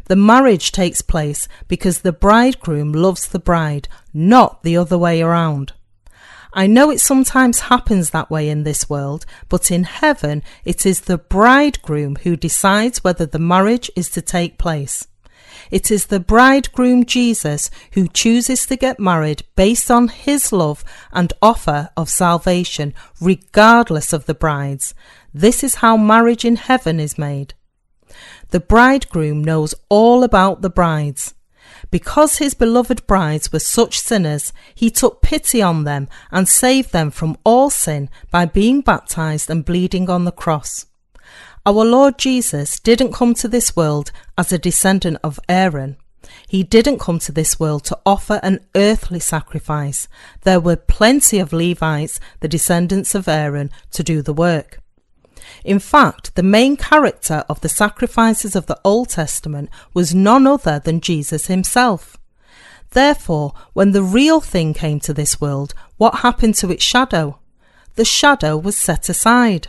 The 0.05 0.15
marriage 0.15 0.71
takes 0.71 1.01
place 1.01 1.47
because 1.67 1.99
the 1.99 2.11
bridegroom 2.11 2.91
loves 2.91 3.27
the 3.27 3.39
bride, 3.39 3.87
not 4.11 4.63
the 4.63 4.75
other 4.75 4.97
way 4.97 5.21
around. 5.21 5.73
I 6.51 6.65
know 6.65 6.89
it 6.89 6.99
sometimes 6.99 7.59
happens 7.59 8.09
that 8.09 8.31
way 8.31 8.49
in 8.49 8.63
this 8.63 8.89
world, 8.89 9.25
but 9.47 9.69
in 9.69 9.83
heaven 9.83 10.41
it 10.65 10.85
is 10.85 11.01
the 11.01 11.19
bridegroom 11.19 12.17
who 12.23 12.35
decides 12.35 13.03
whether 13.03 13.27
the 13.27 13.39
marriage 13.39 13.91
is 13.95 14.09
to 14.09 14.21
take 14.21 14.57
place. 14.57 15.07
It 15.71 15.91
is 15.91 16.07
the 16.07 16.19
bridegroom 16.19 17.05
Jesus 17.05 17.69
who 17.93 18.07
chooses 18.07 18.65
to 18.65 18.75
get 18.75 18.99
married 18.99 19.43
based 19.55 19.91
on 19.91 20.07
his 20.07 20.51
love 20.51 20.83
and 21.11 21.31
offer 21.41 21.89
of 21.95 22.09
salvation, 22.09 22.93
regardless 23.21 24.11
of 24.13 24.25
the 24.25 24.33
brides. 24.33 24.95
This 25.33 25.63
is 25.63 25.75
how 25.75 25.95
marriage 25.95 26.43
in 26.43 26.55
heaven 26.55 26.99
is 26.99 27.17
made. 27.17 27.53
The 28.49 28.59
bridegroom 28.59 29.43
knows 29.43 29.75
all 29.89 30.23
about 30.23 30.61
the 30.61 30.69
brides. 30.69 31.35
Because 31.91 32.37
his 32.37 32.53
beloved 32.53 33.05
brides 33.07 33.51
were 33.51 33.59
such 33.59 33.99
sinners, 33.99 34.51
he 34.73 34.89
took 34.89 35.21
pity 35.21 35.61
on 35.61 35.83
them 35.83 36.07
and 36.31 36.47
saved 36.47 36.91
them 36.91 37.11
from 37.11 37.37
all 37.43 37.69
sin 37.69 38.09
by 38.31 38.45
being 38.45 38.81
baptized 38.81 39.49
and 39.49 39.63
bleeding 39.63 40.09
on 40.09 40.25
the 40.25 40.31
cross. 40.31 40.87
Our 41.69 41.85
Lord 41.85 42.17
Jesus 42.17 42.79
didn't 42.79 43.13
come 43.13 43.35
to 43.35 43.47
this 43.47 43.75
world 43.75 44.11
as 44.35 44.51
a 44.51 44.57
descendant 44.57 45.19
of 45.23 45.39
Aaron. 45.47 45.97
He 46.47 46.63
didn't 46.63 46.97
come 46.97 47.19
to 47.19 47.31
this 47.31 47.59
world 47.59 47.83
to 47.83 47.99
offer 48.07 48.39
an 48.41 48.65
earthly 48.73 49.19
sacrifice. 49.19 50.07
There 50.41 50.59
were 50.59 50.75
plenty 50.75 51.37
of 51.37 51.53
Levites, 51.53 52.19
the 52.39 52.47
descendants 52.47 53.13
of 53.13 53.27
Aaron, 53.27 53.69
to 53.91 54.01
do 54.01 54.23
the 54.23 54.33
work. 54.33 54.79
In 55.63 55.77
fact, 55.77 56.33
the 56.33 56.41
main 56.41 56.75
character 56.75 57.45
of 57.47 57.61
the 57.61 57.69
sacrifices 57.69 58.55
of 58.55 58.65
the 58.65 58.79
Old 58.83 59.09
Testament 59.09 59.69
was 59.93 60.15
none 60.15 60.47
other 60.47 60.79
than 60.79 61.01
Jesus 61.01 61.45
himself. 61.45 62.17
Therefore, 62.93 63.53
when 63.73 63.91
the 63.91 64.01
real 64.01 64.41
thing 64.41 64.73
came 64.73 64.99
to 65.01 65.13
this 65.13 65.39
world, 65.39 65.75
what 65.97 66.21
happened 66.21 66.55
to 66.55 66.71
its 66.71 66.83
shadow? 66.83 67.37
The 67.93 68.05
shadow 68.05 68.57
was 68.57 68.75
set 68.75 69.07
aside. 69.07 69.67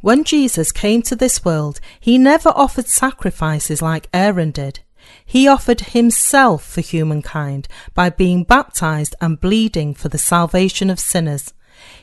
When 0.00 0.24
Jesus 0.24 0.72
came 0.72 1.02
to 1.02 1.16
this 1.16 1.44
world, 1.44 1.80
he 1.98 2.18
never 2.18 2.50
offered 2.50 2.86
sacrifices 2.86 3.82
like 3.82 4.08
Aaron 4.12 4.50
did. 4.50 4.80
He 5.24 5.48
offered 5.48 5.80
himself 5.80 6.64
for 6.64 6.80
humankind 6.80 7.68
by 7.94 8.10
being 8.10 8.44
baptized 8.44 9.14
and 9.20 9.40
bleeding 9.40 9.94
for 9.94 10.08
the 10.08 10.18
salvation 10.18 10.90
of 10.90 11.00
sinners. 11.00 11.52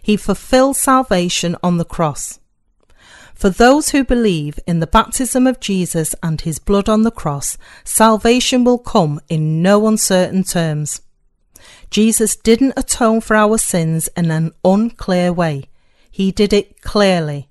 He 0.01 0.18
fulfilled 0.18 0.78
salvation 0.78 1.55
on 1.61 1.78
the 1.78 1.86
cross. 1.86 2.39
For 3.34 3.49
those 3.51 3.89
who 3.89 4.03
believe 4.03 4.59
in 4.65 4.80
the 4.80 4.88
baptism 4.88 5.45
of 5.45 5.59
Jesus 5.59 6.15
and 6.24 6.41
his 6.41 6.57
blood 6.57 6.89
on 6.89 7.03
the 7.03 7.11
cross, 7.11 7.55
salvation 7.84 8.63
will 8.63 8.80
come 8.80 9.20
in 9.30 9.61
no 9.61 9.88
uncertain 9.88 10.43
terms. 10.43 11.01
Jesus 11.91 12.36
didn't 12.36 12.74
atone 12.76 13.22
for 13.22 13.36
our 13.36 13.57
sins 13.59 14.09
in 14.18 14.32
an 14.32 14.53
unclear 14.65 15.32
way. 15.32 15.65
He 16.09 16.32
did 16.32 16.51
it 16.51 16.82
clearly. 16.82 17.47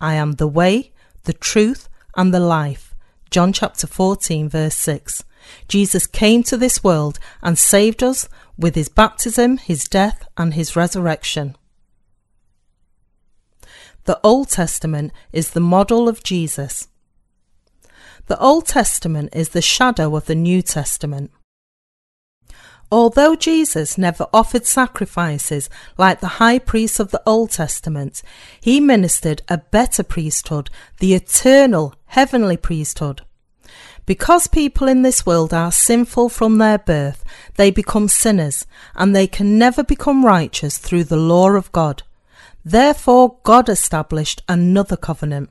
I 0.00 0.14
am 0.14 0.32
the 0.32 0.48
way, 0.48 0.92
the 1.24 1.32
truth, 1.32 1.88
and 2.16 2.32
the 2.32 2.40
life. 2.40 2.94
John 3.30 3.52
chapter 3.52 3.86
14, 3.86 4.48
verse 4.48 4.74
6. 4.74 5.24
Jesus 5.68 6.06
came 6.06 6.42
to 6.44 6.56
this 6.56 6.82
world 6.82 7.18
and 7.42 7.58
saved 7.58 8.02
us 8.02 8.28
with 8.58 8.74
his 8.74 8.88
baptism, 8.88 9.58
his 9.58 9.84
death, 9.84 10.26
and 10.36 10.54
his 10.54 10.76
resurrection. 10.76 11.56
The 14.04 14.20
Old 14.24 14.48
Testament 14.48 15.12
is 15.32 15.50
the 15.50 15.60
model 15.60 16.08
of 16.08 16.22
Jesus. 16.22 16.88
The 18.26 18.38
Old 18.38 18.66
Testament 18.66 19.30
is 19.34 19.50
the 19.50 19.62
shadow 19.62 20.16
of 20.16 20.26
the 20.26 20.34
New 20.34 20.62
Testament. 20.62 21.30
Although 22.92 23.36
Jesus 23.36 23.96
never 23.96 24.26
offered 24.32 24.66
sacrifices 24.66 25.70
like 25.96 26.20
the 26.20 26.38
high 26.42 26.58
priests 26.58 26.98
of 26.98 27.12
the 27.12 27.22
Old 27.24 27.50
Testament, 27.52 28.22
he 28.60 28.80
ministered 28.80 29.42
a 29.48 29.58
better 29.58 30.02
priesthood, 30.02 30.70
the 30.98 31.14
eternal 31.14 31.94
heavenly 32.06 32.56
priesthood. 32.56 33.22
Because 34.06 34.48
people 34.48 34.88
in 34.88 35.02
this 35.02 35.24
world 35.24 35.54
are 35.54 35.70
sinful 35.70 36.30
from 36.30 36.58
their 36.58 36.78
birth, 36.78 37.22
they 37.54 37.70
become 37.70 38.08
sinners, 38.08 38.66
and 38.96 39.14
they 39.14 39.28
can 39.28 39.56
never 39.56 39.84
become 39.84 40.24
righteous 40.24 40.78
through 40.78 41.04
the 41.04 41.16
law 41.16 41.50
of 41.50 41.70
God. 41.70 42.02
Therefore, 42.64 43.36
God 43.44 43.68
established 43.68 44.42
another 44.48 44.96
covenant. 44.96 45.50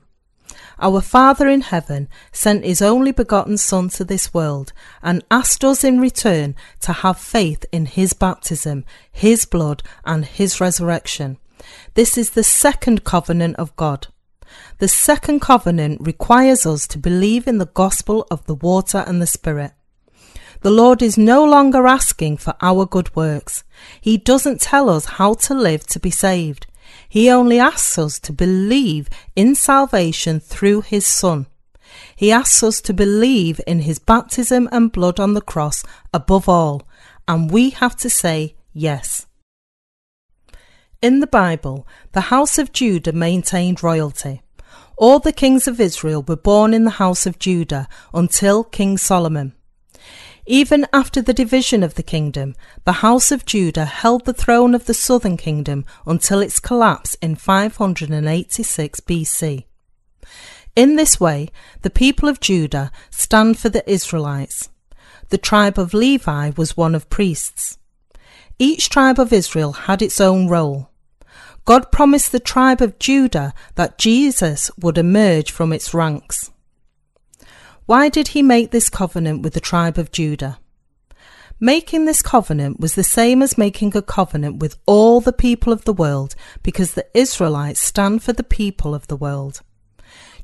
Our 0.78 1.00
Father 1.00 1.48
in 1.48 1.60
heaven 1.60 2.08
sent 2.32 2.64
his 2.64 2.82
only 2.82 3.12
begotten 3.12 3.56
Son 3.58 3.88
to 3.90 4.04
this 4.04 4.32
world 4.32 4.72
and 5.02 5.24
asked 5.30 5.64
us 5.64 5.84
in 5.84 6.00
return 6.00 6.54
to 6.80 6.92
have 6.92 7.18
faith 7.18 7.64
in 7.72 7.86
his 7.86 8.12
baptism, 8.12 8.84
his 9.10 9.44
blood, 9.44 9.82
and 10.04 10.24
his 10.24 10.60
resurrection. 10.60 11.38
This 11.94 12.16
is 12.16 12.30
the 12.30 12.44
second 12.44 13.04
covenant 13.04 13.56
of 13.56 13.74
God. 13.76 14.08
The 14.78 14.88
second 14.88 15.40
covenant 15.40 16.00
requires 16.00 16.66
us 16.66 16.86
to 16.88 16.98
believe 16.98 17.46
in 17.46 17.58
the 17.58 17.66
gospel 17.66 18.26
of 18.30 18.44
the 18.46 18.54
water 18.54 19.04
and 19.06 19.20
the 19.20 19.26
Spirit. 19.26 19.72
The 20.62 20.70
Lord 20.70 21.00
is 21.00 21.16
no 21.16 21.44
longer 21.44 21.86
asking 21.86 22.36
for 22.38 22.54
our 22.60 22.84
good 22.84 23.14
works. 23.16 23.64
He 24.00 24.18
doesn't 24.18 24.60
tell 24.60 24.90
us 24.90 25.04
how 25.16 25.34
to 25.34 25.54
live 25.54 25.86
to 25.86 26.00
be 26.00 26.10
saved. 26.10 26.66
He 27.10 27.28
only 27.28 27.58
asks 27.58 27.98
us 27.98 28.18
to 28.20 28.32
believe 28.32 29.10
in 29.36 29.54
salvation 29.54 30.40
through 30.40 30.80
His 30.82 31.06
Son. 31.06 31.46
He 32.14 32.30
asks 32.30 32.62
us 32.62 32.80
to 32.82 32.92
believe 32.92 33.60
in 33.66 33.80
his 33.80 33.98
baptism 33.98 34.68
and 34.70 34.92
blood 34.92 35.18
on 35.18 35.34
the 35.34 35.40
cross 35.40 35.82
above 36.14 36.48
all, 36.48 36.86
and 37.26 37.50
we 37.50 37.70
have 37.70 37.96
to 37.96 38.10
say 38.10 38.54
yes. 38.72 39.26
In 41.02 41.20
the 41.20 41.26
Bible, 41.26 41.86
the 42.12 42.28
house 42.32 42.58
of 42.58 42.72
Judah 42.72 43.12
maintained 43.12 43.82
royalty. 43.82 44.42
All 44.96 45.18
the 45.18 45.32
kings 45.32 45.66
of 45.66 45.80
Israel 45.80 46.22
were 46.22 46.36
born 46.36 46.74
in 46.74 46.84
the 46.84 46.98
house 47.02 47.26
of 47.26 47.38
Judah 47.38 47.88
until 48.12 48.64
King 48.64 48.98
Solomon. 48.98 49.54
Even 50.52 50.84
after 50.92 51.22
the 51.22 51.32
division 51.32 51.84
of 51.84 51.94
the 51.94 52.02
kingdom, 52.02 52.56
the 52.84 53.04
house 53.06 53.30
of 53.30 53.46
Judah 53.46 53.84
held 53.84 54.24
the 54.24 54.32
throne 54.32 54.74
of 54.74 54.86
the 54.86 54.94
southern 54.94 55.36
kingdom 55.36 55.84
until 56.08 56.40
its 56.40 56.58
collapse 56.58 57.14
in 57.22 57.36
586 57.36 58.98
BC. 58.98 59.64
In 60.74 60.96
this 60.96 61.20
way, 61.20 61.50
the 61.82 61.88
people 61.88 62.28
of 62.28 62.40
Judah 62.40 62.90
stand 63.10 63.60
for 63.60 63.68
the 63.68 63.88
Israelites. 63.88 64.70
The 65.28 65.38
tribe 65.38 65.78
of 65.78 65.94
Levi 65.94 66.50
was 66.56 66.76
one 66.76 66.96
of 66.96 67.08
priests. 67.08 67.78
Each 68.58 68.88
tribe 68.88 69.20
of 69.20 69.32
Israel 69.32 69.70
had 69.86 70.02
its 70.02 70.20
own 70.20 70.48
role. 70.48 70.90
God 71.64 71.92
promised 71.92 72.32
the 72.32 72.40
tribe 72.40 72.82
of 72.82 72.98
Judah 72.98 73.54
that 73.76 73.98
Jesus 73.98 74.68
would 74.76 74.98
emerge 74.98 75.52
from 75.52 75.72
its 75.72 75.94
ranks. 75.94 76.50
Why 77.90 78.08
did 78.08 78.28
he 78.28 78.42
make 78.44 78.70
this 78.70 78.88
covenant 78.88 79.42
with 79.42 79.54
the 79.54 79.58
tribe 79.58 79.98
of 79.98 80.12
Judah? 80.12 80.60
Making 81.58 82.04
this 82.04 82.22
covenant 82.22 82.78
was 82.78 82.94
the 82.94 83.02
same 83.02 83.42
as 83.42 83.58
making 83.58 83.96
a 83.96 84.00
covenant 84.00 84.58
with 84.58 84.78
all 84.86 85.20
the 85.20 85.32
people 85.32 85.72
of 85.72 85.84
the 85.84 85.92
world 85.92 86.36
because 86.62 86.94
the 86.94 87.08
Israelites 87.14 87.80
stand 87.80 88.22
for 88.22 88.32
the 88.32 88.44
people 88.44 88.94
of 88.94 89.08
the 89.08 89.16
world. 89.16 89.62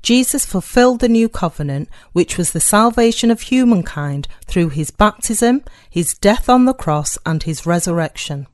Jesus 0.02 0.44
fulfilled 0.44 0.98
the 0.98 1.08
new 1.08 1.28
covenant, 1.28 1.88
which 2.12 2.36
was 2.36 2.50
the 2.50 2.58
salvation 2.58 3.30
of 3.30 3.42
humankind 3.42 4.26
through 4.46 4.70
his 4.70 4.90
baptism, 4.90 5.62
his 5.88 6.14
death 6.14 6.48
on 6.48 6.64
the 6.64 6.74
cross, 6.74 7.16
and 7.24 7.44
his 7.44 7.64
resurrection. 7.64 8.48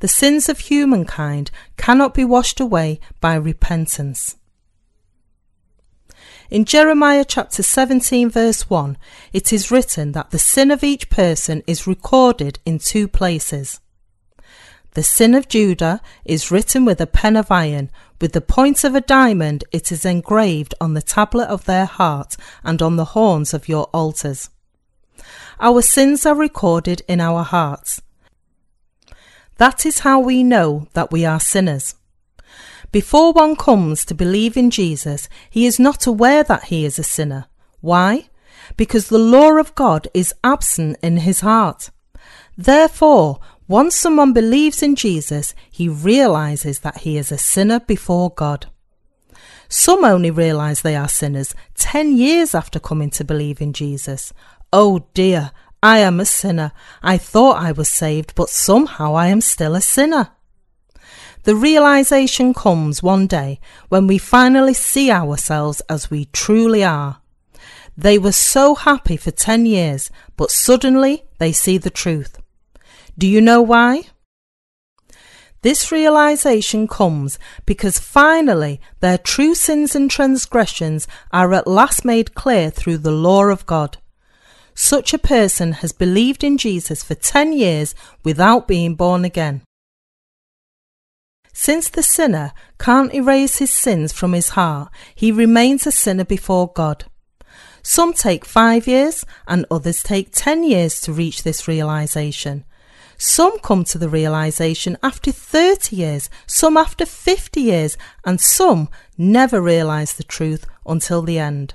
The 0.00 0.08
sins 0.08 0.48
of 0.48 0.58
humankind 0.58 1.52
cannot 1.76 2.12
be 2.12 2.24
washed 2.24 2.58
away 2.58 2.98
by 3.20 3.36
repentance. 3.36 4.34
In 6.50 6.64
Jeremiah 6.64 7.26
chapter 7.28 7.62
17 7.62 8.30
verse 8.30 8.70
1, 8.70 8.96
it 9.34 9.52
is 9.52 9.70
written 9.70 10.12
that 10.12 10.30
the 10.30 10.38
sin 10.38 10.70
of 10.70 10.82
each 10.82 11.10
person 11.10 11.62
is 11.66 11.86
recorded 11.86 12.58
in 12.64 12.78
two 12.78 13.06
places. 13.06 13.80
The 14.92 15.02
sin 15.02 15.34
of 15.34 15.48
Judah 15.48 16.00
is 16.24 16.50
written 16.50 16.86
with 16.86 17.02
a 17.02 17.06
pen 17.06 17.36
of 17.36 17.50
iron, 17.50 17.90
with 18.18 18.32
the 18.32 18.40
point 18.40 18.82
of 18.82 18.94
a 18.94 19.02
diamond 19.02 19.64
it 19.72 19.92
is 19.92 20.06
engraved 20.06 20.74
on 20.80 20.94
the 20.94 21.02
tablet 21.02 21.48
of 21.48 21.66
their 21.66 21.84
heart 21.84 22.38
and 22.64 22.80
on 22.80 22.96
the 22.96 23.12
horns 23.12 23.52
of 23.52 23.68
your 23.68 23.84
altars. 23.92 24.48
Our 25.60 25.82
sins 25.82 26.24
are 26.24 26.34
recorded 26.34 27.02
in 27.06 27.20
our 27.20 27.42
hearts. 27.42 28.00
That 29.58 29.84
is 29.84 29.98
how 29.98 30.18
we 30.18 30.42
know 30.42 30.88
that 30.94 31.12
we 31.12 31.26
are 31.26 31.40
sinners. 31.40 31.94
Before 32.90 33.32
one 33.32 33.54
comes 33.54 34.04
to 34.06 34.14
believe 34.14 34.56
in 34.56 34.70
Jesus, 34.70 35.28
he 35.50 35.66
is 35.66 35.78
not 35.78 36.06
aware 36.06 36.42
that 36.44 36.64
he 36.64 36.84
is 36.84 36.98
a 36.98 37.02
sinner. 37.02 37.46
Why? 37.80 38.28
Because 38.76 39.08
the 39.08 39.18
law 39.18 39.58
of 39.58 39.74
God 39.74 40.08
is 40.14 40.34
absent 40.42 40.96
in 41.02 41.18
his 41.18 41.40
heart. 41.40 41.90
Therefore, 42.56 43.40
once 43.68 43.94
someone 43.94 44.32
believes 44.32 44.82
in 44.82 44.96
Jesus, 44.96 45.54
he 45.70 45.88
realizes 45.88 46.80
that 46.80 46.98
he 46.98 47.18
is 47.18 47.30
a 47.30 47.36
sinner 47.36 47.80
before 47.80 48.30
God. 48.30 48.66
Some 49.68 50.02
only 50.02 50.30
realize 50.30 50.80
they 50.80 50.96
are 50.96 51.08
sinners 51.08 51.54
10 51.74 52.16
years 52.16 52.54
after 52.54 52.80
coming 52.80 53.10
to 53.10 53.24
believe 53.24 53.60
in 53.60 53.74
Jesus. 53.74 54.32
Oh 54.72 55.04
dear, 55.12 55.52
I 55.82 55.98
am 55.98 56.18
a 56.18 56.24
sinner. 56.24 56.72
I 57.02 57.18
thought 57.18 57.62
I 57.62 57.72
was 57.72 57.90
saved, 57.90 58.34
but 58.34 58.48
somehow 58.48 59.14
I 59.14 59.28
am 59.28 59.42
still 59.42 59.74
a 59.74 59.82
sinner. 59.82 60.30
The 61.48 61.56
realization 61.56 62.52
comes 62.52 63.02
one 63.02 63.26
day 63.26 63.58
when 63.88 64.06
we 64.06 64.18
finally 64.18 64.74
see 64.74 65.10
ourselves 65.10 65.80
as 65.88 66.10
we 66.10 66.26
truly 66.26 66.84
are. 66.84 67.22
They 67.96 68.18
were 68.18 68.32
so 68.32 68.74
happy 68.74 69.16
for 69.16 69.30
10 69.30 69.64
years, 69.64 70.10
but 70.36 70.50
suddenly 70.50 71.24
they 71.38 71.52
see 71.52 71.78
the 71.78 71.88
truth. 71.88 72.38
Do 73.16 73.26
you 73.26 73.40
know 73.40 73.62
why? 73.62 74.08
This 75.62 75.90
realization 75.90 76.86
comes 76.86 77.38
because 77.64 77.98
finally 77.98 78.78
their 79.00 79.16
true 79.16 79.54
sins 79.54 79.96
and 79.96 80.10
transgressions 80.10 81.08
are 81.32 81.54
at 81.54 81.66
last 81.66 82.04
made 82.04 82.34
clear 82.34 82.68
through 82.68 82.98
the 82.98 83.10
law 83.10 83.44
of 83.46 83.64
God. 83.64 83.96
Such 84.74 85.14
a 85.14 85.18
person 85.18 85.72
has 85.80 85.92
believed 85.92 86.44
in 86.44 86.58
Jesus 86.58 87.02
for 87.02 87.14
10 87.14 87.54
years 87.54 87.94
without 88.22 88.68
being 88.68 88.96
born 88.96 89.24
again. 89.24 89.62
Since 91.60 91.88
the 91.88 92.04
sinner 92.04 92.52
can't 92.78 93.12
erase 93.12 93.56
his 93.56 93.72
sins 93.72 94.12
from 94.12 94.32
his 94.32 94.50
heart, 94.50 94.92
he 95.12 95.32
remains 95.32 95.88
a 95.88 95.90
sinner 95.90 96.24
before 96.24 96.70
God. 96.72 97.06
Some 97.82 98.12
take 98.12 98.44
five 98.44 98.86
years 98.86 99.26
and 99.48 99.66
others 99.68 100.04
take 100.04 100.30
10 100.30 100.62
years 100.62 101.00
to 101.00 101.12
reach 101.12 101.42
this 101.42 101.66
realization. 101.66 102.64
Some 103.16 103.58
come 103.58 103.82
to 103.86 103.98
the 103.98 104.08
realization 104.08 104.96
after 105.02 105.32
30 105.32 105.96
years, 105.96 106.30
some 106.46 106.76
after 106.76 107.04
50 107.04 107.60
years, 107.60 107.98
and 108.24 108.40
some 108.40 108.88
never 109.18 109.60
realize 109.60 110.12
the 110.12 110.22
truth 110.22 110.64
until 110.86 111.22
the 111.22 111.40
end. 111.40 111.74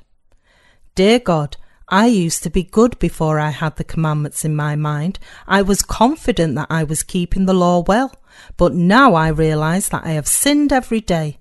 Dear 0.96 1.20
God, 1.20 1.58
I 1.90 2.06
used 2.06 2.42
to 2.44 2.50
be 2.50 2.64
good 2.64 2.98
before 3.00 3.38
I 3.38 3.50
had 3.50 3.76
the 3.76 3.84
commandments 3.84 4.46
in 4.46 4.56
my 4.56 4.78
mind. 4.78 5.20
I 5.46 5.62
was 5.62 5.82
confident 5.82 6.56
that 6.56 6.68
I 6.70 6.86
was 6.86 7.04
keeping 7.04 7.48
the 7.48 7.54
law 7.54 7.84
well, 7.86 8.16
but 8.58 8.74
now 8.74 9.14
I 9.16 9.28
realize 9.30 9.90
that 9.90 10.06
I 10.06 10.12
have 10.12 10.28
sinned 10.28 10.72
every 10.72 11.02
day. 11.02 11.40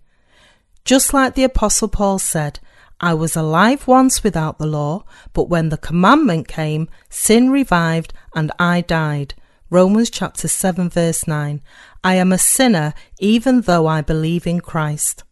Just 0.85 1.15
like 1.15 1.35
the 1.35 1.45
Apostle 1.45 1.89
Paul 1.89 2.19
said, 2.19 2.59
I 3.01 3.15
was 3.15 3.35
alive 3.35 3.89
once 3.89 4.23
without 4.23 4.59
the 4.59 4.67
law, 4.67 5.05
but 5.33 5.49
when 5.49 5.71
the 5.71 5.77
commandment 5.77 6.47
came, 6.47 6.89
sin 7.09 7.51
revived 7.51 8.13
and 8.35 8.53
I 8.59 8.81
died. 8.81 9.35
Romans 9.71 10.11
chapter 10.11 10.49
7 10.49 10.89
verse 10.89 11.27
9. 11.27 11.63
I 12.05 12.15
am 12.15 12.33
a 12.33 12.39
sinner 12.39 12.95
even 13.19 13.63
though 13.63 13.87
I 13.87 14.03
believe 14.03 14.47
in 14.47 14.61
Christ. 14.61 15.25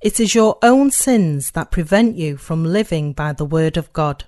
It 0.00 0.18
is 0.18 0.34
your 0.34 0.58
own 0.62 0.90
sins 0.90 1.50
that 1.52 1.70
prevent 1.70 2.16
you 2.16 2.36
from 2.36 2.64
living 2.64 3.12
by 3.12 3.32
the 3.32 3.44
word 3.44 3.76
of 3.76 3.92
God. 3.92 4.24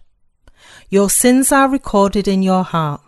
Your 0.89 1.09
sins 1.09 1.53
are 1.53 1.69
recorded 1.69 2.29
in 2.29 2.43
your 2.43 2.65
heart. 2.65 3.01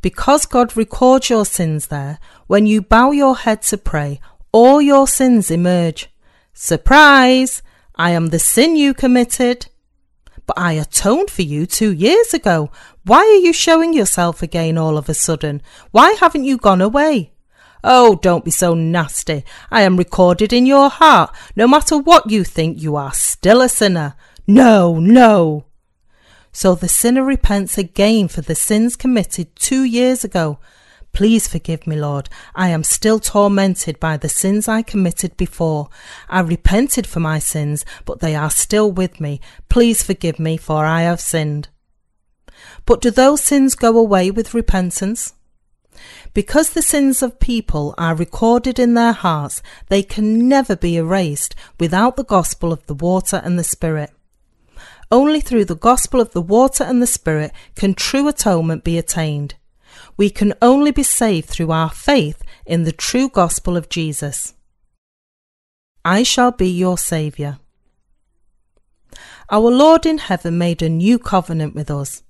Because 0.00 0.46
God 0.46 0.76
records 0.76 1.30
your 1.30 1.44
sins 1.44 1.88
there, 1.88 2.18
when 2.46 2.66
you 2.66 2.82
bow 2.82 3.10
your 3.10 3.36
head 3.36 3.62
to 3.62 3.78
pray, 3.78 4.20
all 4.52 4.80
your 4.80 5.06
sins 5.06 5.50
emerge. 5.50 6.08
Surprise! 6.54 7.62
I 7.94 8.10
am 8.10 8.28
the 8.28 8.38
sin 8.38 8.76
you 8.76 8.94
committed. 8.94 9.66
But 10.46 10.58
I 10.58 10.72
atoned 10.72 11.30
for 11.30 11.42
you 11.42 11.66
two 11.66 11.92
years 11.92 12.34
ago. 12.34 12.70
Why 13.04 13.18
are 13.18 13.44
you 13.44 13.52
showing 13.52 13.92
yourself 13.92 14.42
again 14.42 14.76
all 14.76 14.96
of 14.96 15.08
a 15.08 15.14
sudden? 15.14 15.62
Why 15.90 16.12
haven't 16.12 16.44
you 16.44 16.56
gone 16.56 16.80
away? 16.80 17.32
Oh, 17.84 18.16
don't 18.16 18.44
be 18.44 18.50
so 18.50 18.74
nasty. 18.74 19.44
I 19.70 19.82
am 19.82 19.96
recorded 19.96 20.52
in 20.52 20.66
your 20.66 20.88
heart. 20.88 21.34
No 21.56 21.66
matter 21.66 21.98
what 21.98 22.30
you 22.30 22.44
think, 22.44 22.80
you 22.80 22.96
are 22.96 23.12
still 23.12 23.60
a 23.60 23.68
sinner. 23.68 24.14
No, 24.46 24.98
no. 24.98 25.64
So 26.52 26.74
the 26.74 26.88
sinner 26.88 27.24
repents 27.24 27.78
again 27.78 28.28
for 28.28 28.42
the 28.42 28.54
sins 28.54 28.94
committed 28.94 29.56
two 29.56 29.84
years 29.84 30.22
ago. 30.22 30.58
Please 31.12 31.48
forgive 31.48 31.86
me, 31.86 31.96
Lord. 31.96 32.28
I 32.54 32.68
am 32.68 32.84
still 32.84 33.18
tormented 33.18 34.00
by 34.00 34.16
the 34.16 34.28
sins 34.28 34.68
I 34.68 34.82
committed 34.82 35.36
before. 35.36 35.88
I 36.28 36.40
repented 36.40 37.06
for 37.06 37.20
my 37.20 37.38
sins, 37.38 37.84
but 38.04 38.20
they 38.20 38.34
are 38.34 38.50
still 38.50 38.90
with 38.90 39.20
me. 39.20 39.40
Please 39.68 40.02
forgive 40.02 40.38
me, 40.38 40.56
for 40.56 40.84
I 40.84 41.02
have 41.02 41.20
sinned. 41.20 41.68
But 42.86 43.00
do 43.00 43.10
those 43.10 43.42
sins 43.42 43.74
go 43.74 43.98
away 43.98 44.30
with 44.30 44.54
repentance? 44.54 45.34
Because 46.32 46.70
the 46.70 46.82
sins 46.82 47.22
of 47.22 47.40
people 47.40 47.94
are 47.98 48.14
recorded 48.14 48.78
in 48.78 48.94
their 48.94 49.12
hearts, 49.12 49.62
they 49.88 50.02
can 50.02 50.48
never 50.48 50.76
be 50.76 50.96
erased 50.96 51.54
without 51.78 52.16
the 52.16 52.24
gospel 52.24 52.72
of 52.72 52.86
the 52.86 52.94
water 52.94 53.40
and 53.44 53.58
the 53.58 53.64
Spirit. 53.64 54.10
Only 55.12 55.42
through 55.42 55.66
the 55.66 55.76
gospel 55.76 56.22
of 56.22 56.32
the 56.32 56.40
water 56.40 56.84
and 56.84 57.02
the 57.02 57.06
Spirit 57.06 57.52
can 57.76 57.92
true 57.92 58.28
atonement 58.28 58.82
be 58.82 58.96
attained. 58.96 59.56
We 60.16 60.30
can 60.30 60.54
only 60.62 60.90
be 60.90 61.02
saved 61.02 61.50
through 61.50 61.70
our 61.70 61.90
faith 61.90 62.42
in 62.64 62.84
the 62.84 62.92
true 62.92 63.28
gospel 63.28 63.76
of 63.76 63.90
Jesus. 63.90 64.54
I 66.02 66.22
shall 66.22 66.50
be 66.50 66.70
your 66.70 66.96
Saviour. 66.96 67.58
Our 69.50 69.70
Lord 69.70 70.06
in 70.06 70.16
heaven 70.16 70.56
made 70.56 70.80
a 70.80 70.88
new 70.88 71.18
covenant 71.18 71.74
with 71.74 71.90
us. 71.90 72.22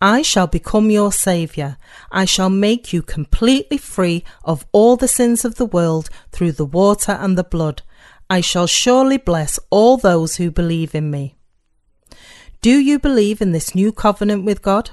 I 0.00 0.22
shall 0.22 0.46
become 0.46 0.90
your 0.90 1.10
Saviour. 1.10 1.76
I 2.12 2.24
shall 2.24 2.50
make 2.50 2.92
you 2.92 3.02
completely 3.02 3.78
free 3.78 4.22
of 4.44 4.64
all 4.70 4.94
the 4.94 5.08
sins 5.08 5.44
of 5.44 5.56
the 5.56 5.66
world 5.66 6.08
through 6.30 6.52
the 6.52 6.64
water 6.64 7.12
and 7.12 7.36
the 7.36 7.42
blood. 7.42 7.82
I 8.30 8.42
shall 8.42 8.68
surely 8.68 9.16
bless 9.16 9.58
all 9.70 9.96
those 9.96 10.36
who 10.36 10.52
believe 10.52 10.94
in 10.94 11.10
me. 11.10 11.36
Do 12.66 12.80
you 12.80 12.98
believe 12.98 13.40
in 13.40 13.52
this 13.52 13.76
new 13.76 13.92
covenant 13.92 14.44
with 14.44 14.60
God? 14.60 14.90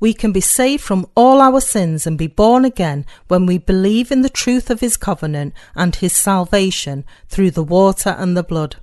We 0.00 0.12
can 0.12 0.32
be 0.32 0.42
saved 0.42 0.82
from 0.82 1.06
all 1.14 1.40
our 1.40 1.62
sins 1.62 2.06
and 2.06 2.18
be 2.18 2.26
born 2.26 2.66
again 2.66 3.06
when 3.26 3.46
we 3.46 3.56
believe 3.56 4.12
in 4.12 4.20
the 4.20 4.28
truth 4.28 4.68
of 4.68 4.80
His 4.80 4.98
covenant 4.98 5.54
and 5.74 5.96
His 5.96 6.12
salvation 6.12 7.06
through 7.26 7.52
the 7.52 7.62
water 7.62 8.10
and 8.18 8.36
the 8.36 8.42
blood. 8.42 8.76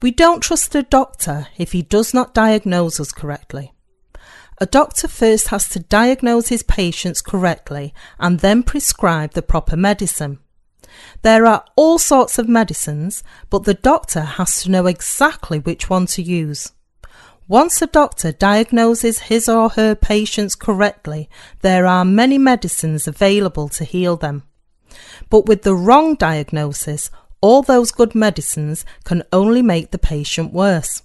We 0.00 0.10
don't 0.10 0.42
trust 0.42 0.74
a 0.74 0.82
doctor 0.82 1.48
if 1.58 1.72
he 1.72 1.82
does 1.82 2.14
not 2.14 2.32
diagnose 2.32 2.98
us 2.98 3.12
correctly. 3.12 3.74
A 4.56 4.64
doctor 4.64 5.06
first 5.06 5.48
has 5.48 5.68
to 5.68 5.80
diagnose 5.80 6.48
his 6.48 6.62
patients 6.62 7.20
correctly 7.20 7.92
and 8.18 8.40
then 8.40 8.62
prescribe 8.62 9.32
the 9.32 9.42
proper 9.42 9.76
medicine. 9.76 10.38
There 11.22 11.46
are 11.46 11.64
all 11.76 11.98
sorts 11.98 12.38
of 12.38 12.48
medicines, 12.48 13.22
but 13.48 13.64
the 13.64 13.74
doctor 13.74 14.22
has 14.22 14.62
to 14.62 14.70
know 14.70 14.86
exactly 14.86 15.58
which 15.58 15.90
one 15.90 16.06
to 16.06 16.22
use. 16.22 16.72
Once 17.48 17.82
a 17.82 17.86
doctor 17.86 18.30
diagnoses 18.30 19.20
his 19.20 19.48
or 19.48 19.70
her 19.70 19.94
patients 19.94 20.54
correctly, 20.54 21.28
there 21.62 21.84
are 21.84 22.04
many 22.04 22.38
medicines 22.38 23.08
available 23.08 23.68
to 23.68 23.84
heal 23.84 24.16
them. 24.16 24.44
But 25.28 25.46
with 25.46 25.62
the 25.62 25.74
wrong 25.74 26.14
diagnosis, 26.14 27.10
all 27.40 27.62
those 27.62 27.90
good 27.90 28.14
medicines 28.14 28.84
can 29.04 29.24
only 29.32 29.62
make 29.62 29.90
the 29.90 29.98
patient 29.98 30.52
worse. 30.52 31.02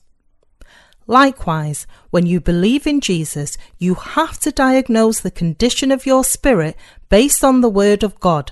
Likewise, 1.08 1.86
when 2.10 2.26
you 2.26 2.42
believe 2.42 2.88
in 2.88 3.00
Jesus, 3.00 3.58
you 3.78 3.94
have 3.94 4.40
to 4.40 4.52
diagnose 4.52 5.20
the 5.20 5.32
condition 5.32 5.92
of 5.92 6.06
your 6.06 6.24
spirit 6.24 6.76
based 7.10 7.44
on 7.44 7.62
the 7.62 7.70
Word 7.70 8.04
of 8.04 8.20
God. 8.20 8.52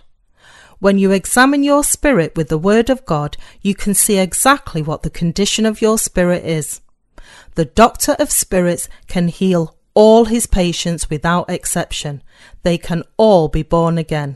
When 0.83 0.97
you 0.97 1.11
examine 1.11 1.63
your 1.63 1.81
spirit 1.81 2.35
with 2.35 2.49
the 2.49 2.57
Word 2.57 2.89
of 2.89 3.05
God, 3.05 3.37
you 3.61 3.73
can 3.73 3.93
see 3.93 4.17
exactly 4.17 4.81
what 4.81 5.01
the 5.01 5.09
condition 5.09 5.65
of 5.65 5.81
your 5.81 5.97
spirit 5.97 6.43
is. 6.43 6.81
The 7.55 7.63
doctor 7.63 8.17
of 8.19 8.29
spirits 8.29 8.89
can 9.07 9.29
heal 9.29 9.77
all 9.93 10.25
his 10.25 10.45
patients 10.45 11.09
without 11.09 11.49
exception. 11.49 12.21
They 12.63 12.77
can 12.77 13.03
all 13.15 13.47
be 13.47 13.63
born 13.63 13.97
again. 13.97 14.35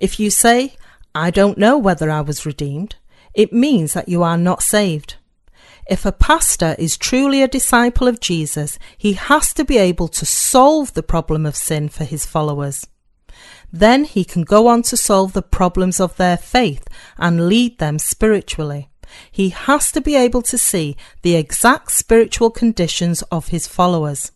If 0.00 0.20
you 0.20 0.30
say, 0.30 0.76
I 1.16 1.32
don't 1.32 1.58
know 1.58 1.76
whether 1.76 2.12
I 2.12 2.20
was 2.20 2.46
redeemed, 2.46 2.94
it 3.34 3.52
means 3.52 3.94
that 3.94 4.08
you 4.08 4.22
are 4.22 4.38
not 4.38 4.62
saved. 4.62 5.16
If 5.90 6.06
a 6.06 6.12
pastor 6.12 6.76
is 6.78 6.96
truly 6.96 7.42
a 7.42 7.48
disciple 7.48 8.06
of 8.06 8.20
Jesus, 8.20 8.78
he 8.96 9.14
has 9.14 9.52
to 9.54 9.64
be 9.64 9.78
able 9.78 10.06
to 10.06 10.24
solve 10.24 10.94
the 10.94 11.02
problem 11.02 11.44
of 11.44 11.56
sin 11.56 11.88
for 11.88 12.04
his 12.04 12.24
followers. 12.24 12.86
Then 13.72 14.04
he 14.04 14.24
can 14.24 14.42
go 14.42 14.66
on 14.66 14.82
to 14.84 14.96
solve 14.96 15.32
the 15.32 15.42
problems 15.42 16.00
of 16.00 16.16
their 16.16 16.36
faith 16.36 16.86
and 17.18 17.48
lead 17.48 17.78
them 17.78 17.98
spiritually. 17.98 18.88
He 19.30 19.50
has 19.50 19.92
to 19.92 20.00
be 20.00 20.16
able 20.16 20.42
to 20.42 20.58
see 20.58 20.96
the 21.22 21.34
exact 21.34 21.92
spiritual 21.92 22.50
conditions 22.50 23.22
of 23.30 23.48
his 23.48 23.66
followers. 23.66 24.32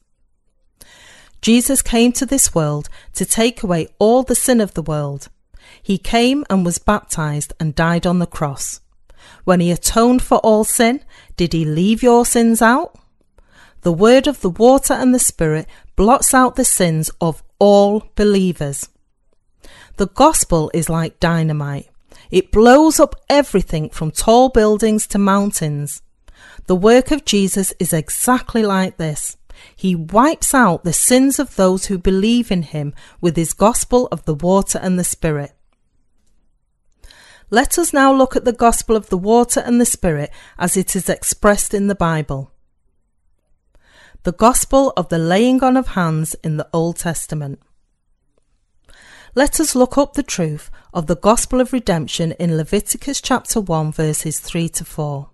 Jesus 1.41 1.83
came 1.83 2.13
to 2.13 2.27
this 2.27 2.55
world 2.55 2.89
to 3.15 3.25
take 3.25 3.63
away 3.63 3.89
all 3.99 4.23
the 4.23 4.35
sin 4.35 4.61
of 4.61 4.75
the 4.75 4.83
world. 4.83 5.29
He 5.83 5.99
came 5.99 6.45
and 6.49 6.65
was 6.65 6.79
baptized 6.79 7.53
and 7.59 7.75
died 7.75 8.07
on 8.07 8.19
the 8.19 8.27
cross. 8.27 8.81
When 9.45 9.61
he 9.61 9.71
atoned 9.71 10.23
for 10.23 10.39
all 10.39 10.65
sin, 10.65 11.05
did 11.37 11.53
he 11.53 11.65
leave 11.65 12.03
your 12.03 12.25
sins 12.25 12.63
out? 12.63 12.97
The 13.81 13.93
word 13.93 14.29
of 14.29 14.41
the 14.41 14.51
water 14.51 14.95
and 14.95 15.13
the 15.13 15.19
Spirit 15.19 15.67
blots 15.97 16.33
out 16.33 16.55
the 16.55 16.65
sins 16.65 17.11
of 17.21 17.43
all 17.59 18.05
believers. 18.15 18.89
The 19.97 20.09
gospel 20.09 20.71
is 20.73 20.89
like 20.89 21.21
dynamite. 21.21 21.89
It 22.31 22.51
blows 22.51 22.99
up 22.99 23.17
everything 23.29 23.91
from 23.91 24.11
tall 24.11 24.49
buildings 24.49 25.07
to 25.09 25.19
mountains. 25.19 26.03
The 26.67 26.77
work 26.77 27.11
of 27.11 27.25
Jesus 27.25 27.75
is 27.79 27.93
exactly 27.93 28.63
like 28.63 28.97
this. 28.97 29.37
He 29.77 29.95
wipes 29.95 30.55
out 30.55 30.83
the 30.83 30.93
sins 30.93 31.39
of 31.39 31.57
those 31.57 31.87
who 31.87 31.99
believe 31.99 32.51
in 32.51 32.63
him 32.63 32.95
with 33.21 33.37
his 33.37 33.53
gospel 33.53 34.09
of 34.11 34.25
the 34.25 34.35
water 34.35 34.79
and 34.79 34.99
the 34.99 35.05
Spirit. 35.05 35.53
Let 37.51 37.77
us 37.79 37.93
now 37.93 38.15
look 38.15 38.35
at 38.35 38.47
the 38.47 38.53
gospel 38.55 38.97
of 38.97 39.11
the 39.11 39.19
water 39.19 39.61
and 39.61 39.79
the 39.79 39.87
Spirit 39.87 40.31
as 40.59 40.75
it 40.75 40.97
is 40.97 41.11
expressed 41.11 41.75
in 41.75 41.87
the 41.87 41.95
Bible. 41.95 42.51
The 44.23 44.33
gospel 44.33 44.95
of 44.97 45.11
the 45.11 45.19
laying 45.19 45.63
on 45.63 45.77
of 45.77 45.89
hands 45.89 46.35
in 46.43 46.57
the 46.57 46.69
Old 46.73 46.97
Testament 46.97 47.61
let 49.35 49.59
us 49.61 49.75
look 49.75 49.97
up 49.97 50.13
the 50.13 50.23
truth 50.23 50.71
of 50.93 51.07
the 51.07 51.17
gospel 51.17 51.61
of 51.61 51.73
redemption 51.73 52.33
in 52.33 52.57
Leviticus 52.57 53.21
chapter 53.21 53.63
1 53.63 53.93
verses 53.93 54.39
3 54.39 54.69
to 54.69 54.85
4. 54.85 55.31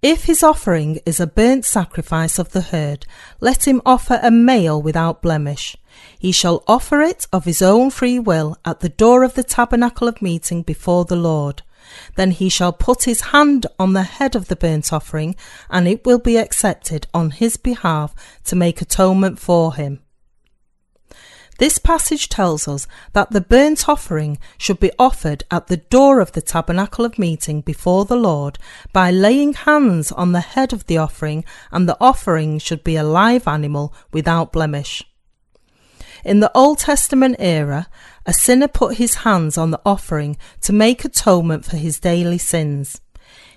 If 0.00 0.24
his 0.24 0.44
offering 0.44 1.00
is 1.04 1.18
a 1.18 1.26
burnt 1.26 1.64
sacrifice 1.64 2.38
of 2.38 2.52
the 2.52 2.60
herd, 2.60 3.04
let 3.40 3.66
him 3.66 3.82
offer 3.84 4.20
a 4.22 4.30
male 4.30 4.80
without 4.80 5.22
blemish. 5.22 5.76
He 6.20 6.30
shall 6.30 6.62
offer 6.68 7.00
it 7.00 7.26
of 7.32 7.46
his 7.46 7.62
own 7.62 7.90
free 7.90 8.20
will 8.20 8.56
at 8.64 8.78
the 8.78 8.88
door 8.88 9.24
of 9.24 9.34
the 9.34 9.42
tabernacle 9.42 10.06
of 10.06 10.22
meeting 10.22 10.62
before 10.62 11.04
the 11.04 11.16
Lord. 11.16 11.62
Then 12.14 12.30
he 12.30 12.48
shall 12.48 12.72
put 12.72 13.04
his 13.04 13.32
hand 13.32 13.66
on 13.76 13.94
the 13.94 14.04
head 14.04 14.36
of 14.36 14.46
the 14.46 14.54
burnt 14.54 14.92
offering, 14.92 15.34
and 15.68 15.88
it 15.88 16.06
will 16.06 16.20
be 16.20 16.36
accepted 16.36 17.08
on 17.12 17.30
his 17.30 17.56
behalf 17.56 18.14
to 18.44 18.54
make 18.54 18.80
atonement 18.80 19.40
for 19.40 19.74
him. 19.74 19.98
This 21.58 21.78
passage 21.78 22.28
tells 22.28 22.68
us 22.68 22.86
that 23.12 23.32
the 23.32 23.40
burnt 23.40 23.88
offering 23.88 24.38
should 24.58 24.78
be 24.78 24.92
offered 24.96 25.44
at 25.50 25.66
the 25.66 25.76
door 25.76 26.20
of 26.20 26.32
the 26.32 26.40
tabernacle 26.40 27.04
of 27.04 27.18
meeting 27.18 27.62
before 27.62 28.04
the 28.04 28.16
Lord 28.16 28.58
by 28.92 29.10
laying 29.10 29.54
hands 29.54 30.12
on 30.12 30.30
the 30.30 30.40
head 30.40 30.72
of 30.72 30.86
the 30.86 30.98
offering, 30.98 31.44
and 31.72 31.88
the 31.88 31.96
offering 32.00 32.60
should 32.60 32.84
be 32.84 32.94
a 32.94 33.02
live 33.02 33.48
animal 33.48 33.92
without 34.12 34.52
blemish. 34.52 35.04
In 36.24 36.38
the 36.38 36.56
Old 36.56 36.78
Testament 36.78 37.36
era, 37.40 37.88
a 38.24 38.32
sinner 38.32 38.68
put 38.68 38.98
his 38.98 39.16
hands 39.16 39.58
on 39.58 39.72
the 39.72 39.80
offering 39.84 40.36
to 40.60 40.72
make 40.72 41.04
atonement 41.04 41.64
for 41.64 41.76
his 41.76 41.98
daily 41.98 42.38
sins. 42.38 43.00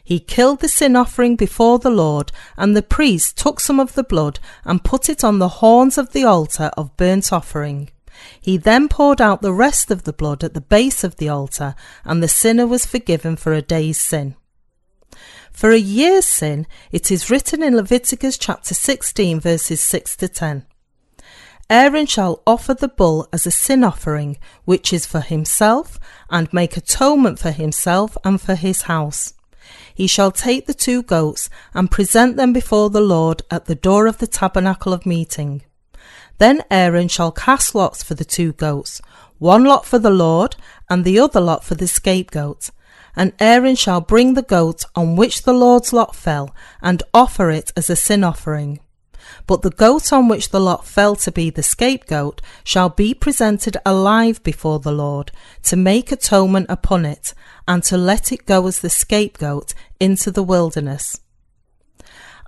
He 0.04 0.20
killed 0.20 0.60
the 0.60 0.68
sin 0.68 0.96
offering 0.96 1.36
before 1.36 1.80
the 1.80 1.90
Lord, 1.90 2.32
and 2.58 2.76
the 2.76 2.82
priest 2.82 3.38
took 3.38 3.60
some 3.60 3.80
of 3.80 3.94
the 3.94 4.04
blood 4.04 4.40
and 4.66 4.84
put 4.84 5.10
it 5.10 5.24
on 5.24 5.40
the 5.40 5.48
horns 5.48 5.98
of 5.98 6.12
the 6.12 6.24
altar 6.24 6.72
of 6.76 6.98
burnt 6.98 7.32
offering. 7.32 7.90
He 8.40 8.58
then 8.58 8.88
poured 8.88 9.22
out 9.22 9.42
the 9.42 9.54
rest 9.54 9.92
of 9.92 10.04
the 10.04 10.14
blood 10.14 10.44
at 10.44 10.54
the 10.54 10.62
base 10.62 11.04
of 11.04 11.16
the 11.18 11.30
altar, 11.30 11.76
and 12.04 12.22
the 12.22 12.28
sinner 12.28 12.68
was 12.68 12.86
forgiven 12.86 13.36
for 13.36 13.54
a 13.54 13.62
day's 13.62 14.00
sin. 14.00 14.36
For 15.52 15.72
a 15.72 15.78
year's 15.78 16.26
sin, 16.26 16.66
it 16.92 17.12
is 17.12 17.30
written 17.30 17.62
in 17.62 17.76
Leviticus 17.76 18.38
chapter 18.38 18.74
16, 18.74 19.40
verses 19.40 19.82
6 19.82 20.16
to 20.18 20.28
10. 20.28 20.66
Aaron 21.70 22.06
shall 22.06 22.42
offer 22.46 22.74
the 22.74 22.88
bull 22.88 23.28
as 23.32 23.46
a 23.46 23.52
sin 23.52 23.84
offering, 23.84 24.38
which 24.66 24.92
is 24.92 25.06
for 25.06 25.22
himself, 25.22 26.00
and 26.30 26.52
make 26.52 26.76
atonement 26.76 27.40
for 27.40 27.52
himself 27.52 28.18
and 28.26 28.42
for 28.42 28.56
his 28.56 28.84
house. 28.84 29.34
He 29.94 30.08
shall 30.08 30.32
take 30.32 30.66
the 30.66 30.74
two 30.74 31.04
goats 31.04 31.50
and 31.74 31.92
present 31.92 32.38
them 32.38 32.54
before 32.54 32.90
the 32.90 33.02
Lord 33.02 33.42
at 33.50 33.66
the 33.66 33.76
door 33.76 34.08
of 34.08 34.18
the 34.18 34.28
tabernacle 34.28 34.94
of 34.94 35.06
meeting. 35.06 35.64
Then 36.38 36.64
Aaron 36.72 37.08
shall 37.08 37.32
cast 37.32 37.76
lots 37.76 38.02
for 38.04 38.16
the 38.16 38.26
two 38.26 38.54
goats, 38.54 39.02
one 39.38 39.64
lot 39.64 39.86
for 39.86 40.00
the 40.00 40.10
Lord, 40.10 40.56
and 40.90 41.04
the 41.04 41.20
other 41.20 41.42
lot 41.42 41.64
for 41.64 41.76
the 41.76 41.88
scapegoat. 41.88 42.70
And 43.16 43.34
Aaron 43.40 43.76
shall 43.76 44.02
bring 44.02 44.34
the 44.34 44.42
goat 44.42 44.86
on 44.96 45.16
which 45.16 45.44
the 45.44 45.54
Lord's 45.54 45.94
lot 45.94 46.16
fell, 46.16 46.56
and 46.82 47.04
offer 47.14 47.50
it 47.50 47.72
as 47.76 47.90
a 47.90 47.96
sin 47.96 48.24
offering. 48.24 48.80
But 49.48 49.62
the 49.62 49.70
goat 49.70 50.12
on 50.12 50.28
which 50.28 50.50
the 50.50 50.60
lot 50.60 50.86
fell 50.86 51.16
to 51.18 51.32
be 51.32 51.50
the 51.50 51.64
scapegoat 51.64 52.42
shall 52.64 52.90
be 52.90 53.14
presented 53.14 53.78
alive 53.86 54.42
before 54.44 54.80
the 54.80 54.92
Lord, 54.92 55.32
to 55.64 55.76
make 55.76 56.12
atonement 56.12 56.68
upon 56.70 57.06
it, 57.06 57.34
and 57.68 57.84
to 57.84 57.98
let 57.98 58.32
it 58.32 58.46
go 58.46 58.68
as 58.68 58.80
the 58.80 58.90
scapegoat 58.90 59.74
into 60.00 60.32
the 60.32 60.44
wilderness. 60.44 61.20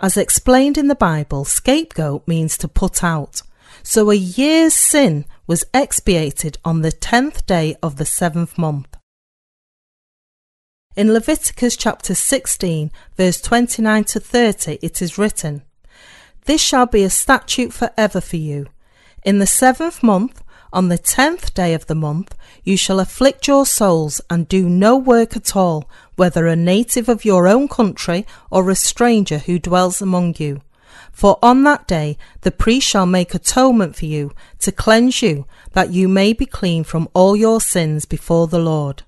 As 0.01 0.17
explained 0.17 0.77
in 0.77 0.87
the 0.87 0.95
Bible, 0.95 1.45
scapegoat 1.45 2.27
means 2.27 2.57
to 2.57 2.67
put 2.67 3.03
out. 3.03 3.41
So 3.83 4.11
a 4.11 4.15
year's 4.15 4.73
sin 4.73 5.25
was 5.47 5.65
expiated 5.73 6.57
on 6.63 6.81
the 6.81 6.91
tenth 6.91 7.45
day 7.45 7.75
of 7.81 7.97
the 7.97 8.05
seventh 8.05 8.57
month. 8.57 8.97
In 10.95 11.11
Leviticus 11.11 11.75
chapter 11.75 12.13
16, 12.13 12.91
verse 13.17 13.41
29 13.41 14.03
to 14.03 14.19
30, 14.19 14.77
it 14.81 15.01
is 15.01 15.17
written, 15.17 15.63
This 16.45 16.61
shall 16.61 16.85
be 16.85 17.03
a 17.03 17.09
statute 17.09 17.73
for 17.73 17.91
ever 17.97 18.21
for 18.21 18.37
you. 18.37 18.67
In 19.23 19.39
the 19.39 19.47
seventh 19.47 20.03
month, 20.03 20.43
on 20.73 20.89
the 20.89 20.97
tenth 20.97 21.53
day 21.53 21.73
of 21.73 21.85
the 21.85 21.95
month, 21.95 22.35
you 22.63 22.75
shall 22.75 22.99
afflict 22.99 23.47
your 23.47 23.65
souls 23.65 24.19
and 24.29 24.47
do 24.47 24.67
no 24.67 24.97
work 24.97 25.35
at 25.37 25.55
all, 25.55 25.87
whether 26.15 26.47
a 26.47 26.55
native 26.55 27.07
of 27.07 27.23
your 27.23 27.47
own 27.47 27.67
country 27.67 28.25
or 28.49 28.69
a 28.69 28.75
stranger 28.75 29.37
who 29.37 29.59
dwells 29.59 30.01
among 30.01 30.35
you. 30.39 30.61
For 31.11 31.37
on 31.43 31.63
that 31.63 31.87
day 31.87 32.17
the 32.41 32.51
priest 32.51 32.87
shall 32.87 33.05
make 33.05 33.35
atonement 33.35 33.95
for 33.95 34.05
you 34.05 34.31
to 34.59 34.71
cleanse 34.71 35.21
you, 35.21 35.45
that 35.73 35.91
you 35.91 36.07
may 36.07 36.33
be 36.33 36.47
clean 36.47 36.83
from 36.83 37.07
all 37.13 37.35
your 37.35 37.61
sins 37.61 38.05
before 38.05 38.47
the 38.47 38.59
Lord. 38.59 39.03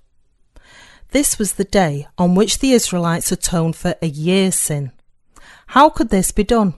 this 1.11 1.39
was 1.39 1.53
the 1.53 1.63
day 1.63 2.07
on 2.17 2.36
which 2.36 2.59
the 2.59 2.71
Israelites 2.73 3.31
atoned 3.31 3.75
for 3.75 3.95
a 4.01 4.07
year's 4.07 4.55
sin. 4.55 4.91
How 5.67 5.89
could 5.89 6.09
this 6.09 6.31
be 6.31 6.43
done? 6.43 6.75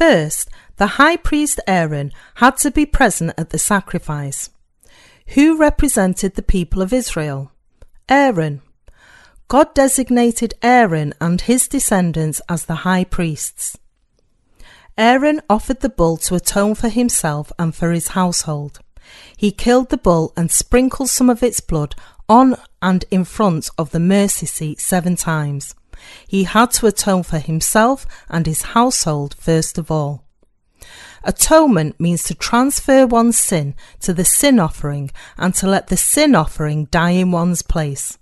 First, 0.00 0.48
the 0.78 0.96
high 0.96 1.18
priest 1.18 1.60
Aaron 1.66 2.10
had 2.36 2.56
to 2.58 2.70
be 2.70 2.86
present 2.86 3.34
at 3.36 3.50
the 3.50 3.58
sacrifice. 3.58 4.48
Who 5.34 5.58
represented 5.58 6.36
the 6.36 6.42
people 6.42 6.80
of 6.80 6.94
Israel? 6.94 7.52
Aaron. 8.08 8.62
God 9.48 9.74
designated 9.74 10.54
Aaron 10.62 11.12
and 11.20 11.42
his 11.42 11.68
descendants 11.68 12.40
as 12.48 12.64
the 12.64 12.76
high 12.76 13.04
priests. 13.04 13.76
Aaron 14.96 15.42
offered 15.50 15.80
the 15.80 15.90
bull 15.90 16.16
to 16.16 16.34
atone 16.34 16.74
for 16.74 16.88
himself 16.88 17.52
and 17.58 17.74
for 17.74 17.92
his 17.92 18.08
household. 18.08 18.80
He 19.36 19.52
killed 19.52 19.90
the 19.90 19.98
bull 19.98 20.32
and 20.34 20.50
sprinkled 20.50 21.10
some 21.10 21.28
of 21.28 21.42
its 21.42 21.60
blood 21.60 21.94
on 22.26 22.56
and 22.80 23.04
in 23.10 23.24
front 23.24 23.68
of 23.76 23.90
the 23.90 24.00
mercy 24.00 24.46
seat 24.46 24.80
seven 24.80 25.14
times. 25.14 25.74
He 26.26 26.44
had 26.44 26.70
to 26.72 26.86
atone 26.86 27.22
for 27.22 27.38
himself 27.38 28.06
and 28.28 28.46
his 28.46 28.62
household 28.62 29.34
first 29.38 29.78
of 29.78 29.90
all. 29.90 30.24
Atonement 31.22 32.00
means 32.00 32.22
to 32.24 32.34
transfer 32.34 33.06
one's 33.06 33.38
sin 33.38 33.74
to 34.00 34.14
the 34.14 34.24
sin 34.24 34.58
offering 34.58 35.10
and 35.36 35.54
to 35.56 35.66
let 35.66 35.88
the 35.88 35.96
sin 35.96 36.34
offering 36.34 36.86
die 36.86 37.10
in 37.10 37.30
one's 37.30 37.62
place. 37.62 38.18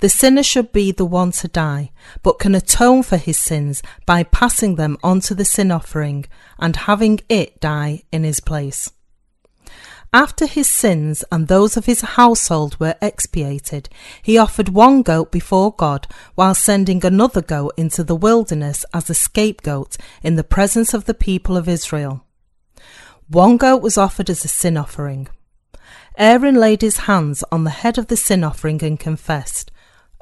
The 0.00 0.08
sinner 0.08 0.42
should 0.42 0.72
be 0.72 0.92
the 0.92 1.04
one 1.04 1.32
to 1.32 1.48
die, 1.48 1.90
but 2.22 2.38
can 2.38 2.54
atone 2.54 3.02
for 3.02 3.16
his 3.16 3.38
sins 3.38 3.82
by 4.06 4.22
passing 4.22 4.76
them 4.76 4.96
on 5.02 5.20
to 5.22 5.34
the 5.34 5.44
sin 5.44 5.70
offering 5.70 6.26
and 6.58 6.76
having 6.76 7.20
it 7.28 7.60
die 7.60 8.04
in 8.12 8.22
his 8.22 8.40
place. 8.40 8.92
After 10.12 10.46
his 10.46 10.66
sins 10.66 11.22
and 11.30 11.48
those 11.48 11.76
of 11.76 11.84
his 11.84 12.00
household 12.00 12.80
were 12.80 12.96
expiated, 13.02 13.90
he 14.22 14.38
offered 14.38 14.70
one 14.70 15.02
goat 15.02 15.30
before 15.30 15.74
God 15.74 16.06
while 16.34 16.54
sending 16.54 17.04
another 17.04 17.42
goat 17.42 17.74
into 17.76 18.02
the 18.02 18.16
wilderness 18.16 18.86
as 18.94 19.10
a 19.10 19.14
scapegoat 19.14 19.98
in 20.22 20.36
the 20.36 20.44
presence 20.44 20.94
of 20.94 21.04
the 21.04 21.12
people 21.12 21.58
of 21.58 21.68
Israel. 21.68 22.24
One 23.28 23.58
goat 23.58 23.82
was 23.82 23.98
offered 23.98 24.30
as 24.30 24.46
a 24.46 24.48
sin 24.48 24.78
offering. 24.78 25.28
Aaron 26.16 26.54
laid 26.54 26.80
his 26.80 27.00
hands 27.00 27.44
on 27.52 27.64
the 27.64 27.70
head 27.70 27.98
of 27.98 28.06
the 28.06 28.16
sin 28.16 28.42
offering 28.42 28.82
and 28.82 28.98
confessed, 28.98 29.70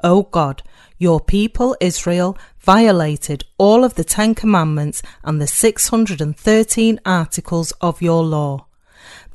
O 0.03 0.23
God, 0.23 0.63
your 0.97 1.21
people 1.21 1.77
Israel 1.79 2.37
violated 2.59 3.45
all 3.57 3.85
of 3.85 3.95
the 3.95 4.03
Ten 4.03 4.35
Commandments 4.35 5.01
and 5.23 5.41
the 5.41 5.47
613 5.47 6.99
articles 7.05 7.71
of 7.79 8.01
your 8.01 8.23
law. 8.23 8.66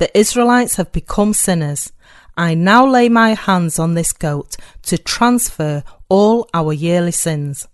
The 0.03 0.19
Israelites 0.19 0.75
have 0.79 0.91
become 0.91 1.33
sinners. 1.33 1.93
I 2.37 2.55
now 2.55 2.85
lay 2.85 3.09
my 3.09 3.35
hands 3.35 3.79
on 3.79 3.95
this 3.95 4.13
goat 4.13 4.57
to 4.83 4.99
transfer 4.99 5.85
all 6.09 6.49
our 6.53 6.73
yearly 6.73 7.13
sins. 7.13 7.69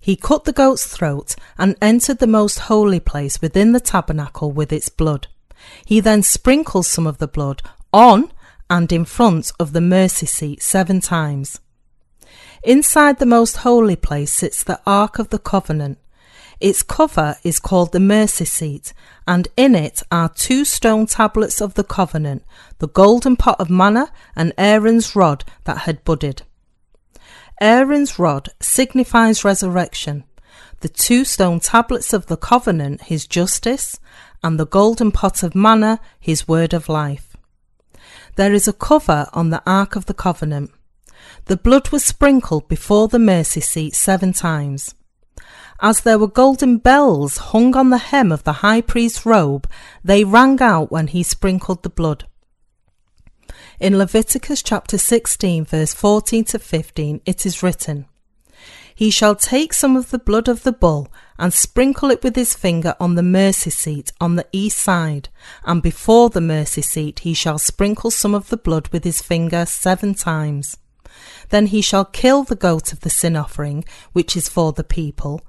He 0.00 0.16
cut 0.16 0.44
the 0.44 0.54
goat's 0.54 0.86
throat 0.86 1.36
and 1.58 1.76
entered 1.82 2.20
the 2.20 2.26
most 2.26 2.60
holy 2.60 2.98
place 2.98 3.42
within 3.42 3.72
the 3.72 3.78
tabernacle 3.94 4.52
with 4.52 4.72
its 4.72 4.88
blood. 4.88 5.26
He 5.84 6.00
then 6.00 6.22
sprinkled 6.22 6.86
some 6.86 7.06
of 7.06 7.18
the 7.18 7.28
blood 7.28 7.60
on 7.92 8.32
and 8.70 8.90
in 8.90 9.04
front 9.04 9.52
of 9.60 9.74
the 9.74 9.82
mercy 9.82 10.24
seat 10.24 10.62
seven 10.62 10.98
times. 10.98 11.60
Inside 12.62 13.18
the 13.18 13.26
most 13.26 13.58
holy 13.58 13.96
place 13.96 14.32
sits 14.32 14.64
the 14.64 14.80
Ark 14.86 15.18
of 15.18 15.28
the 15.28 15.38
Covenant. 15.38 15.98
Its 16.60 16.82
cover 16.82 17.36
is 17.44 17.60
called 17.60 17.92
the 17.92 18.00
mercy 18.00 18.44
seat, 18.44 18.92
and 19.26 19.46
in 19.56 19.74
it 19.74 20.02
are 20.10 20.28
two 20.28 20.64
stone 20.64 21.06
tablets 21.06 21.60
of 21.60 21.74
the 21.74 21.84
covenant, 21.84 22.42
the 22.78 22.88
golden 22.88 23.36
pot 23.36 23.60
of 23.60 23.70
manna, 23.70 24.10
and 24.34 24.52
Aaron's 24.58 25.14
rod 25.14 25.44
that 25.64 25.78
had 25.78 26.04
budded. 26.04 26.42
Aaron's 27.60 28.18
rod 28.18 28.48
signifies 28.60 29.44
resurrection. 29.44 30.24
The 30.80 30.88
two 30.88 31.24
stone 31.24 31.60
tablets 31.60 32.12
of 32.12 32.26
the 32.26 32.36
covenant, 32.36 33.02
his 33.02 33.26
justice, 33.26 33.98
and 34.42 34.58
the 34.58 34.66
golden 34.66 35.12
pot 35.12 35.42
of 35.42 35.54
manna, 35.54 36.00
his 36.18 36.46
word 36.46 36.72
of 36.72 36.88
life. 36.88 37.36
There 38.36 38.52
is 38.52 38.68
a 38.68 38.72
cover 38.72 39.28
on 39.32 39.50
the 39.50 39.62
Ark 39.66 39.96
of 39.96 40.06
the 40.06 40.14
Covenant. 40.14 40.70
The 41.46 41.56
blood 41.56 41.90
was 41.90 42.04
sprinkled 42.04 42.68
before 42.68 43.08
the 43.08 43.18
mercy 43.18 43.60
seat 43.60 43.94
seven 43.94 44.32
times. 44.32 44.94
As 45.80 46.00
there 46.00 46.18
were 46.18 46.26
golden 46.26 46.78
bells 46.78 47.36
hung 47.36 47.76
on 47.76 47.90
the 47.90 47.98
hem 47.98 48.32
of 48.32 48.42
the 48.42 48.64
high 48.64 48.80
priest's 48.80 49.24
robe, 49.24 49.68
they 50.02 50.24
rang 50.24 50.60
out 50.60 50.90
when 50.90 51.06
he 51.06 51.22
sprinkled 51.22 51.84
the 51.84 51.88
blood. 51.90 52.24
In 53.78 53.96
Leviticus 53.96 54.60
chapter 54.62 54.98
16, 54.98 55.64
verse 55.64 55.94
14 55.94 56.44
to 56.46 56.58
15, 56.58 57.20
it 57.24 57.46
is 57.46 57.62
written, 57.62 58.06
He 58.92 59.10
shall 59.10 59.36
take 59.36 59.72
some 59.72 59.96
of 59.96 60.10
the 60.10 60.18
blood 60.18 60.48
of 60.48 60.64
the 60.64 60.72
bull 60.72 61.12
and 61.38 61.52
sprinkle 61.52 62.10
it 62.10 62.24
with 62.24 62.34
his 62.34 62.54
finger 62.54 62.96
on 62.98 63.14
the 63.14 63.22
mercy 63.22 63.70
seat 63.70 64.10
on 64.20 64.34
the 64.34 64.46
east 64.50 64.78
side, 64.78 65.28
and 65.64 65.80
before 65.80 66.28
the 66.28 66.40
mercy 66.40 66.82
seat 66.82 67.20
he 67.20 67.34
shall 67.34 67.58
sprinkle 67.58 68.10
some 68.10 68.34
of 68.34 68.48
the 68.48 68.56
blood 68.56 68.88
with 68.88 69.04
his 69.04 69.22
finger 69.22 69.64
seven 69.64 70.12
times. 70.14 70.76
Then 71.50 71.66
he 71.66 71.80
shall 71.80 72.04
kill 72.04 72.44
the 72.44 72.56
goat 72.56 72.92
of 72.92 73.00
the 73.00 73.10
sin 73.10 73.36
offering, 73.36 73.84
which 74.12 74.36
is 74.36 74.48
for 74.48 74.72
the 74.72 74.84
people, 74.84 75.40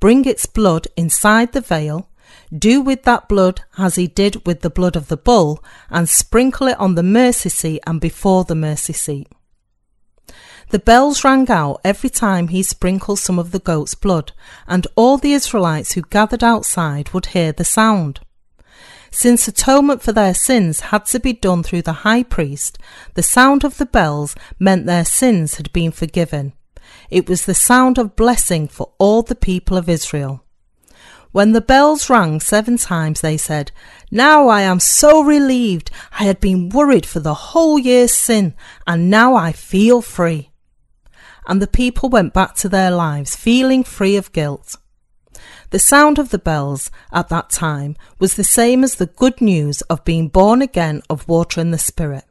bring 0.00 0.24
its 0.24 0.46
blood 0.46 0.86
inside 0.96 1.52
the 1.52 1.60
veil, 1.60 2.08
do 2.56 2.80
with 2.80 3.02
that 3.04 3.28
blood 3.28 3.62
as 3.76 3.96
he 3.96 4.06
did 4.06 4.46
with 4.46 4.60
the 4.60 4.70
blood 4.70 4.96
of 4.96 5.08
the 5.08 5.16
bull, 5.16 5.62
and 5.90 6.08
sprinkle 6.08 6.68
it 6.68 6.78
on 6.78 6.94
the 6.94 7.02
mercy 7.02 7.48
seat 7.48 7.82
and 7.86 8.00
before 8.00 8.44
the 8.44 8.54
mercy 8.54 8.92
seat. 8.92 9.28
The 10.70 10.78
bells 10.78 11.24
rang 11.24 11.50
out 11.50 11.80
every 11.82 12.10
time 12.10 12.48
he 12.48 12.62
sprinkled 12.62 13.18
some 13.18 13.38
of 13.38 13.52
the 13.52 13.58
goat's 13.58 13.94
blood, 13.94 14.32
and 14.66 14.86
all 14.96 15.16
the 15.16 15.32
Israelites 15.32 15.92
who 15.92 16.02
gathered 16.02 16.44
outside 16.44 17.10
would 17.10 17.26
hear 17.26 17.52
the 17.52 17.64
sound. 17.64 18.20
Since 19.10 19.48
atonement 19.48 20.02
for 20.02 20.12
their 20.12 20.34
sins 20.34 20.80
had 20.80 21.06
to 21.06 21.20
be 21.20 21.32
done 21.32 21.62
through 21.62 21.82
the 21.82 22.04
high 22.04 22.22
priest, 22.22 22.78
the 23.14 23.22
sound 23.22 23.64
of 23.64 23.78
the 23.78 23.86
bells 23.86 24.34
meant 24.58 24.86
their 24.86 25.04
sins 25.04 25.54
had 25.54 25.72
been 25.72 25.92
forgiven. 25.92 26.52
It 27.10 27.28
was 27.28 27.44
the 27.44 27.54
sound 27.54 27.98
of 27.98 28.16
blessing 28.16 28.68
for 28.68 28.92
all 28.98 29.22
the 29.22 29.34
people 29.34 29.76
of 29.76 29.88
Israel. 29.88 30.44
When 31.30 31.52
the 31.52 31.60
bells 31.60 32.08
rang 32.08 32.40
seven 32.40 32.78
times, 32.78 33.20
they 33.20 33.36
said, 33.36 33.70
Now 34.10 34.48
I 34.48 34.62
am 34.62 34.80
so 34.80 35.22
relieved. 35.22 35.90
I 36.18 36.24
had 36.24 36.40
been 36.40 36.70
worried 36.70 37.04
for 37.04 37.20
the 37.20 37.34
whole 37.34 37.78
year's 37.78 38.14
sin, 38.14 38.54
and 38.86 39.10
now 39.10 39.34
I 39.34 39.52
feel 39.52 40.00
free. 40.00 40.50
And 41.46 41.60
the 41.60 41.66
people 41.66 42.08
went 42.08 42.34
back 42.34 42.54
to 42.56 42.68
their 42.68 42.90
lives, 42.90 43.36
feeling 43.36 43.84
free 43.84 44.16
of 44.16 44.32
guilt. 44.32 44.76
The 45.70 45.78
sound 45.78 46.18
of 46.18 46.30
the 46.30 46.38
bells 46.38 46.90
at 47.12 47.28
that 47.28 47.50
time 47.50 47.96
was 48.18 48.34
the 48.34 48.44
same 48.44 48.82
as 48.82 48.94
the 48.94 49.06
good 49.06 49.40
news 49.40 49.82
of 49.82 50.04
being 50.04 50.28
born 50.28 50.62
again 50.62 51.02
of 51.10 51.28
water 51.28 51.60
and 51.60 51.74
the 51.74 51.78
Spirit. 51.78 52.24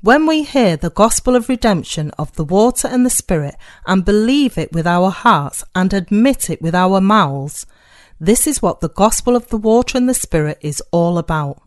When 0.00 0.26
we 0.26 0.42
hear 0.42 0.76
the 0.76 0.90
gospel 0.90 1.34
of 1.34 1.48
redemption 1.48 2.10
of 2.18 2.34
the 2.36 2.44
water 2.44 2.86
and 2.86 3.04
the 3.04 3.10
Spirit 3.10 3.56
and 3.86 4.04
believe 4.04 4.56
it 4.56 4.72
with 4.72 4.86
our 4.86 5.10
hearts 5.10 5.64
and 5.74 5.92
admit 5.92 6.50
it 6.50 6.62
with 6.62 6.74
our 6.74 7.00
mouths, 7.00 7.66
this 8.20 8.46
is 8.46 8.62
what 8.62 8.80
the 8.80 8.88
gospel 8.88 9.34
of 9.34 9.48
the 9.48 9.56
water 9.56 9.98
and 9.98 10.08
the 10.08 10.14
Spirit 10.14 10.58
is 10.60 10.82
all 10.92 11.18
about. 11.18 11.60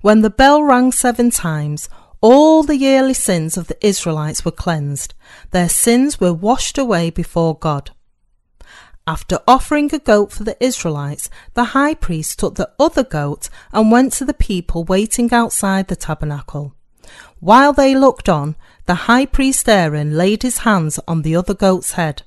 When 0.00 0.22
the 0.22 0.30
bell 0.30 0.62
rang 0.62 0.92
seven 0.92 1.30
times, 1.30 1.88
all 2.20 2.62
the 2.62 2.76
yearly 2.76 3.14
sins 3.14 3.56
of 3.56 3.66
the 3.66 3.86
Israelites 3.86 4.44
were 4.44 4.52
cleansed. 4.52 5.14
Their 5.50 5.68
sins 5.68 6.18
were 6.18 6.32
washed 6.32 6.78
away 6.78 7.10
before 7.10 7.58
God. 7.58 7.90
After 9.08 9.38
offering 9.48 9.88
a 9.94 9.98
goat 9.98 10.32
for 10.32 10.44
the 10.44 10.62
Israelites, 10.62 11.30
the 11.54 11.72
high 11.72 11.94
priest 11.94 12.38
took 12.38 12.56
the 12.56 12.70
other 12.78 13.02
goat 13.02 13.48
and 13.72 13.90
went 13.90 14.12
to 14.12 14.26
the 14.26 14.34
people 14.34 14.84
waiting 14.84 15.32
outside 15.32 15.88
the 15.88 15.96
tabernacle. 15.96 16.74
While 17.40 17.72
they 17.72 17.94
looked 17.94 18.28
on, 18.28 18.54
the 18.84 19.08
high 19.08 19.24
priest 19.24 19.66
Aaron 19.66 20.18
laid 20.18 20.42
his 20.42 20.58
hands 20.58 21.00
on 21.08 21.22
the 21.22 21.34
other 21.36 21.54
goat's 21.54 21.92
head. 21.92 22.24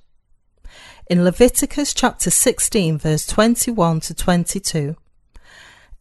In 1.08 1.24
Leviticus 1.24 1.94
chapter 1.94 2.32
16, 2.32 2.98
verse 2.98 3.28
21 3.28 4.00
to 4.00 4.16
22, 4.16 4.96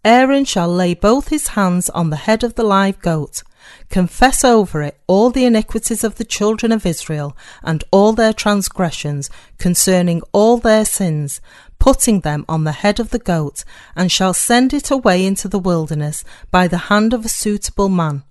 Aaron 0.03 0.47
shall 0.47 0.73
lay 0.75 0.95
both 0.95 1.29
his 1.29 1.49
hands 1.49 1.91
on 1.91 2.09
the 2.09 2.25
head 2.25 2.43
of 2.43 2.55
the 2.55 2.65
live 2.65 3.03
goat, 3.03 3.43
confess 3.89 4.45
over 4.45 4.83
it 4.83 4.99
all 5.07 5.31
the 5.31 5.45
iniquities 5.45 6.05
of 6.05 6.17
the 6.17 6.25
children 6.25 6.73
of 6.73 6.87
Israel 6.87 7.37
and 7.63 7.85
all 7.91 8.13
their 8.13 8.33
transgressions 8.33 9.31
concerning 9.59 10.23
all 10.33 10.57
their 10.57 10.85
sins, 10.85 11.41
putting 11.79 12.21
them 12.21 12.45
on 12.49 12.65
the 12.65 12.73
head 12.73 13.01
of 13.01 13.11
the 13.11 13.19
goat, 13.19 13.65
and 13.97 14.13
shall 14.13 14.35
send 14.35 14.73
it 14.73 14.91
away 14.91 15.25
into 15.25 15.49
the 15.49 15.59
wilderness 15.59 16.25
by 16.51 16.69
the 16.69 16.87
hand 16.89 17.13
of 17.13 17.25
a 17.25 17.29
suitable 17.29 17.89
man. 17.89 18.23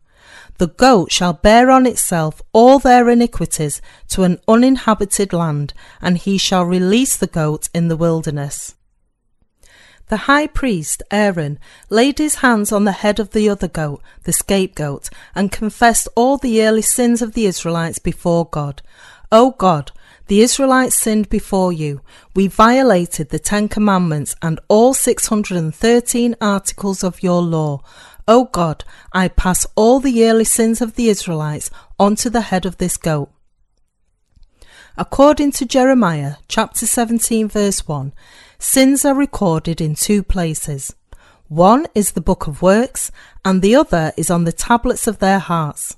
The 0.58 0.68
goat 0.68 1.12
shall 1.12 1.34
bear 1.34 1.72
on 1.72 1.86
itself 1.86 2.42
all 2.52 2.80
their 2.80 3.10
iniquities 3.10 3.82
to 4.10 4.24
an 4.24 4.40
uninhabited 4.48 5.32
land, 5.32 5.74
and 6.02 6.18
he 6.18 6.38
shall 6.38 6.66
release 6.66 7.16
the 7.16 7.28
goat 7.28 7.70
in 7.74 7.88
the 7.88 7.98
wilderness. 7.98 8.76
The 10.10 10.18
high 10.18 10.48
priest, 10.48 11.04
Aaron, 11.12 11.60
laid 11.90 12.18
his 12.18 12.36
hands 12.36 12.72
on 12.72 12.84
the 12.84 12.92
head 12.92 13.20
of 13.20 13.30
the 13.30 13.48
other 13.48 13.68
goat, 13.68 14.02
the 14.24 14.34
scapegoat, 14.34 15.10
and 15.36 15.52
confessed 15.52 16.08
all 16.16 16.38
the 16.38 16.64
early 16.64 16.82
sins 16.82 17.22
of 17.22 17.34
the 17.34 17.46
Israelites 17.46 18.00
before 18.00 18.46
God. 18.46 18.82
O 19.32 19.52
God, 19.52 19.92
the 20.26 20.42
Israelites 20.42 20.96
sinned 20.96 21.30
before 21.30 21.72
you. 21.72 22.02
We 22.36 22.48
violated 22.48 23.30
the 23.30 23.38
Ten 23.38 23.68
Commandments 23.68 24.36
and 24.42 24.60
all 24.68 24.96
613 24.96 26.36
articles 26.42 27.04
of 27.04 27.22
your 27.22 27.44
law. 27.44 27.84
O 28.28 28.46
God, 28.46 28.84
I 29.14 29.28
pass 29.28 29.68
all 29.76 30.00
the 30.00 30.12
yearly 30.12 30.44
sins 30.44 30.82
of 30.82 30.96
the 30.96 31.10
Israelites 31.10 31.70
onto 32.00 32.32
the 32.32 32.42
head 32.42 32.66
of 32.66 32.78
this 32.78 32.98
goat. 32.98 33.30
According 34.98 35.52
to 35.54 35.66
Jeremiah 35.66 36.36
chapter 36.48 36.86
17 36.86 37.48
verse 37.48 37.88
1, 37.88 38.12
sins 38.60 39.04
are 39.06 39.16
recorded 39.16 39.82
in 39.82 39.96
two 39.96 40.22
places. 40.22 40.96
One 41.48 41.88
is 41.96 42.12
the 42.12 42.22
book 42.22 42.46
of 42.46 42.62
works 42.62 43.12
and 43.44 43.62
the 43.62 43.76
other 43.76 44.12
is 44.16 44.30
on 44.30 44.44
the 44.44 44.52
tablets 44.52 45.08
of 45.08 45.18
their 45.18 45.40
hearts. 45.40 45.98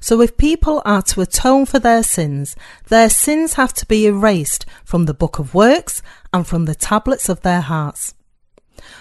So 0.00 0.20
if 0.20 0.36
people 0.36 0.82
are 0.84 1.02
to 1.02 1.20
atone 1.20 1.66
for 1.66 1.78
their 1.78 2.02
sins, 2.02 2.56
their 2.88 3.08
sins 3.08 3.54
have 3.54 3.72
to 3.74 3.86
be 3.86 4.06
erased 4.06 4.66
from 4.84 5.06
the 5.06 5.14
book 5.14 5.38
of 5.38 5.54
works 5.54 6.02
and 6.32 6.46
from 6.46 6.64
the 6.64 6.74
tablets 6.74 7.28
of 7.28 7.42
their 7.42 7.60
hearts. 7.60 8.14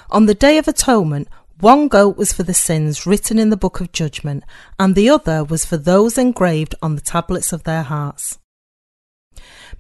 On 0.10 0.26
the 0.26 0.36
day 0.36 0.58
of 0.58 0.68
atonement, 0.68 1.28
one 1.60 1.88
goat 1.88 2.18
was 2.18 2.34
for 2.34 2.44
the 2.44 2.54
sins 2.54 3.06
written 3.06 3.40
in 3.40 3.50
the 3.50 3.58
book 3.58 3.80
of 3.80 3.92
judgment, 3.92 4.44
and 4.78 4.94
the 4.94 5.10
other 5.10 5.44
was 5.44 5.66
for 5.66 5.78
those 5.78 6.18
engraved 6.18 6.76
on 6.82 6.96
the 6.96 7.02
tablets 7.02 7.52
of 7.52 7.64
their 7.64 7.84
hearts. 7.84 8.38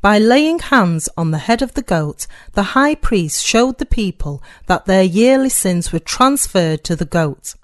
By 0.08 0.20
laying 0.20 0.60
hands 0.60 1.10
on 1.18 1.32
the 1.32 1.38
head 1.38 1.62
of 1.62 1.74
the 1.74 1.82
goat, 1.82 2.28
the 2.54 2.72
high 2.72 2.96
priest 2.96 3.44
showed 3.44 3.78
the 3.78 3.86
people 3.86 4.42
that 4.68 4.86
their 4.86 5.04
yearly 5.04 5.50
sins 5.50 5.92
were 5.92 6.00
transferred 6.00 6.86
to 6.86 6.96
the 6.96 7.04
goat. 7.04 7.56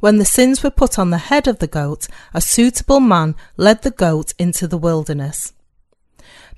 When 0.00 0.16
the 0.16 0.24
sins 0.24 0.64
were 0.64 0.72
put 0.72 0.98
on 0.98 1.10
the 1.10 1.26
head 1.30 1.46
of 1.46 1.60
the 1.60 1.68
goat, 1.68 2.08
a 2.34 2.40
suitable 2.40 2.98
man 2.98 3.36
led 3.56 3.82
the 3.82 3.92
goat 3.92 4.34
into 4.36 4.66
the 4.66 4.76
wilderness. 4.76 5.52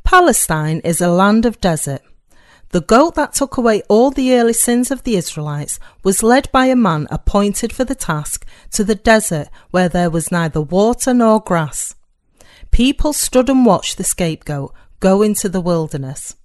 Palestine 0.03 0.81
is 0.83 1.03
a 1.03 1.11
land 1.11 1.45
of 1.45 1.61
desert. 1.61 2.01
The 2.71 2.81
goat 2.81 3.15
that 3.17 3.35
took 3.35 3.59
away 3.59 3.83
all 3.91 4.11
the 4.11 4.35
early 4.35 4.55
sins 4.55 4.91
of 4.91 5.03
the 5.03 5.17
Israelites 5.17 5.79
was 6.03 6.23
led 6.23 6.51
by 6.53 6.69
a 6.69 6.75
man 6.75 7.07
appointed 7.11 7.71
for 7.71 7.85
the 7.85 7.95
task 7.95 8.47
to 8.71 8.83
the 8.83 8.95
desert 8.95 9.49
where 9.73 9.91
there 9.91 10.09
was 10.09 10.33
neither 10.33 10.63
water 10.63 11.13
nor 11.13 11.39
grass. 11.39 11.95
People 12.71 13.13
stood 13.13 13.51
and 13.51 13.67
watched 13.67 13.99
the 13.99 14.05
scapegoat 14.05 14.73
go 15.03 15.21
into 15.21 15.49
the 15.49 15.61
wilderness. 15.61 16.37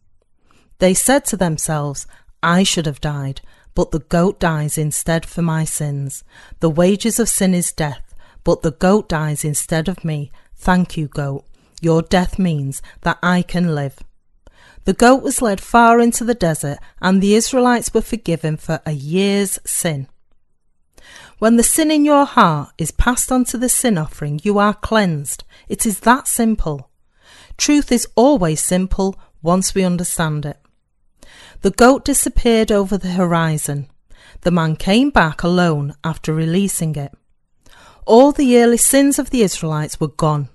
They 0.80 0.96
said 0.96 1.26
to 1.26 1.38
themselves, 1.38 2.08
I 2.42 2.64
should 2.64 2.88
have 2.88 3.00
died, 3.00 3.42
but 3.76 3.92
the 3.92 4.00
goat 4.00 4.40
dies 4.40 4.80
instead 4.80 5.28
for 5.28 5.44
my 5.44 5.64
sins. 5.64 6.24
The 6.60 6.70
wages 6.72 7.20
of 7.20 7.30
sin 7.30 7.54
is 7.54 7.72
death, 7.72 8.16
but 8.44 8.64
the 8.64 8.72
goat 8.72 9.08
dies 9.08 9.46
instead 9.46 9.88
of 9.88 10.04
me. 10.04 10.32
Thank 10.56 10.98
you, 10.98 11.08
goat. 11.08 11.46
Your 11.82 12.02
death 12.02 12.40
means 12.40 12.82
that 13.02 13.20
I 13.22 13.44
can 13.44 13.76
live. 13.76 14.00
The 14.86 14.94
goat 14.94 15.22
was 15.22 15.40
led 15.40 15.62
far 15.62 16.00
into 16.00 16.24
the 16.24 16.34
desert, 16.34 16.80
and 17.00 17.22
the 17.22 17.36
Israelites 17.36 17.94
were 17.94 18.02
forgiven 18.02 18.58
for 18.58 18.80
a 18.88 18.94
year's 18.94 19.60
sin. 19.66 20.08
When 21.38 21.58
the 21.58 21.64
sin 21.64 21.92
in 21.92 22.06
your 22.06 22.26
heart 22.26 22.72
is 22.80 22.90
passed 22.90 23.32
on 23.32 23.46
to 23.46 23.58
the 23.60 23.70
sin 23.70 24.00
offering, 24.00 24.40
you 24.42 24.58
are 24.58 24.74
cleansed. 24.74 25.44
It 25.68 25.86
is 25.86 26.00
that 26.00 26.28
simple. 26.28 26.87
Truth 27.58 27.92
is 27.92 28.08
always 28.16 28.62
simple 28.62 29.16
once 29.42 29.74
we 29.74 29.84
understand 29.84 30.46
it. 30.46 30.60
The 31.62 31.72
goat 31.72 32.06
disappeared 32.06 32.72
over 32.72 32.98
the 32.98 33.12
horizon. 33.12 33.88
The 34.42 34.52
man 34.52 34.76
came 34.76 35.10
back 35.10 35.44
alone 35.44 35.96
after 36.04 36.34
releasing 36.34 36.96
it. 36.96 37.12
All 38.06 38.32
the 38.32 38.46
yearly 38.46 38.78
sins 38.78 39.20
of 39.20 39.32
the 39.32 39.42
Israelites 39.42 40.00
were 40.00 40.08
gone. 40.08 40.50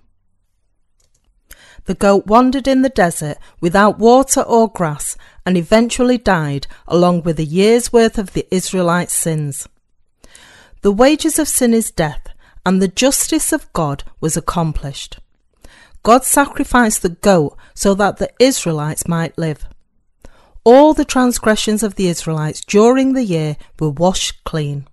The 1.85 1.95
goat 1.95 2.27
wandered 2.27 2.69
in 2.69 2.83
the 2.83 2.89
desert 2.89 3.39
without 3.61 3.99
water 3.99 4.41
or 4.41 4.71
grass 4.71 5.17
and 5.45 5.57
eventually 5.57 6.17
died 6.17 6.69
along 6.87 7.23
with 7.23 7.41
a 7.41 7.45
year's 7.45 7.93
worth 7.93 8.19
of 8.19 8.33
the 8.33 8.47
Israelites' 8.55 9.13
sins. 9.13 9.69
The 10.83 10.93
wages 10.93 11.39
of 11.39 11.49
sin 11.49 11.75
is 11.75 11.91
death, 11.91 12.29
and 12.65 12.81
the 12.81 12.89
justice 12.89 13.53
of 13.53 13.73
God 13.73 14.05
was 14.21 14.37
accomplished. 14.37 15.19
God 16.03 16.25
sacrificed 16.25 17.03
the 17.03 17.11
goat 17.11 17.57
so 17.75 17.95
that 17.95 18.17
the 18.17 18.31
Israelites 18.39 19.07
might 19.07 19.39
live. 19.39 19.67
All 20.65 20.95
the 20.95 21.05
transgressions 21.05 21.83
of 21.83 21.95
the 21.95 22.09
Israelites 22.09 22.61
during 22.61 23.13
the 23.13 23.25
year 23.25 23.57
were 23.79 23.91
washed 23.91 24.45
clean. 24.45 24.87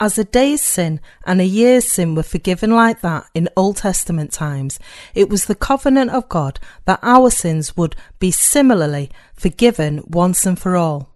As 0.00 0.18
a 0.18 0.24
day's 0.24 0.60
sin 0.60 1.00
and 1.24 1.40
a 1.40 1.44
year's 1.44 1.90
sin 1.90 2.14
were 2.14 2.24
forgiven 2.24 2.72
like 2.72 3.02
that 3.02 3.26
in 3.34 3.48
Old 3.56 3.76
Testament 3.76 4.32
times, 4.32 4.80
it 5.14 5.28
was 5.28 5.44
the 5.44 5.54
covenant 5.54 6.10
of 6.10 6.28
God 6.28 6.58
that 6.86 6.98
our 7.02 7.30
sins 7.30 7.76
would 7.76 7.94
be 8.18 8.30
similarly 8.32 9.10
forgiven 9.34 10.02
once 10.06 10.44
and 10.44 10.58
for 10.58 10.76
all. 10.76 11.10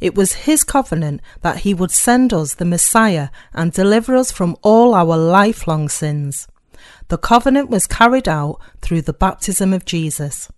It 0.00 0.14
was 0.14 0.44
his 0.44 0.64
covenant 0.64 1.22
that 1.40 1.60
he 1.60 1.72
would 1.72 1.90
send 1.90 2.34
us 2.34 2.54
the 2.54 2.64
Messiah 2.64 3.28
and 3.54 3.72
deliver 3.72 4.14
us 4.14 4.30
from 4.30 4.56
all 4.62 4.94
our 4.94 5.16
lifelong 5.16 5.88
sins. 5.88 6.46
The 7.08 7.18
covenant 7.18 7.70
was 7.70 7.86
carried 7.86 8.28
out 8.28 8.60
through 8.80 9.02
the 9.02 9.12
baptism 9.12 9.72
of 9.72 9.84
Jesus. 9.84 10.50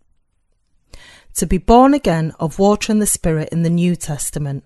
To 1.34 1.46
be 1.46 1.58
born 1.58 1.94
again 1.94 2.32
of 2.40 2.58
water 2.58 2.90
and 2.90 3.02
the 3.02 3.06
Spirit 3.06 3.50
in 3.52 3.62
the 3.62 3.70
New 3.70 3.94
Testament. 3.94 4.64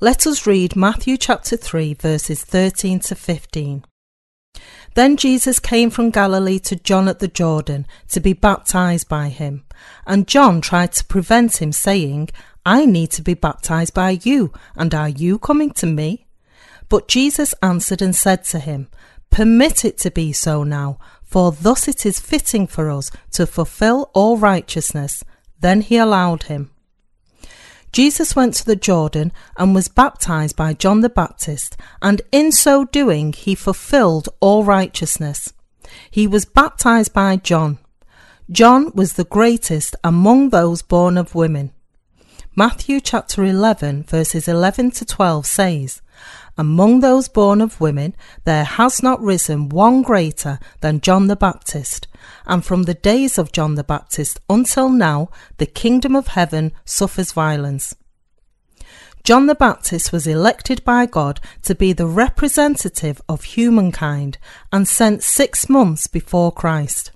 Let 0.00 0.26
us 0.26 0.46
read 0.46 0.76
Matthew 0.76 1.16
chapter 1.16 1.56
3, 1.56 1.94
verses 1.94 2.42
13 2.44 3.00
to 3.00 3.14
15. 3.14 3.84
Then 4.94 5.16
Jesus 5.16 5.58
came 5.58 5.90
from 5.90 6.10
Galilee 6.10 6.58
to 6.60 6.76
John 6.76 7.08
at 7.08 7.18
the 7.18 7.28
Jordan 7.28 7.86
to 8.08 8.20
be 8.20 8.32
baptized 8.32 9.08
by 9.08 9.28
him. 9.28 9.64
And 10.06 10.28
John 10.28 10.60
tried 10.60 10.92
to 10.92 11.04
prevent 11.04 11.62
him, 11.62 11.72
saying, 11.72 12.30
I 12.64 12.84
need 12.84 13.10
to 13.12 13.22
be 13.22 13.34
baptized 13.34 13.94
by 13.94 14.20
you, 14.22 14.52
and 14.76 14.94
are 14.94 15.08
you 15.08 15.38
coming 15.38 15.70
to 15.72 15.86
me? 15.86 16.26
But 16.88 17.08
Jesus 17.08 17.54
answered 17.62 18.02
and 18.02 18.14
said 18.14 18.44
to 18.46 18.58
him, 18.58 18.88
Permit 19.32 19.84
it 19.86 19.96
to 19.98 20.10
be 20.10 20.32
so 20.32 20.62
now, 20.62 20.98
for 21.24 21.52
thus 21.52 21.88
it 21.88 22.04
is 22.04 22.20
fitting 22.20 22.66
for 22.66 22.90
us 22.90 23.10
to 23.30 23.46
fulfill 23.46 24.10
all 24.12 24.36
righteousness. 24.36 25.24
Then 25.58 25.80
he 25.80 25.96
allowed 25.96 26.44
him. 26.44 26.70
Jesus 27.92 28.36
went 28.36 28.52
to 28.54 28.64
the 28.66 28.76
Jordan 28.76 29.32
and 29.56 29.74
was 29.74 29.88
baptized 29.88 30.54
by 30.54 30.74
John 30.74 31.00
the 31.00 31.08
Baptist, 31.08 31.78
and 32.02 32.20
in 32.30 32.52
so 32.52 32.84
doing 32.84 33.32
he 33.32 33.54
fulfilled 33.54 34.28
all 34.40 34.64
righteousness. 34.64 35.54
He 36.10 36.26
was 36.26 36.44
baptized 36.44 37.14
by 37.14 37.36
John. 37.36 37.78
John 38.50 38.92
was 38.94 39.14
the 39.14 39.24
greatest 39.24 39.96
among 40.04 40.50
those 40.50 40.82
born 40.82 41.16
of 41.16 41.34
women. 41.34 41.72
Matthew 42.54 43.00
chapter 43.00 43.44
11 43.44 44.04
verses 44.04 44.46
11 44.46 44.90
to 44.90 45.06
12 45.06 45.46
says, 45.46 46.02
among 46.56 47.00
those 47.00 47.28
born 47.28 47.60
of 47.60 47.80
women, 47.80 48.14
there 48.44 48.64
has 48.64 49.02
not 49.02 49.22
risen 49.22 49.68
one 49.68 50.02
greater 50.02 50.58
than 50.80 51.00
John 51.00 51.26
the 51.26 51.36
Baptist. 51.36 52.06
And 52.46 52.64
from 52.64 52.84
the 52.84 52.94
days 52.94 53.38
of 53.38 53.52
John 53.52 53.74
the 53.74 53.84
Baptist 53.84 54.40
until 54.48 54.90
now, 54.90 55.28
the 55.58 55.66
kingdom 55.66 56.14
of 56.14 56.28
heaven 56.28 56.72
suffers 56.84 57.32
violence. 57.32 57.94
John 59.24 59.46
the 59.46 59.54
Baptist 59.54 60.12
was 60.12 60.26
elected 60.26 60.84
by 60.84 61.06
God 61.06 61.40
to 61.62 61.76
be 61.76 61.92
the 61.92 62.06
representative 62.06 63.22
of 63.28 63.44
humankind 63.44 64.38
and 64.72 64.86
sent 64.86 65.22
six 65.22 65.68
months 65.68 66.08
before 66.08 66.50
Christ. 66.50 67.12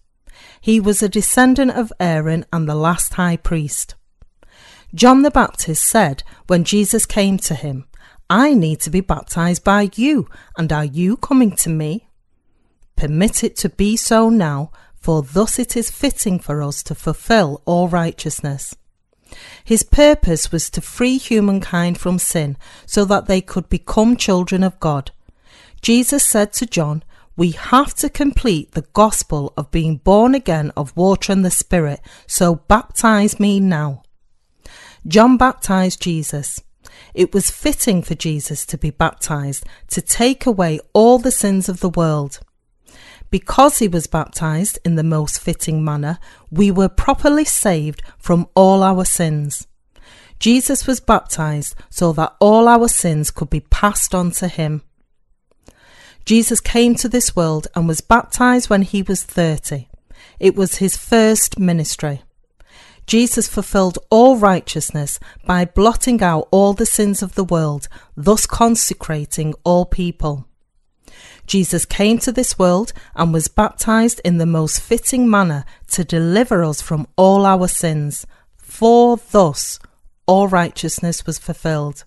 He 0.61 0.79
was 0.79 1.03
a 1.03 1.09
descendant 1.09 1.73
of 1.73 1.93
Aaron 1.99 2.47
and 2.53 2.69
the 2.69 2.77
last 2.77 3.15
high 3.15 3.37
priest. 3.37 3.97
John 4.95 5.23
the 5.23 5.33
Baptist 5.33 5.83
said 5.83 6.23
when 6.47 6.63
Jesus 6.65 7.07
came 7.07 7.39
to 7.39 7.55
him, 7.55 7.87
I 8.29 8.55
need 8.55 8.81
to 8.81 8.91
be 8.91 9.01
baptized 9.01 9.63
by 9.63 9.91
you, 9.95 10.29
and 10.59 10.73
are 10.73 10.85
you 10.85 11.17
coming 11.17 11.53
to 11.57 11.71
me? 11.71 12.09
Permit 12.97 13.45
it 13.45 13.57
to 13.57 13.69
be 13.69 13.97
so 13.97 14.29
now, 14.31 14.73
for 14.95 15.23
thus 15.23 15.59
it 15.59 15.77
is 15.77 15.91
fitting 15.91 16.41
for 16.41 16.63
us 16.63 16.83
to 16.85 16.95
fulfill 16.95 17.63
all 17.65 17.89
righteousness. 17.89 18.75
His 19.65 19.83
purpose 19.83 20.51
was 20.51 20.71
to 20.71 20.81
free 20.81 21.19
humankind 21.19 21.99
from 21.99 22.19
sin 22.19 22.57
so 22.87 23.05
that 23.05 23.27
they 23.27 23.41
could 23.41 23.69
become 23.69 24.17
children 24.17 24.65
of 24.65 24.81
God. 24.81 25.13
Jesus 25.81 26.25
said 26.25 26.53
to 26.55 26.67
John, 26.67 27.05
We 27.37 27.53
have 27.53 27.95
to 27.97 28.09
complete 28.09 28.73
the 28.73 28.87
gospel 28.93 29.53
of 29.57 29.71
being 29.71 29.99
born 29.99 30.35
again 30.35 30.73
of 30.77 30.97
water 30.97 31.33
and 31.33 31.45
the 31.45 31.51
Spirit, 31.51 32.01
so 32.27 32.57
baptize 32.57 33.39
me 33.39 33.61
now. 33.61 34.03
John 35.07 35.37
baptized 35.37 36.01
Jesus. 36.01 36.61
It 37.15 37.33
was 37.35 37.51
fitting 37.51 38.03
for 38.03 38.15
Jesus 38.15 38.67
to 38.67 38.79
be 38.79 38.91
baptized 38.91 39.65
to 39.89 40.01
take 40.01 40.47
away 40.47 40.81
all 40.93 41.19
the 41.19 41.31
sins 41.31 41.69
of 41.69 41.81
the 41.81 41.91
world. 41.91 42.41
Because 43.31 43.79
he 43.79 43.89
was 43.89 44.07
baptized 44.07 44.79
in 44.85 44.95
the 44.95 45.03
most 45.03 45.41
fitting 45.41 45.85
manner, 45.85 46.19
we 46.51 46.71
were 46.71 46.89
properly 46.89 47.45
saved 47.45 48.03
from 48.19 48.47
all 48.55 48.83
our 48.83 49.05
sins. 49.05 49.67
Jesus 50.39 50.87
was 50.87 51.01
baptized 51.01 51.75
so 51.91 52.13
that 52.13 52.37
all 52.41 52.69
our 52.69 52.89
sins 52.89 53.31
could 53.31 53.51
be 53.51 53.61
passed 53.61 54.15
on 54.15 54.31
to 54.33 54.49
him. 54.49 54.83
Jesus 56.25 56.61
came 56.61 56.95
to 56.97 57.09
this 57.09 57.35
world 57.35 57.69
and 57.75 57.89
was 57.89 58.01
baptized 58.01 58.69
when 58.69 58.83
he 58.83 59.03
was 59.03 59.23
30. 59.23 59.89
It 60.39 60.57
was 60.57 60.77
his 60.77 60.97
first 60.97 61.59
ministry. 61.59 62.23
Jesus 63.07 63.47
fulfilled 63.47 63.99
all 64.11 64.37
righteousness 64.37 65.21
by 65.45 65.65
blotting 65.65 66.23
out 66.23 66.49
all 66.51 66.73
the 66.73 66.87
sins 66.87 67.23
of 67.23 67.35
the 67.35 67.45
world, 67.45 67.89
thus 68.17 68.47
consecrating 68.47 69.55
all 69.65 69.87
people. 69.87 70.49
Jesus 71.47 71.85
came 71.85 72.19
to 72.19 72.33
this 72.33 72.59
world 72.59 72.93
and 73.15 73.33
was 73.33 73.47
baptized 73.47 74.21
in 74.25 74.39
the 74.39 74.47
most 74.47 74.81
fitting 74.81 75.31
manner 75.31 75.65
to 75.93 76.05
deliver 76.05 76.65
us 76.65 76.83
from 76.83 77.07
all 77.17 77.47
our 77.47 77.69
sins, 77.69 78.27
for 78.57 79.17
thus 79.17 79.79
all 80.27 80.49
righteousness 80.49 81.25
was 81.25 81.39
fulfilled. 81.39 82.05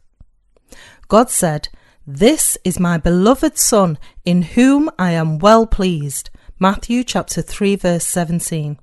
God 1.08 1.30
said, 1.30 1.70
This 2.06 2.58
is 2.66 2.80
my 2.80 2.98
beloved 2.98 3.58
Son, 3.58 3.98
in 4.26 4.42
whom 4.42 4.90
I 5.00 5.12
am 5.12 5.40
well 5.40 5.66
pleased. 5.66 6.30
Matthew 6.60 7.06
chapter 7.06 7.42
3 7.42 7.78
verse 7.78 8.06
17. 8.06 8.78